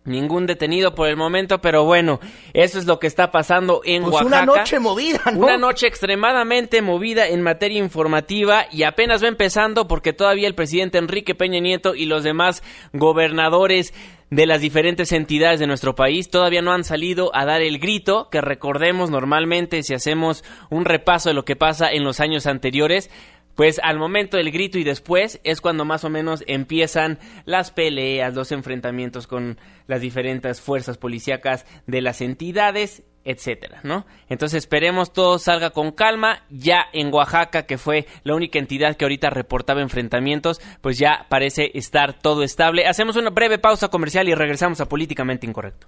Ningún 0.04 0.46
detenido 0.46 0.94
por 0.94 1.08
el 1.08 1.16
momento, 1.16 1.62
pero 1.62 1.86
bueno, 1.86 2.20
eso 2.52 2.78
es 2.78 2.86
lo 2.86 3.00
que 3.00 3.08
está 3.08 3.32
pasando 3.32 3.80
en 3.86 4.04
pues 4.04 4.16
Oaxaca. 4.16 4.44
Una 4.44 4.58
noche 4.58 4.80
movida, 4.80 5.22
¿no? 5.32 5.40
Una 5.40 5.58
noche 5.58 5.88
extremadamente 5.88 6.82
movida 6.82 7.26
en 7.30 7.42
materia 7.42 7.80
informativa 7.80 8.66
y 8.70 8.84
apenas 8.84 9.24
va 9.24 9.30
empezando 9.30 9.88
porque 9.88 10.12
todavía 10.12 10.50
el 10.50 10.56
presidente 10.56 10.98
Enrique 10.98 11.36
Peña 11.36 11.62
Nieto 11.62 11.96
y 11.96 12.06
los 12.06 12.26
demás 12.26 12.62
gobernadores 12.92 13.94
de 14.30 14.46
las 14.46 14.60
diferentes 14.62 15.12
entidades 15.12 15.60
de 15.60 15.68
nuestro 15.68 15.96
país 15.96 16.30
todavía 16.30 16.62
no 16.62 16.74
han 16.74 16.84
salido 16.84 17.34
a 17.34 17.46
dar 17.46 17.62
el 17.62 17.80
grito 17.80 18.30
que 18.30 18.42
recordemos 18.42 19.10
normalmente 19.10 19.84
si 19.84 19.94
hacemos 19.94 20.44
un 20.70 20.86
repaso 20.86 21.30
de 21.30 21.36
lo 21.36 21.46
que 21.46 21.56
pasa 21.56 21.92
en 21.92 22.04
los 22.04 22.20
años 22.20 22.48
anteriores 22.48 23.10
pues 23.56 23.80
al 23.84 24.00
momento 24.00 24.38
del 24.38 24.52
grito 24.52 24.78
y 24.78 24.84
después 24.84 25.40
es 25.44 25.62
cuando 25.62 25.86
más 25.86 26.04
o 26.04 26.10
menos 26.10 26.44
empiezan 26.48 27.20
las 27.46 27.72
peleas, 27.72 28.34
los 28.34 28.52
enfrentamientos 28.52 29.28
con 29.28 29.58
las 29.88 30.02
diferentes 30.02 30.62
fuerzas 30.62 30.98
policíacas 30.98 31.66
de 31.88 32.02
las 32.02 32.22
entidades, 32.22 33.04
etcétera, 33.26 33.80
¿no? 33.84 34.06
Entonces 34.30 34.60
esperemos 34.60 35.14
todo 35.14 35.40
salga 35.40 35.70
con 35.70 35.92
calma. 35.92 36.44
Ya 36.50 36.86
en 36.94 37.14
Oaxaca, 37.14 37.66
que 37.66 37.78
fue 37.78 38.06
la 38.24 38.36
única 38.36 38.60
entidad 38.60 38.96
que 38.96 39.06
ahorita 39.06 39.30
reportaba 39.30 39.82
enfrentamientos, 39.82 40.60
pues 40.82 40.98
ya 40.98 41.26
parece 41.30 41.72
estar 41.74 42.20
todo 42.20 42.44
estable. 42.44 42.86
Hacemos 42.86 43.16
una 43.16 43.30
breve 43.30 43.60
pausa 43.60 43.90
comercial 43.90 44.28
y 44.28 44.36
regresamos 44.36 44.82
a 44.82 44.90
Políticamente 44.90 45.48
Incorrecto. 45.48 45.88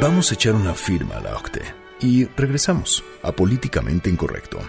Vamos 0.00 0.30
a 0.30 0.34
echar 0.34 0.54
una 0.54 0.74
firma 0.74 1.16
a 1.16 1.20
la 1.20 1.36
OCTE 1.36 1.74
y 2.00 2.24
regresamos 2.24 3.02
a 3.24 3.32
Políticamente 3.32 4.08
Incorrecto. 4.08 4.60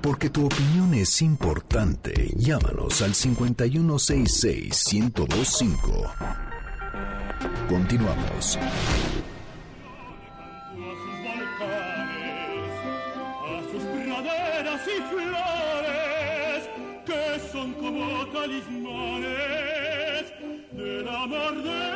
Porque 0.00 0.30
tu 0.30 0.46
opinión 0.46 0.94
es 0.94 1.20
importante, 1.20 2.32
llámanos 2.36 3.02
al 3.02 3.12
5166-1025. 3.12 6.10
Continuamos. 7.68 8.58
son 17.52 17.72
como 17.74 18.26
talismanes 18.26 19.28
del 20.72 21.08
amor 21.08 21.62
de 21.62 21.87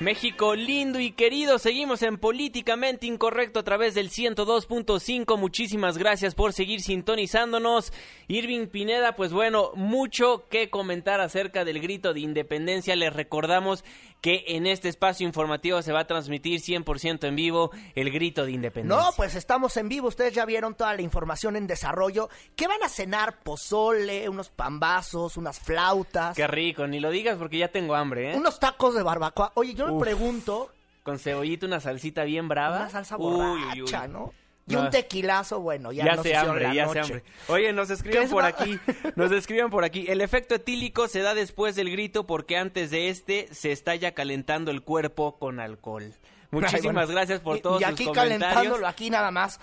México 0.00 0.54
lindo 0.54 1.00
y 1.00 1.10
querido, 1.10 1.58
seguimos 1.58 2.02
en 2.02 2.18
Políticamente 2.18 3.06
Incorrecto 3.06 3.58
a 3.58 3.64
través 3.64 3.94
del 3.94 4.10
102.5. 4.10 5.36
Muchísimas 5.36 5.98
gracias 5.98 6.36
por 6.36 6.52
seguir 6.52 6.82
sintonizándonos. 6.82 7.92
Irving 8.28 8.68
Pineda, 8.68 9.16
pues 9.16 9.32
bueno, 9.32 9.72
mucho 9.74 10.46
que 10.48 10.70
comentar 10.70 11.20
acerca 11.20 11.64
del 11.64 11.80
grito 11.80 12.14
de 12.14 12.20
independencia. 12.20 12.94
Les 12.94 13.12
recordamos 13.12 13.84
que 14.20 14.44
en 14.48 14.66
este 14.66 14.88
espacio 14.88 15.26
informativo 15.26 15.80
se 15.82 15.92
va 15.92 16.00
a 16.00 16.06
transmitir 16.06 16.60
100% 16.60 17.24
en 17.28 17.36
vivo 17.36 17.70
el 17.94 18.10
grito 18.10 18.44
de 18.44 18.52
independencia. 18.52 19.04
No, 19.06 19.12
pues 19.16 19.34
estamos 19.36 19.76
en 19.76 19.88
vivo. 19.88 20.08
Ustedes 20.08 20.34
ya 20.34 20.44
vieron 20.44 20.74
toda 20.74 20.92
la 20.94 21.02
información 21.02 21.54
en 21.54 21.66
desarrollo. 21.68 22.28
¿Qué 22.56 22.66
van 22.66 22.82
a 22.82 22.88
cenar? 22.88 23.38
Pozole, 23.44 24.28
unos 24.28 24.50
pambazos, 24.50 25.36
unas 25.36 25.60
flautas, 25.60 26.36
Qué 26.36 26.46
rico, 26.48 26.86
ni 26.86 26.98
lo 27.00 27.10
digas 27.10 27.36
porque 27.38 27.58
ya 27.58 27.68
tengo 27.68 27.94
hambre, 27.94 28.32
¿eh? 28.32 28.36
unos 28.36 28.58
tacos 28.58 28.94
de 28.94 29.02
barbacoa. 29.04 29.52
Oye, 29.54 29.74
yo 29.74 29.86
me 29.86 29.92
Uf. 29.92 30.02
pregunto, 30.02 30.72
Con 31.04 31.18
cebollita, 31.18 31.66
una 31.66 31.78
salsita 31.80 32.24
bien 32.24 32.48
brava. 32.48 32.78
una 32.80 32.90
salsa 32.90 33.16
Uy, 33.16 33.24
uy, 33.34 33.40
uy. 33.40 33.80
borracha, 33.82 34.08
¿no? 34.08 34.32
Y 34.68 34.76
un 34.76 34.90
tequilazo, 34.90 35.60
bueno, 35.60 35.92
ya, 35.92 36.04
Ya, 36.04 36.14
nos 36.16 36.22
se 36.24 36.36
hambre, 36.36 36.74
ya 36.74 36.86
noche. 36.86 36.92
se 37.04 37.12
hambre. 37.14 37.22
Oye, 37.48 37.72
nos 37.72 37.88
¿Qué 37.88 37.94
escriben 37.94 38.22
es 38.24 38.30
por 38.30 38.44
aquí, 38.44 38.78
nos 39.16 39.32
escriben 39.32 39.70
por 39.70 39.84
aquí. 39.84 40.06
El 40.08 40.20
efecto 40.20 40.54
etílico 40.56 41.08
se 41.08 41.20
da 41.22 41.34
después 41.34 41.74
del 41.76 41.90
grito 41.90 42.26
porque 42.26 42.56
antes 42.56 42.90
de 42.90 43.08
este 43.08 43.48
se 43.52 43.72
está 43.72 43.94
ya 43.94 44.12
calentando 44.12 44.70
el 44.70 44.82
cuerpo 44.82 45.38
con 45.38 45.60
alcohol. 45.60 46.12
Muchísimas 46.50 46.82
Ay, 46.84 46.90
bueno. 46.92 47.06
gracias 47.12 47.40
por 47.40 47.56
Y- 47.56 47.60
todos 47.60 47.80
Y 47.80 47.84
sus 47.84 47.92
aquí 47.92 48.04
comentarios. 48.06 48.40
calentándolo, 48.40 48.86
aquí 48.86 49.10
nada 49.10 49.30
más. 49.30 49.60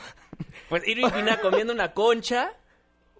Pues 0.70 0.88
Irving 0.88 1.10
Pina 1.10 1.38
comiendo 1.39 1.74
una 1.74 1.93
concha. 1.93 2.51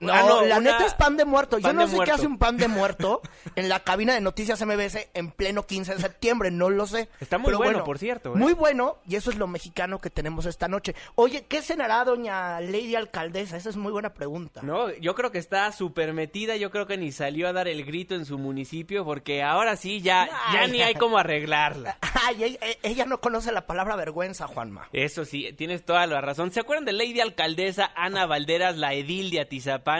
No, 0.05 0.13
Ah, 0.13 0.43
la 0.45 0.57
una- 0.57 0.71
neta 0.71 0.85
es 0.85 0.93
pan 0.93 1.17
de 1.17 1.25
muerto. 1.25 1.57
Yo 1.57 1.73
no 1.73 1.87
sé 1.87 1.95
muerto. 1.95 2.05
qué 2.05 2.11
hace 2.15 2.27
un 2.27 2.37
pan 2.37 2.57
de 2.57 2.67
muerto 2.67 3.21
en 3.55 3.69
la 3.69 3.79
cabina 3.81 4.13
de 4.13 4.21
Noticias 4.21 4.61
MBS 4.65 5.09
en 5.13 5.31
pleno 5.31 5.65
15 5.65 5.95
de 5.95 6.01
septiembre, 6.01 6.51
no 6.51 6.69
lo 6.69 6.87
sé. 6.87 7.09
Está 7.19 7.37
muy 7.37 7.47
Pero 7.47 7.57
bueno, 7.57 7.83
por 7.83 7.99
cierto, 7.99 8.33
¿eh? 8.33 8.37
Muy 8.37 8.53
bueno, 8.53 8.97
y 9.07 9.15
eso 9.15 9.29
es 9.29 9.37
lo 9.37 9.47
mexicano 9.47 9.99
que 9.99 10.09
tenemos 10.09 10.45
esta 10.45 10.67
noche. 10.67 10.95
Oye, 11.15 11.45
¿qué 11.47 11.61
cenará 11.61 12.03
doña 12.05 12.59
Lady 12.61 12.95
Alcaldesa? 12.95 13.57
Esa 13.57 13.69
es 13.69 13.77
muy 13.77 13.91
buena 13.91 14.13
pregunta. 14.13 14.61
No, 14.63 14.91
yo 14.93 15.15
creo 15.15 15.31
que 15.31 15.37
está 15.39 15.71
súper 15.71 16.13
metida, 16.13 16.55
yo 16.55 16.71
creo 16.71 16.87
que 16.87 16.97
ni 16.97 17.11
salió 17.11 17.47
a 17.47 17.53
dar 17.53 17.67
el 17.67 17.83
grito 17.85 18.15
en 18.15 18.25
su 18.25 18.37
municipio 18.37 19.05
porque 19.05 19.43
ahora 19.43 19.75
sí 19.75 20.01
ya, 20.01 20.29
ya 20.53 20.67
ni 20.67 20.81
hay 20.81 20.93
cómo 20.95 21.17
arreglarla. 21.17 21.97
Ay, 22.27 22.43
ella, 22.43 22.59
ella 22.83 23.05
no 23.05 23.19
conoce 23.21 23.51
la 23.51 23.65
palabra 23.67 23.95
vergüenza, 23.95 24.47
Juanma. 24.47 24.87
Eso 24.93 25.25
sí, 25.25 25.53
tienes 25.57 25.85
toda 25.85 26.05
la 26.07 26.21
razón. 26.21 26.51
¿Se 26.51 26.59
acuerdan 26.59 26.85
de 26.85 26.93
Lady 26.93 27.19
Alcaldesa 27.21 27.91
Ana 27.95 28.25
Valderas, 28.25 28.77
la 28.77 28.93
edil 28.93 29.29
de 29.29 29.41
Atizapán? 29.41 29.94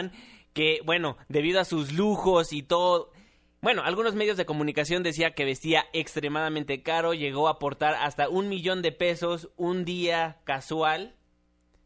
Que, 0.52 0.80
bueno, 0.84 1.16
debido 1.28 1.60
a 1.60 1.64
sus 1.64 1.92
lujos 1.92 2.52
y 2.52 2.62
todo... 2.62 3.12
Bueno, 3.60 3.82
algunos 3.84 4.14
medios 4.14 4.36
de 4.36 4.46
comunicación 4.46 5.02
decía 5.02 5.34
que 5.34 5.44
vestía 5.44 5.86
extremadamente 5.92 6.82
caro, 6.82 7.14
llegó 7.14 7.48
a 7.48 7.52
aportar 7.52 7.94
hasta 7.94 8.28
un 8.28 8.48
millón 8.48 8.80
de 8.80 8.92
pesos 8.92 9.50
un 9.56 9.84
día 9.84 10.40
casual. 10.44 11.16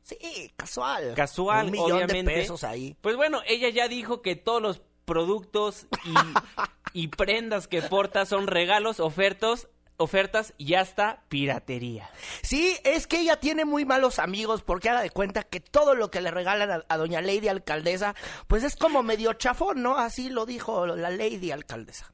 Sí, 0.03 0.53
casual. 0.57 1.15
Casual, 1.15 1.67
Un 1.67 1.73
millón 1.73 1.93
obviamente. 1.93 2.33
de 2.33 2.41
pesos 2.41 2.65
ahí. 2.65 2.97
Pues 3.01 3.17
bueno, 3.17 3.41
ella 3.47 3.71
ya 3.71 3.89
dijo 3.89 4.21
que 4.21 4.37
todos 4.37 4.61
los 4.61 4.83
productos 5.05 5.87
y, 6.05 6.15
y 7.05 7.09
prendas 7.09 7.67
que 7.67 7.83
porta 7.83 8.27
son 8.27 8.47
regalos, 8.47 9.01
ofertos, 9.01 9.69
ofertas 10.01 10.55
y 10.59 10.75
hasta 10.75 11.23
piratería. 11.29 12.11
Sí, 12.43 12.77
es 12.85 13.07
que 13.07 13.21
ella 13.21 13.37
tiene 13.37 13.65
muy 13.65 13.85
malos 13.85 14.19
amigos 14.19 14.63
porque 14.63 14.89
haga 14.89 15.03
de 15.03 15.11
cuenta 15.11 15.43
que 15.43 15.61
todo 15.61 15.95
lo 15.95 16.11
que 16.11 16.21
le 16.21 16.31
regalan 16.31 16.71
a, 16.71 16.85
a 16.89 16.97
doña 16.97 17.21
Lady 17.21 17.49
Alcaldesa, 17.49 18.15
pues 18.49 18.65
es 18.65 18.77
como 18.77 19.03
medio 19.03 19.35
chafón, 19.35 19.83
¿no? 19.83 19.99
Así 19.99 20.31
lo 20.31 20.47
dijo 20.47 20.87
la 20.87 21.11
Lady 21.11 21.51
Alcaldesa. 21.51 22.13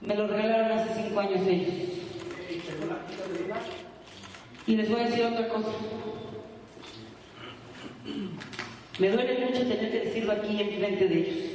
Me 0.00 0.14
lo 0.14 0.26
regalaron 0.26 0.78
hace 0.78 1.02
cinco 1.02 1.20
años 1.20 1.40
ellos. 1.46 1.74
Y 4.66 4.76
les 4.76 4.90
voy 4.90 5.00
a 5.00 5.04
decir 5.04 5.24
otra 5.24 5.48
cosa. 5.48 5.68
Me 8.98 9.10
duele 9.10 9.46
mucho 9.46 9.60
tener 9.60 9.90
que 9.90 10.00
decirlo 10.00 10.32
aquí 10.32 10.60
en 10.60 10.78
frente 10.78 11.08
de 11.08 11.18
ellos. 11.18 11.50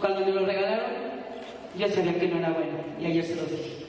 Cuando 0.00 0.20
me 0.20 0.32
lo 0.32 0.44
regalaron, 0.44 1.11
yo 1.76 1.88
sabía 1.88 2.18
que 2.18 2.28
no 2.28 2.38
era 2.38 2.50
bueno. 2.50 2.78
Y 2.98 3.06
ayer 3.06 3.24
se 3.24 3.36
los 3.36 3.50
dije. 3.50 3.86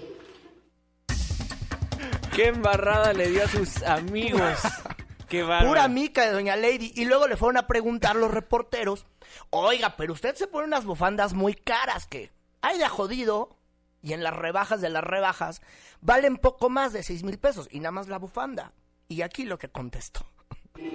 Qué 2.36 2.47
embarrada 2.47 3.13
le 3.13 3.29
dio 3.29 3.43
a 3.43 3.47
sus 3.47 3.84
amigos. 3.84 4.59
Qué 5.29 5.43
bárbaro. 5.43 5.69
Pura 5.69 5.88
mica 5.88 6.25
de 6.25 6.31
doña 6.31 6.55
Lady. 6.55 6.91
Y 6.95 7.05
luego 7.05 7.27
le 7.27 7.38
fueron 7.38 7.57
a 7.57 7.67
preguntar 7.67 8.15
los 8.15 8.31
reporteros, 8.31 9.05
oiga, 9.49 9.95
pero 9.97 10.13
usted 10.13 10.36
se 10.36 10.47
pone 10.47 10.67
unas 10.67 10.86
bufandas 10.86 11.34
muy 11.34 11.53
caras 11.53 12.07
que 12.07 12.31
hay 12.61 12.77
de 12.77 12.88
jodido 12.88 13.57
y 14.01 14.13
en 14.13 14.23
las 14.23 14.36
rebajas 14.36 14.81
de 14.81 14.89
las 14.89 15.03
rebajas 15.03 15.61
valen 16.01 16.38
poco 16.38 16.69
más 16.69 16.93
de 16.93 17.03
seis 17.03 17.23
mil 17.23 17.38
pesos 17.38 17.67
y 17.71 17.79
nada 17.79 17.91
más 17.91 18.07
la 18.07 18.17
bufanda. 18.17 18.73
Y 19.07 19.21
aquí 19.21 19.43
lo 19.45 19.57
que 19.57 19.69
contestó. 19.69 20.25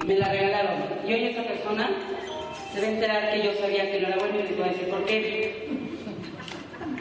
Me 0.07 0.17
la 0.17 0.29
regalaron. 0.33 1.09
Y 1.09 1.13
hoy 1.13 1.25
esa 1.27 1.45
persona 1.45 1.89
se 2.73 2.81
va 2.81 2.87
a 2.87 2.91
enterar 2.91 3.31
que 3.33 3.45
yo 3.45 3.55
sabía 3.61 3.91
que 3.91 4.01
no 4.01 4.09
era 4.09 4.17
bueno 4.19 4.41
y 4.41 4.43
les 4.43 4.57
voy 4.57 4.69
a 4.69 4.73
decir 4.73 4.91
por 4.91 5.05
qué. 5.05 5.88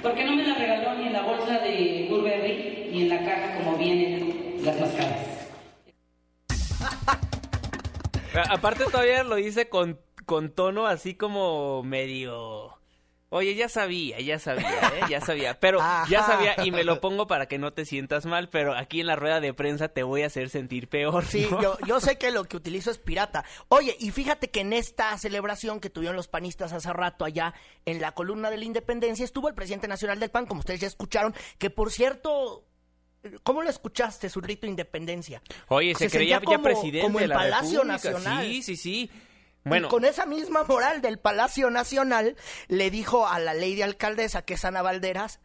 Porque 0.01 0.23
no 0.23 0.35
me 0.35 0.43
la 0.47 0.55
regaló 0.55 0.95
ni 0.95 1.07
en 1.07 1.13
la 1.13 1.21
bolsa 1.23 1.59
de 1.59 2.07
Burberry 2.09 2.89
ni 2.91 3.03
en 3.03 3.09
la 3.09 3.23
caja 3.23 3.57
como 3.57 3.77
vienen 3.77 4.57
las 4.63 4.79
más 4.79 4.89
caras. 4.91 5.27
A- 8.49 8.53
Aparte 8.53 8.85
todavía 8.85 9.23
lo 9.23 9.35
dice 9.35 9.69
con, 9.69 9.99
con 10.25 10.51
tono 10.51 10.85
así 10.87 11.15
como 11.15 11.83
medio... 11.83 12.76
Oye, 13.29 13.55
ya 13.55 13.67
sabía, 13.67 14.21
ya 14.21 14.39
sabía, 14.39 14.69
¿eh? 14.69 15.01
ya 15.09 15.19
sabía, 15.19 15.59
pero 15.59 15.79
ya 16.09 16.23
sabía 16.25 16.55
y 16.63 16.71
me 16.71 16.85
lo 16.85 17.01
pongo 17.01 17.27
para 17.27 17.45
que 17.47 17.57
no 17.57 17.73
te 17.73 17.83
sientas 17.83 18.25
mal, 18.25 18.47
pero 18.47 18.73
aquí 18.73 19.01
en 19.01 19.07
la 19.07 19.17
rueda 19.17 19.41
de 19.41 19.53
prensa 19.53 19.89
te 19.89 20.03
voy 20.03 20.21
a 20.23 20.27
hacer 20.27 20.49
sentir 20.49 20.87
peor. 20.87 21.25
Sí, 21.25 21.45
yo, 21.61 21.77
yo 21.85 21.99
sé 21.99 22.17
que 22.19 22.31
lo 22.31 22.45
que 22.45 22.55
utilizo 22.55 22.89
es 22.89 22.99
pirata. 22.99 23.43
Oye, 23.67 23.97
y 23.99 24.11
fíjate 24.11 24.49
que 24.49 24.61
en 24.61 24.71
esta 24.71 25.17
celebración 25.17 25.81
que 25.81 25.89
tuvieron 25.89 26.15
los 26.15 26.29
panistas 26.29 26.71
hace 26.71 26.93
rato 26.93 27.25
allá 27.25 27.53
en 27.85 27.99
la 27.99 28.13
columna 28.13 28.49
de 28.49 28.57
la 28.59 28.63
independencia 28.65 29.25
estuvo 29.25 29.49
el 29.49 29.55
presidente 29.55 29.89
nacional 29.89 30.21
del 30.21 30.29
PAN, 30.29 30.45
como 30.45 30.59
ustedes 30.59 30.79
ya 30.79 30.87
escucharon, 30.87 31.35
que 31.57 31.69
por 31.69 31.91
cierto, 31.91 32.63
¿cómo 33.43 33.61
lo 33.61 33.69
escuchaste 33.69 34.29
su 34.29 34.39
rito 34.39 34.61
de 34.67 34.69
independencia? 34.69 35.41
Oye, 35.67 35.93
se, 35.95 36.09
creía 36.09 36.39
ya 36.39 36.45
como- 36.45 36.63
presidente 36.63 37.01
como 37.01 37.17
de 37.19 37.25
en 37.25 37.29
la 37.31 37.35
Palacio 37.35 37.81
República. 37.83 38.11
Nacional. 38.11 38.45
Sí, 38.45 38.61
sí, 38.63 38.77
sí. 38.77 39.11
Y 39.65 39.81
con 39.83 40.05
esa 40.05 40.25
misma 40.25 40.63
moral 40.63 41.01
del 41.01 41.19
Palacio 41.19 41.69
Nacional, 41.69 42.37
le 42.67 42.89
dijo 42.89 43.27
a 43.27 43.39
la 43.39 43.53
lady 43.53 43.81
alcaldesa, 43.81 44.43
que 44.43 44.53
es 44.53 44.63
Ana 44.63 44.81
Valderas, 44.81 45.39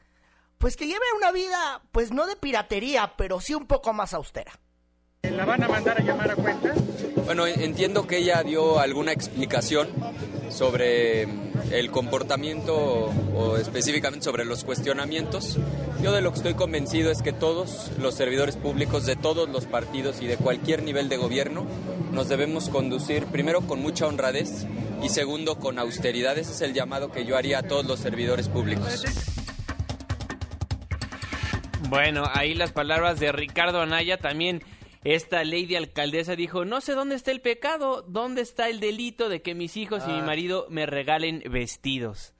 pues 0.58 0.76
que 0.76 0.86
lleve 0.86 1.00
una 1.16 1.32
vida, 1.32 1.82
pues 1.90 2.12
no 2.12 2.26
de 2.26 2.36
piratería, 2.36 3.14
pero 3.16 3.40
sí 3.40 3.54
un 3.54 3.66
poco 3.66 3.92
más 3.92 4.14
austera. 4.14 4.52
¿La 5.22 5.44
van 5.44 5.62
a 5.64 5.68
mandar 5.68 6.00
a 6.00 6.04
llamar 6.04 6.30
a 6.30 6.36
cuenta? 6.36 6.74
Bueno, 7.24 7.46
entiendo 7.46 8.06
que 8.06 8.18
ella 8.18 8.42
dio 8.42 8.78
alguna 8.78 9.12
explicación 9.12 9.88
sobre 10.52 11.26
el 11.70 11.90
comportamiento 11.90 13.10
o 13.34 13.56
específicamente 13.56 14.24
sobre 14.24 14.44
los 14.44 14.64
cuestionamientos. 14.64 15.58
Yo 16.02 16.12
de 16.12 16.20
lo 16.20 16.30
que 16.32 16.38
estoy 16.38 16.54
convencido 16.54 17.10
es 17.10 17.22
que 17.22 17.32
todos 17.32 17.90
los 17.98 18.14
servidores 18.14 18.56
públicos 18.56 19.06
de 19.06 19.16
todos 19.16 19.48
los 19.48 19.66
partidos 19.66 20.20
y 20.20 20.26
de 20.26 20.36
cualquier 20.36 20.82
nivel 20.82 21.08
de 21.08 21.16
gobierno 21.16 21.66
nos 22.12 22.28
debemos 22.28 22.68
conducir 22.68 23.24
primero 23.26 23.62
con 23.62 23.80
mucha 23.80 24.06
honradez 24.06 24.66
y 25.02 25.08
segundo 25.08 25.58
con 25.58 25.78
austeridad. 25.78 26.36
Ese 26.38 26.52
es 26.52 26.60
el 26.60 26.74
llamado 26.74 27.10
que 27.10 27.24
yo 27.24 27.36
haría 27.36 27.58
a 27.58 27.62
todos 27.62 27.86
los 27.86 28.00
servidores 28.00 28.48
públicos. 28.48 29.04
Bueno, 31.88 32.24
ahí 32.32 32.54
las 32.54 32.72
palabras 32.72 33.18
de 33.20 33.32
Ricardo 33.32 33.80
Anaya 33.80 34.16
también. 34.16 34.62
Esta 35.04 35.42
lady 35.44 35.74
alcaldesa 35.76 36.36
dijo, 36.36 36.64
no 36.64 36.80
sé 36.80 36.92
dónde 36.94 37.16
está 37.16 37.30
el 37.32 37.40
pecado, 37.40 38.02
dónde 38.02 38.40
está 38.42 38.68
el 38.68 38.78
delito 38.80 39.28
de 39.28 39.42
que 39.42 39.54
mis 39.54 39.76
hijos 39.76 40.04
y 40.06 40.10
mi 40.12 40.20
Ah. 40.20 40.24
marido 40.24 40.66
me 40.70 40.86
regalen 40.86 41.42
vestidos. 41.50 42.34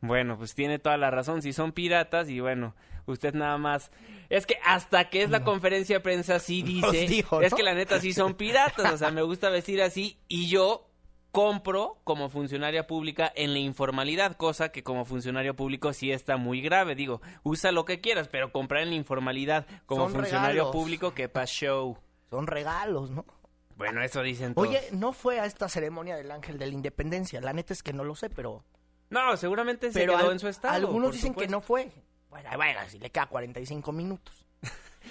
Bueno, 0.00 0.38
pues 0.38 0.54
tiene 0.54 0.78
toda 0.78 0.96
la 0.96 1.10
razón, 1.10 1.42
si 1.42 1.52
son 1.52 1.72
piratas 1.72 2.28
y 2.30 2.40
bueno, 2.40 2.74
Usted 3.06 3.34
nada 3.34 3.58
más. 3.58 3.90
Es 4.28 4.46
que 4.46 4.56
hasta 4.64 5.08
que 5.10 5.22
es 5.22 5.30
la 5.30 5.42
conferencia 5.42 5.96
de 5.96 6.00
prensa 6.00 6.38
sí 6.38 6.62
dice. 6.62 7.08
dijo, 7.08 7.40
Es 7.42 7.52
que 7.52 7.64
la 7.64 7.74
neta 7.74 7.98
sí 8.00 8.12
son 8.12 8.34
piratas. 8.34 8.92
O 8.92 8.96
sea, 8.98 9.10
me 9.10 9.22
gusta 9.22 9.50
vestir 9.50 9.82
así 9.82 10.18
y 10.28 10.48
yo 10.48 10.89
compro 11.32 11.98
como 12.04 12.28
funcionaria 12.28 12.86
pública 12.86 13.32
en 13.34 13.52
la 13.52 13.58
informalidad, 13.60 14.36
cosa 14.36 14.70
que 14.72 14.82
como 14.82 15.04
funcionario 15.04 15.54
público 15.56 15.92
sí 15.92 16.10
está 16.12 16.36
muy 16.36 16.60
grave. 16.60 16.94
Digo, 16.94 17.20
usa 17.42 17.72
lo 17.72 17.84
que 17.84 18.00
quieras, 18.00 18.28
pero 18.28 18.52
comprar 18.52 18.82
en 18.82 18.90
la 18.90 18.96
informalidad 18.96 19.66
como 19.86 20.04
Son 20.04 20.12
funcionario 20.14 20.62
regalos. 20.64 20.72
público, 20.72 21.14
que 21.14 21.28
pa' 21.28 21.46
show. 21.46 21.98
Son 22.30 22.46
regalos, 22.46 23.10
¿no? 23.10 23.24
Bueno, 23.76 24.02
eso 24.02 24.22
dicen 24.22 24.54
todos. 24.54 24.68
Oye, 24.68 24.80
no 24.92 25.12
fue 25.12 25.40
a 25.40 25.46
esta 25.46 25.68
ceremonia 25.68 26.16
del 26.16 26.30
Ángel 26.30 26.58
de 26.58 26.66
la 26.66 26.74
Independencia. 26.74 27.40
La 27.40 27.52
neta 27.52 27.72
es 27.72 27.82
que 27.82 27.92
no 27.92 28.04
lo 28.04 28.14
sé, 28.14 28.28
pero. 28.28 28.62
No, 29.08 29.36
seguramente 29.36 29.90
se 29.92 29.98
pero 29.98 30.16
quedó 30.16 30.26
al- 30.26 30.32
en 30.32 30.38
su 30.38 30.48
estado. 30.48 30.74
Algunos 30.74 31.12
dicen 31.12 31.34
que 31.34 31.48
no 31.48 31.60
fue. 31.60 31.90
Bueno, 32.28 32.50
bueno, 32.56 32.80
si 32.88 32.98
le 32.98 33.10
queda 33.10 33.26
45 33.26 33.90
minutos. 33.92 34.46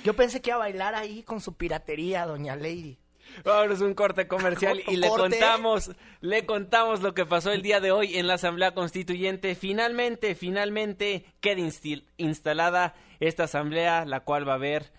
Yo 0.03 0.15
pensé 0.15 0.39
que 0.41 0.51
iba 0.51 0.55
a 0.57 0.59
bailar 0.59 0.95
ahí 0.95 1.23
con 1.23 1.41
su 1.41 1.55
piratería, 1.55 2.25
doña 2.25 2.55
Lady. 2.55 2.99
Vámonos 3.43 3.81
a 3.81 3.85
un 3.85 3.93
corte 3.93 4.27
comercial 4.27 4.81
y 4.87 4.97
le 4.97 5.07
Corte. 5.09 5.37
contamos, 5.39 5.91
le 6.21 6.45
contamos 6.45 7.01
lo 7.01 7.13
que 7.13 7.25
pasó 7.25 7.51
el 7.51 7.61
día 7.61 7.79
de 7.79 7.91
hoy 7.91 8.17
en 8.17 8.27
la 8.27 8.35
Asamblea 8.35 8.73
Constituyente. 8.73 9.55
Finalmente, 9.55 10.35
finalmente 10.35 11.25
queda 11.41 11.59
instil- 11.61 12.05
instalada 12.17 12.95
esta 13.19 13.43
asamblea, 13.45 14.05
la 14.05 14.21
cual 14.21 14.47
va 14.47 14.55
a 14.55 14.57
ver 14.57 14.91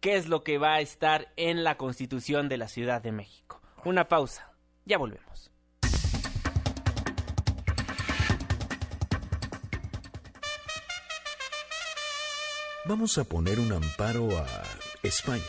qué 0.00 0.16
es 0.16 0.28
lo 0.28 0.42
que 0.42 0.58
va 0.58 0.74
a 0.74 0.80
estar 0.80 1.28
en 1.36 1.62
la 1.64 1.76
Constitución 1.76 2.48
de 2.48 2.56
la 2.58 2.68
Ciudad 2.68 3.02
de 3.02 3.12
México. 3.12 3.60
Una 3.84 4.08
pausa, 4.08 4.52
ya 4.84 4.98
volvemos. 4.98 5.50
Vamos 12.84 13.18
a 13.18 13.24
poner 13.24 13.58
un 13.60 13.72
amparo 13.72 14.36
a 14.38 14.46
España 15.02 15.42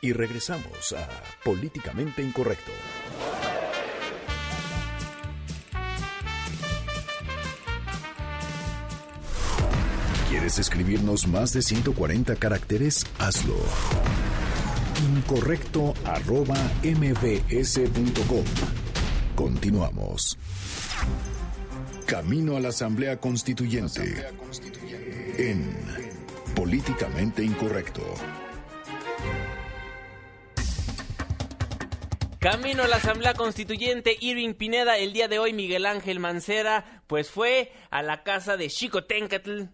y 0.00 0.12
regresamos 0.12 0.92
a 0.92 1.08
Políticamente 1.44 2.22
Incorrecto. 2.22 2.72
¿Quieres 10.28 10.58
escribirnos 10.58 11.26
más 11.26 11.52
de 11.52 11.62
140 11.62 12.36
caracteres? 12.36 13.06
Hazlo. 13.18 13.56
Incorrecto 15.16 15.94
arroba 16.04 16.56
mbs.com. 16.82 18.44
Continuamos. 19.34 20.38
Camino 22.06 22.56
a 22.56 22.60
la 22.60 22.68
Asamblea 22.68 23.18
Constituyente. 23.18 24.26
En 25.38 25.68
Políticamente 26.54 27.42
Incorrecto. 27.42 28.02
Camino 32.48 32.84
a 32.84 32.86
la 32.86 32.98
Asamblea 32.98 33.34
Constituyente, 33.34 34.16
Irving 34.20 34.54
Pineda, 34.54 34.98
el 34.98 35.12
día 35.12 35.26
de 35.26 35.40
hoy 35.40 35.52
Miguel 35.52 35.84
Ángel 35.84 36.20
Mancera, 36.20 37.02
pues 37.08 37.28
fue 37.28 37.72
a 37.90 38.04
la 38.04 38.22
casa 38.22 38.56
de 38.56 38.68
Chico 38.68 39.02
Tencatl 39.02 39.64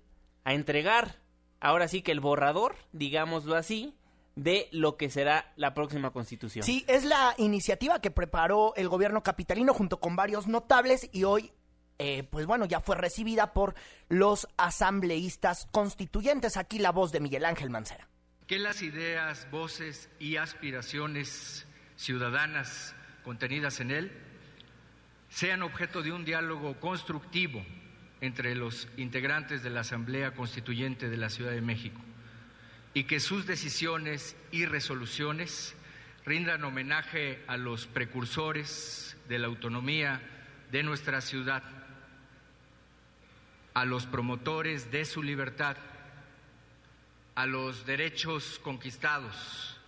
a 0.45 0.55
entregar, 0.55 1.21
ahora 1.61 1.87
sí 1.87 2.01
que 2.01 2.13
el 2.13 2.21
borrador, 2.21 2.77
digámoslo 2.93 3.57
así, 3.57 3.95
de 4.37 4.71
lo 4.73 4.97
que 4.97 5.11
será 5.11 5.53
la 5.57 5.75
próxima 5.75 6.13
Constitución. 6.13 6.65
Sí, 6.65 6.83
es 6.89 7.05
la 7.05 7.35
iniciativa 7.37 8.01
que 8.01 8.11
preparó 8.11 8.75
el 8.75 8.89
gobierno 8.89 9.23
capitalino 9.23 9.75
junto 9.75 10.01
con 10.01 10.17
varios 10.17 10.47
notables 10.47 11.11
y 11.13 11.25
hoy, 11.25 11.53
eh, 11.99 12.23
pues 12.23 12.47
bueno, 12.47 12.65
ya 12.65 12.81
fue 12.81 12.97
recibida 12.97 13.53
por 13.53 13.75
los 14.09 14.49
asambleístas 14.57 15.67
constituyentes. 15.73 16.57
Aquí 16.57 16.79
la 16.79 16.91
voz 16.91 17.13
de 17.13 17.21
Miguel 17.21 17.45
Ángel 17.45 17.69
Mancera. 17.69 18.09
que 18.47 18.59
las 18.59 18.81
ideas, 18.81 19.47
voces 19.51 20.09
y 20.19 20.37
aspiraciones 20.37 21.67
ciudadanas 22.03 22.95
contenidas 23.23 23.79
en 23.81 23.93
él 23.93 24.13
sean 25.31 25.63
objeto 25.63 26.03
de 26.03 26.11
un 26.11 26.25
diálogo 26.25 26.79
constructivo 26.81 27.65
entre 28.21 28.55
los 28.55 28.89
integrantes 28.97 29.63
de 29.63 29.71
la 29.71 29.81
Asamblea 29.81 30.35
Constituyente 30.35 31.09
de 31.09 31.17
la 31.17 31.31
Ciudad 31.31 31.53
de 31.53 31.61
México 31.61 32.01
y 32.93 33.05
que 33.05 33.21
sus 33.21 33.47
decisiones 33.47 34.37
y 34.51 34.67
resoluciones 34.67 35.77
rindan 36.27 36.65
homenaje 36.65 37.43
a 37.47 37.57
los 37.57 37.87
precursores 37.87 39.17
de 39.29 39.39
la 39.39 39.47
autonomía 39.47 40.21
de 40.71 40.83
nuestra 40.83 41.21
ciudad, 41.21 41.63
a 43.75 43.85
los 43.85 44.07
promotores 44.07 44.91
de 44.91 45.05
su 45.05 45.23
libertad, 45.23 45.77
a 47.35 47.47
los 47.47 47.87
derechos 47.87 48.61
conquistados, 48.63 49.81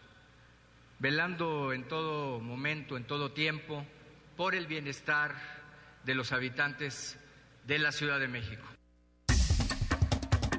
velando 1.04 1.74
en 1.74 1.86
todo 1.86 2.40
momento, 2.40 2.96
en 2.96 3.06
todo 3.06 3.32
tiempo, 3.32 3.84
por 4.38 4.54
el 4.54 4.66
bienestar 4.66 5.34
de 6.02 6.14
los 6.14 6.32
habitantes 6.32 7.18
de 7.66 7.78
la 7.78 7.92
Ciudad 7.92 8.18
de 8.18 8.26
México. 8.26 8.64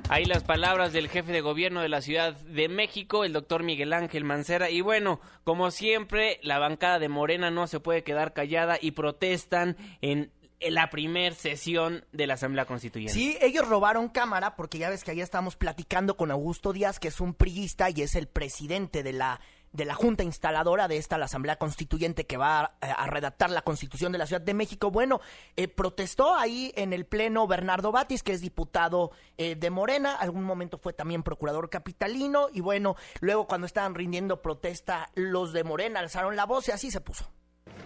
Ahí 0.08 0.26
las 0.26 0.44
palabras 0.44 0.94
del 0.94 1.10
jefe 1.10 1.32
de 1.32 1.42
gobierno 1.42 1.82
de 1.82 1.90
la 1.90 2.00
Ciudad 2.02 2.36
de 2.36 2.70
México, 2.70 3.24
el 3.24 3.34
doctor 3.34 3.64
Miguel 3.64 3.92
Ángel 3.92 4.24
Mancera. 4.24 4.70
Y 4.70 4.82
bueno, 4.82 5.20
como 5.44 5.72
siempre, 5.72 6.40
la 6.44 6.60
bancada 6.60 7.00
de 7.00 7.10
Morena 7.10 7.50
no 7.50 7.66
se 7.66 7.80
puede 7.80 8.04
quedar 8.04 8.34
callada 8.34 8.78
y 8.80 8.92
protestan 8.92 9.76
en 10.02 10.32
la 10.60 10.92
primer 10.92 11.34
sesión 11.34 12.06
de 12.12 12.28
la 12.28 12.36
Asamblea 12.36 12.66
Constituyente. 12.66 13.16
Sí, 13.16 13.36
ellos 13.42 13.68
robaron 13.68 14.10
cámara 14.10 14.56
porque 14.56 14.78
ya 14.78 14.92
ves 14.92 15.04
que 15.04 15.10
ayer 15.10 15.24
estábamos 15.24 15.56
platicando 15.56 16.16
con 16.18 16.30
Augusto 16.30 16.72
Díaz, 16.72 17.00
que 17.00 17.08
es 17.08 17.20
un 17.20 17.34
priista 17.34 17.90
y 17.90 18.04
es 18.04 18.14
el 18.14 18.28
presidente 18.28 19.02
de 19.02 19.14
la 19.14 19.42
de 19.76 19.86
la 19.86 19.94
Junta 19.94 20.24
Instaladora 20.24 20.88
de 20.88 20.98
esta, 20.98 21.18
la 21.18 21.26
Asamblea 21.26 21.58
Constituyente 21.58 22.26
que 22.26 22.38
va 22.38 22.60
a, 22.82 22.92
a 22.92 23.08
redactar 23.08 23.50
la 23.50 23.62
Constitución 23.62 24.12
de 24.12 24.18
la 24.18 24.26
Ciudad 24.26 24.42
de 24.42 24.54
México. 24.54 24.92
Bueno, 24.92 25.20
eh, 25.56 25.68
protestó 25.68 26.36
ahí 26.36 26.72
en 26.76 26.94
el 26.94 27.06
Pleno 27.06 27.48
Bernardo 27.48 27.92
Batis, 27.92 28.24
que 28.24 28.32
es 28.32 28.42
diputado 28.42 29.12
eh, 29.38 29.56
de 29.56 29.70
Morena, 29.70 30.16
algún 30.16 30.44
momento 30.44 30.78
fue 30.78 30.94
también 30.94 31.24
procurador 31.24 31.70
capitalino, 31.70 32.48
y 32.54 32.62
bueno, 32.62 32.96
luego 33.20 33.48
cuando 33.48 33.68
estaban 33.68 33.96
rindiendo 33.96 34.42
protesta, 34.42 35.10
los 35.16 35.54
de 35.54 35.64
Morena 35.64 36.00
alzaron 36.00 36.36
la 36.36 36.46
voz 36.46 36.68
y 36.68 36.72
así 36.72 36.92
se 36.92 37.02
puso. 37.02 37.26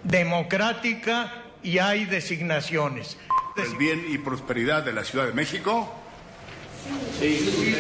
democrática 0.04 1.46
y 1.64 1.80
hay 1.80 2.06
designaciones. 2.06 3.18
el 3.58 3.76
bien 3.78 4.06
y 4.08 4.18
prosperidad 4.18 4.84
de 4.84 4.94
la 4.94 5.04
Ciudad 5.04 5.26
de 5.26 5.34
México. 5.34 5.92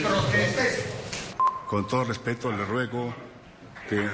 Protestes. 0.03 0.85
Con 1.67 1.87
todo 1.87 2.03
respeto 2.03 2.51
le 2.51 2.65
ruego 2.65 3.13
que 3.89 4.07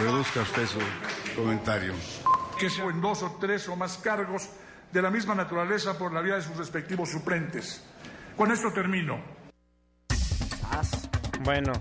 reduzca 0.00 0.40
usted 0.40 0.66
su 0.66 0.78
comentario. 1.36 1.92
que 2.58 2.70
se 2.70 2.82
en 2.82 3.00
dos 3.00 3.22
o 3.22 3.36
tres 3.38 3.68
o 3.68 3.76
más 3.76 3.98
cargos 3.98 4.48
de 4.92 5.02
la 5.02 5.10
misma 5.10 5.34
naturaleza 5.34 5.98
por 5.98 6.12
la 6.12 6.22
vía 6.22 6.36
de 6.36 6.42
sus 6.42 6.56
respectivos 6.56 7.10
suplentes. 7.10 7.84
Con 8.36 8.50
esto 8.50 8.72
termino. 8.72 9.22
Bueno, 11.42 11.72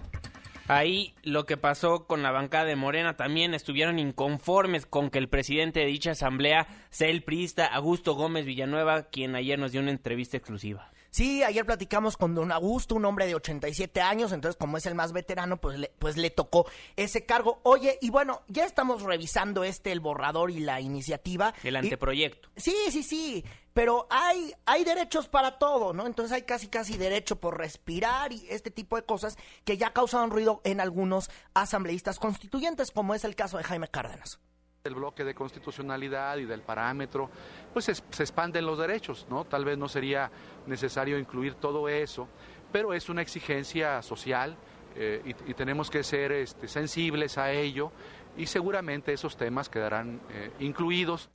ahí 0.67 1.15
lo 1.23 1.45
que 1.45 1.57
pasó 1.57 2.05
con 2.05 2.21
la 2.21 2.31
bancada 2.31 2.65
de 2.65 2.75
Morena 2.75 3.15
también 3.15 3.53
estuvieron 3.53 3.99
inconformes 3.99 4.85
con 4.85 5.09
que 5.09 5.19
el 5.19 5.29
presidente 5.29 5.79
de 5.79 5.85
dicha 5.85 6.11
asamblea 6.11 6.67
sea 6.89 7.07
el 7.07 7.23
priista 7.23 7.67
Augusto 7.67 8.15
Gómez 8.15 8.45
Villanueva, 8.45 9.03
quien 9.03 9.35
ayer 9.35 9.57
nos 9.57 9.71
dio 9.71 9.81
una 9.81 9.91
entrevista 9.91 10.37
exclusiva. 10.37 10.92
Sí, 11.13 11.43
ayer 11.43 11.63
platicamos 11.63 12.17
con 12.17 12.33
don 12.33 12.51
Augusto, 12.51 12.95
un 12.95 13.05
hombre 13.05 13.27
de 13.27 13.35
87 13.35 14.01
años, 14.01 14.31
entonces 14.31 14.57
como 14.57 14.77
es 14.77 14.87
el 14.87 14.95
más 14.95 15.13
veterano, 15.13 15.57
pues 15.57 15.77
le, 15.77 15.89
pues 15.99 16.17
le 16.17 16.31
tocó 16.31 16.65
ese 16.95 17.23
cargo. 17.23 17.59
Oye, 17.61 17.99
y 18.01 18.09
bueno, 18.09 18.41
ya 18.47 18.65
estamos 18.65 19.03
revisando 19.03 19.63
este, 19.63 19.91
el 19.91 19.99
borrador 19.99 20.49
y 20.49 20.59
la 20.59 20.81
iniciativa. 20.81 21.53
El 21.63 21.75
Y- 21.75 21.77
anteproyecto. 21.77 22.49
Sí, 22.55 22.75
sí, 22.89 23.03
sí, 23.03 23.45
pero 23.75 24.07
hay, 24.09 24.55
hay 24.65 24.83
derechos 24.83 25.27
para 25.27 25.59
todo, 25.59 25.93
¿no? 25.93 26.07
Entonces 26.07 26.31
hay 26.31 26.41
casi, 26.41 26.67
casi 26.67 26.97
derecho 26.97 27.35
por 27.35 27.59
respirar 27.59 28.33
y 28.33 28.47
este 28.49 28.71
tipo 28.71 28.95
de 28.95 29.03
cosas 29.03 29.37
que 29.65 29.77
ya 29.77 29.93
causaron 29.93 30.31
ruido 30.31 30.61
en 30.63 30.81
algunos 30.81 31.29
asambleístas 31.53 32.17
constituyentes, 32.17 32.89
como 32.89 33.13
es 33.13 33.23
el 33.23 33.35
caso 33.35 33.57
de 33.59 33.63
Jaime 33.65 33.87
Cárdenas. 33.87 34.39
Del 34.83 34.95
bloque 34.95 35.23
de 35.23 35.33
constitucionalidad 35.33 36.35
y 36.39 36.43
del 36.43 36.59
parámetro, 36.61 37.29
pues 37.71 37.85
se, 37.85 37.91
expanden 38.21 38.65
los 38.65 38.77
derechos, 38.77 39.25
¿no? 39.29 39.45
Tal 39.45 39.63
vez 39.63 39.77
no 39.77 39.87
sería 39.87 40.29
necesario 40.67 41.17
incluir 41.17 41.53
todo 41.53 41.87
eso, 41.87 42.27
pero 42.69 42.93
es 42.93 43.07
una 43.07 43.21
exigencia 43.21 44.01
social 44.01 44.57
eh, 44.97 45.21
y, 45.23 45.51
y 45.51 45.53
tenemos 45.53 45.89
que 45.89 46.03
ser 46.03 46.33
este, 46.33 46.67
sensibles 46.67 47.37
a 47.37 47.53
ello 47.53 47.93
y 48.35 48.45
seguramente 48.47 49.13
esos 49.13 49.37
temas 49.37 49.69
quedarán 49.69 50.19
eh, 50.29 50.51
incluidos. 50.59 51.29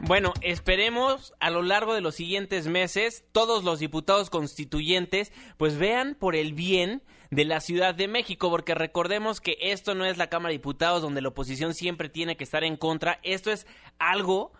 Bueno, 0.00 0.32
esperemos 0.40 1.34
a 1.40 1.50
lo 1.50 1.60
largo 1.60 1.92
de 1.92 2.00
los 2.00 2.14
siguientes 2.14 2.68
meses 2.68 3.22
todos 3.32 3.64
los 3.64 3.80
diputados 3.80 4.30
constituyentes 4.30 5.30
pues 5.58 5.76
vean 5.76 6.14
por 6.14 6.36
el 6.36 6.54
bien 6.54 7.02
de 7.30 7.44
la 7.44 7.60
Ciudad 7.60 7.94
de 7.94 8.08
México, 8.08 8.50
porque 8.50 8.74
recordemos 8.74 9.40
que 9.40 9.56
esto 9.60 9.94
no 9.94 10.04
es 10.04 10.16
la 10.16 10.28
Cámara 10.28 10.50
de 10.50 10.58
Diputados 10.58 11.02
donde 11.02 11.22
la 11.22 11.28
oposición 11.28 11.74
siempre 11.74 12.08
tiene 12.08 12.36
que 12.36 12.44
estar 12.44 12.64
en 12.64 12.76
contra, 12.76 13.20
esto 13.22 13.50
es 13.50 13.66
algo, 13.98 14.52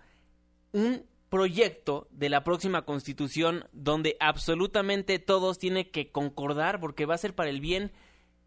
un 0.72 1.04
proyecto 1.28 2.08
de 2.10 2.28
la 2.28 2.44
próxima 2.44 2.82
constitución 2.82 3.68
donde 3.72 4.16
absolutamente 4.20 5.18
todos 5.18 5.58
tienen 5.58 5.90
que 5.90 6.10
concordar 6.10 6.80
porque 6.80 7.06
va 7.06 7.14
a 7.14 7.18
ser 7.18 7.34
para 7.34 7.50
el 7.50 7.60
bien 7.60 7.92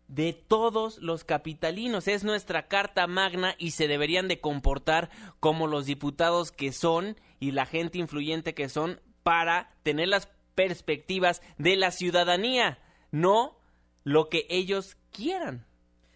de 0.07 0.34
todos 0.34 0.97
los 0.97 1.24
capitalinos. 1.24 2.07
Es 2.07 2.24
nuestra 2.24 2.67
carta 2.67 3.05
magna 3.07 3.55
y 3.57 3.72
se 3.72 3.88
deberían 3.88 4.28
de 4.28 4.41
comportar 4.41 5.09
como 5.39 5.67
los 5.67 5.86
diputados 5.86 6.51
que 6.51 6.72
son 6.72 7.17
y 7.39 7.51
la 7.51 7.65
gente 7.65 7.99
influyente 7.99 8.53
que 8.53 8.70
son 8.70 8.99
para 9.24 9.76
tener 9.84 10.07
las 10.07 10.28
perspectivas 10.55 11.41
de 11.57 11.76
la 11.76 11.91
ciudadanía, 11.91 12.80
no 13.11 13.59
lo 14.04 14.30
que 14.30 14.45
ellos 14.50 14.97
quieran. 15.12 15.66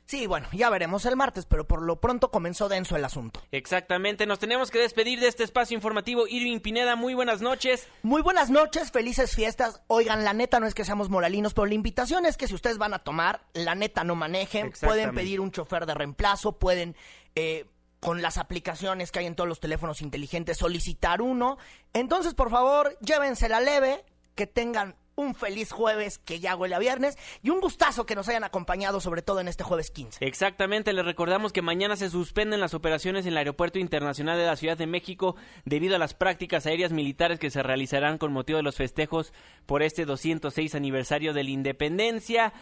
Sí, 0.05 0.27
bueno, 0.27 0.47
ya 0.51 0.69
veremos 0.69 1.05
el 1.05 1.15
martes, 1.15 1.45
pero 1.45 1.65
por 1.65 1.81
lo 1.81 1.99
pronto 1.99 2.29
comenzó 2.29 2.67
denso 2.67 2.95
el 2.95 3.05
asunto. 3.05 3.41
Exactamente, 3.51 4.25
nos 4.25 4.37
tenemos 4.37 4.69
que 4.69 4.79
despedir 4.79 5.19
de 5.19 5.27
este 5.27 5.43
espacio 5.43 5.75
informativo. 5.75 6.27
Irving 6.27 6.59
Pineda, 6.59 6.95
muy 6.95 7.13
buenas 7.13 7.41
noches. 7.41 7.87
Muy 8.03 8.21
buenas 8.21 8.49
noches, 8.49 8.91
felices 8.91 9.33
fiestas. 9.33 9.81
Oigan, 9.87 10.23
la 10.23 10.33
neta 10.33 10.59
no 10.59 10.67
es 10.67 10.75
que 10.75 10.85
seamos 10.85 11.09
moralinos, 11.09 11.53
pero 11.53 11.65
la 11.65 11.73
invitación 11.73 12.25
es 12.25 12.37
que 12.37 12.47
si 12.47 12.53
ustedes 12.53 12.77
van 12.77 12.93
a 12.93 12.99
tomar, 12.99 13.41
la 13.53 13.75
neta 13.75 14.03
no 14.03 14.15
manejen. 14.15 14.73
Pueden 14.81 15.15
pedir 15.15 15.39
un 15.39 15.51
chofer 15.51 15.85
de 15.85 15.93
reemplazo, 15.93 16.59
pueden... 16.59 16.95
Eh, 17.35 17.65
con 17.99 18.21
las 18.21 18.37
aplicaciones 18.37 19.13
que 19.13 19.19
hay 19.19 19.27
en 19.27 19.35
todos 19.35 19.47
los 19.47 19.61
teléfonos 19.61 20.01
inteligentes, 20.01 20.57
solicitar 20.57 21.21
uno. 21.21 21.57
Entonces, 21.93 22.33
por 22.33 22.51
favor, 22.51 22.97
llévensela 22.99 23.61
leve, 23.61 24.03
que 24.35 24.45
tengan 24.45 24.97
un 25.15 25.35
feliz 25.35 25.71
jueves 25.71 26.17
que 26.17 26.39
ya 26.39 26.55
huele 26.55 26.75
a 26.75 26.79
viernes 26.79 27.17
y 27.41 27.49
un 27.49 27.61
gustazo 27.61 28.05
que 28.05 28.15
nos 28.15 28.27
hayan 28.29 28.43
acompañado 28.43 28.99
sobre 28.99 29.21
todo 29.21 29.39
en 29.39 29.47
este 29.47 29.63
jueves 29.63 29.91
15. 29.91 30.25
Exactamente, 30.25 30.93
les 30.93 31.05
recordamos 31.05 31.53
que 31.53 31.61
mañana 31.61 31.95
se 31.95 32.09
suspenden 32.09 32.59
las 32.59 32.73
operaciones 32.73 33.25
en 33.25 33.33
el 33.33 33.37
Aeropuerto 33.37 33.79
Internacional 33.79 34.37
de 34.37 34.45
la 34.45 34.55
Ciudad 34.55 34.77
de 34.77 34.87
México 34.87 35.35
debido 35.65 35.95
a 35.95 35.99
las 35.99 36.13
prácticas 36.13 36.65
aéreas 36.65 36.91
militares 36.91 37.39
que 37.39 37.49
se 37.49 37.63
realizarán 37.63 38.17
con 38.17 38.33
motivo 38.33 38.57
de 38.57 38.63
los 38.63 38.75
festejos 38.75 39.33
por 39.65 39.83
este 39.83 40.05
206 40.05 40.75
aniversario 40.75 41.33
de 41.33 41.43
la 41.43 41.49
independencia 41.49 42.53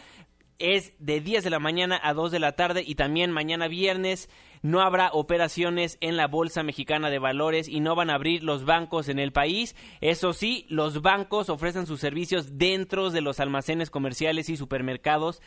es 0.61 0.93
de 0.99 1.21
10 1.21 1.43
de 1.43 1.49
la 1.49 1.59
mañana 1.59 1.99
a 2.01 2.13
2 2.13 2.31
de 2.31 2.39
la 2.39 2.53
tarde 2.53 2.83
y 2.85 2.95
también 2.95 3.31
mañana 3.31 3.67
viernes 3.67 4.29
no 4.61 4.81
habrá 4.81 5.09
operaciones 5.11 5.97
en 6.01 6.17
la 6.17 6.27
Bolsa 6.27 6.63
Mexicana 6.63 7.09
de 7.09 7.19
Valores 7.19 7.67
y 7.67 7.79
no 7.79 7.95
van 7.95 8.09
a 8.09 8.15
abrir 8.15 8.43
los 8.43 8.63
bancos 8.63 9.09
en 9.09 9.19
el 9.19 9.31
país. 9.31 9.75
Eso 10.01 10.33
sí, 10.33 10.65
los 10.69 11.01
bancos 11.01 11.49
ofrecen 11.49 11.87
sus 11.87 11.99
servicios 11.99 12.57
dentro 12.57 13.09
de 13.09 13.21
los 13.21 13.39
almacenes 13.39 13.89
comerciales 13.89 14.49
y 14.49 14.57
supermercados 14.57 15.41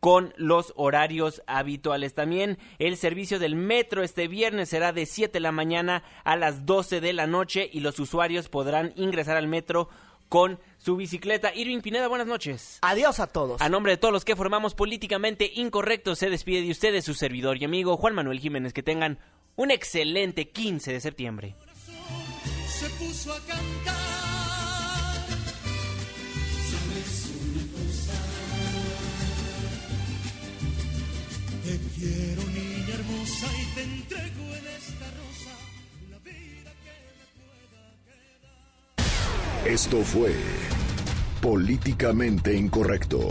con 0.00 0.32
los 0.36 0.72
horarios 0.76 1.42
habituales. 1.46 2.14
También 2.14 2.58
el 2.78 2.96
servicio 2.96 3.38
del 3.38 3.56
metro 3.56 4.02
este 4.02 4.28
viernes 4.28 4.68
será 4.68 4.92
de 4.92 5.06
7 5.06 5.32
de 5.32 5.40
la 5.40 5.52
mañana 5.52 6.04
a 6.24 6.36
las 6.36 6.66
12 6.66 7.00
de 7.00 7.12
la 7.12 7.26
noche 7.26 7.68
y 7.72 7.80
los 7.80 7.98
usuarios 7.98 8.48
podrán 8.48 8.92
ingresar 8.96 9.36
al 9.36 9.48
metro 9.48 9.88
con 10.28 10.60
su 10.78 10.96
bicicleta. 10.96 11.54
Irving 11.54 11.80
Pineda, 11.80 12.08
buenas 12.08 12.26
noches. 12.26 12.78
Adiós 12.82 13.20
a 13.20 13.26
todos. 13.26 13.60
A 13.60 13.68
nombre 13.68 13.92
de 13.92 13.96
todos 13.98 14.12
los 14.12 14.24
que 14.24 14.36
formamos 14.36 14.74
Políticamente 14.74 15.50
Incorrecto, 15.54 16.14
se 16.14 16.30
despide 16.30 16.62
de 16.62 16.70
ustedes 16.70 17.04
su 17.04 17.14
servidor 17.14 17.58
y 17.58 17.64
amigo 17.64 17.96
Juan 17.96 18.14
Manuel 18.14 18.40
Jiménez. 18.40 18.72
Que 18.72 18.82
tengan 18.82 19.18
un 19.56 19.70
excelente 19.70 20.50
15 20.50 20.92
de 20.92 21.00
septiembre. 21.00 21.56
Se 22.66 22.88
puso 22.90 23.32
a 23.32 23.40
cantar. 23.40 24.18
Te 31.64 31.78
quiero, 32.00 32.42
niña 32.44 32.94
hermosa, 32.94 33.46
y 33.60 33.74
te 33.74 33.82
entrego 33.82 34.27
Esto 39.68 40.02
fue 40.02 40.32
Políticamente 41.42 42.54
Incorrecto. 42.56 43.28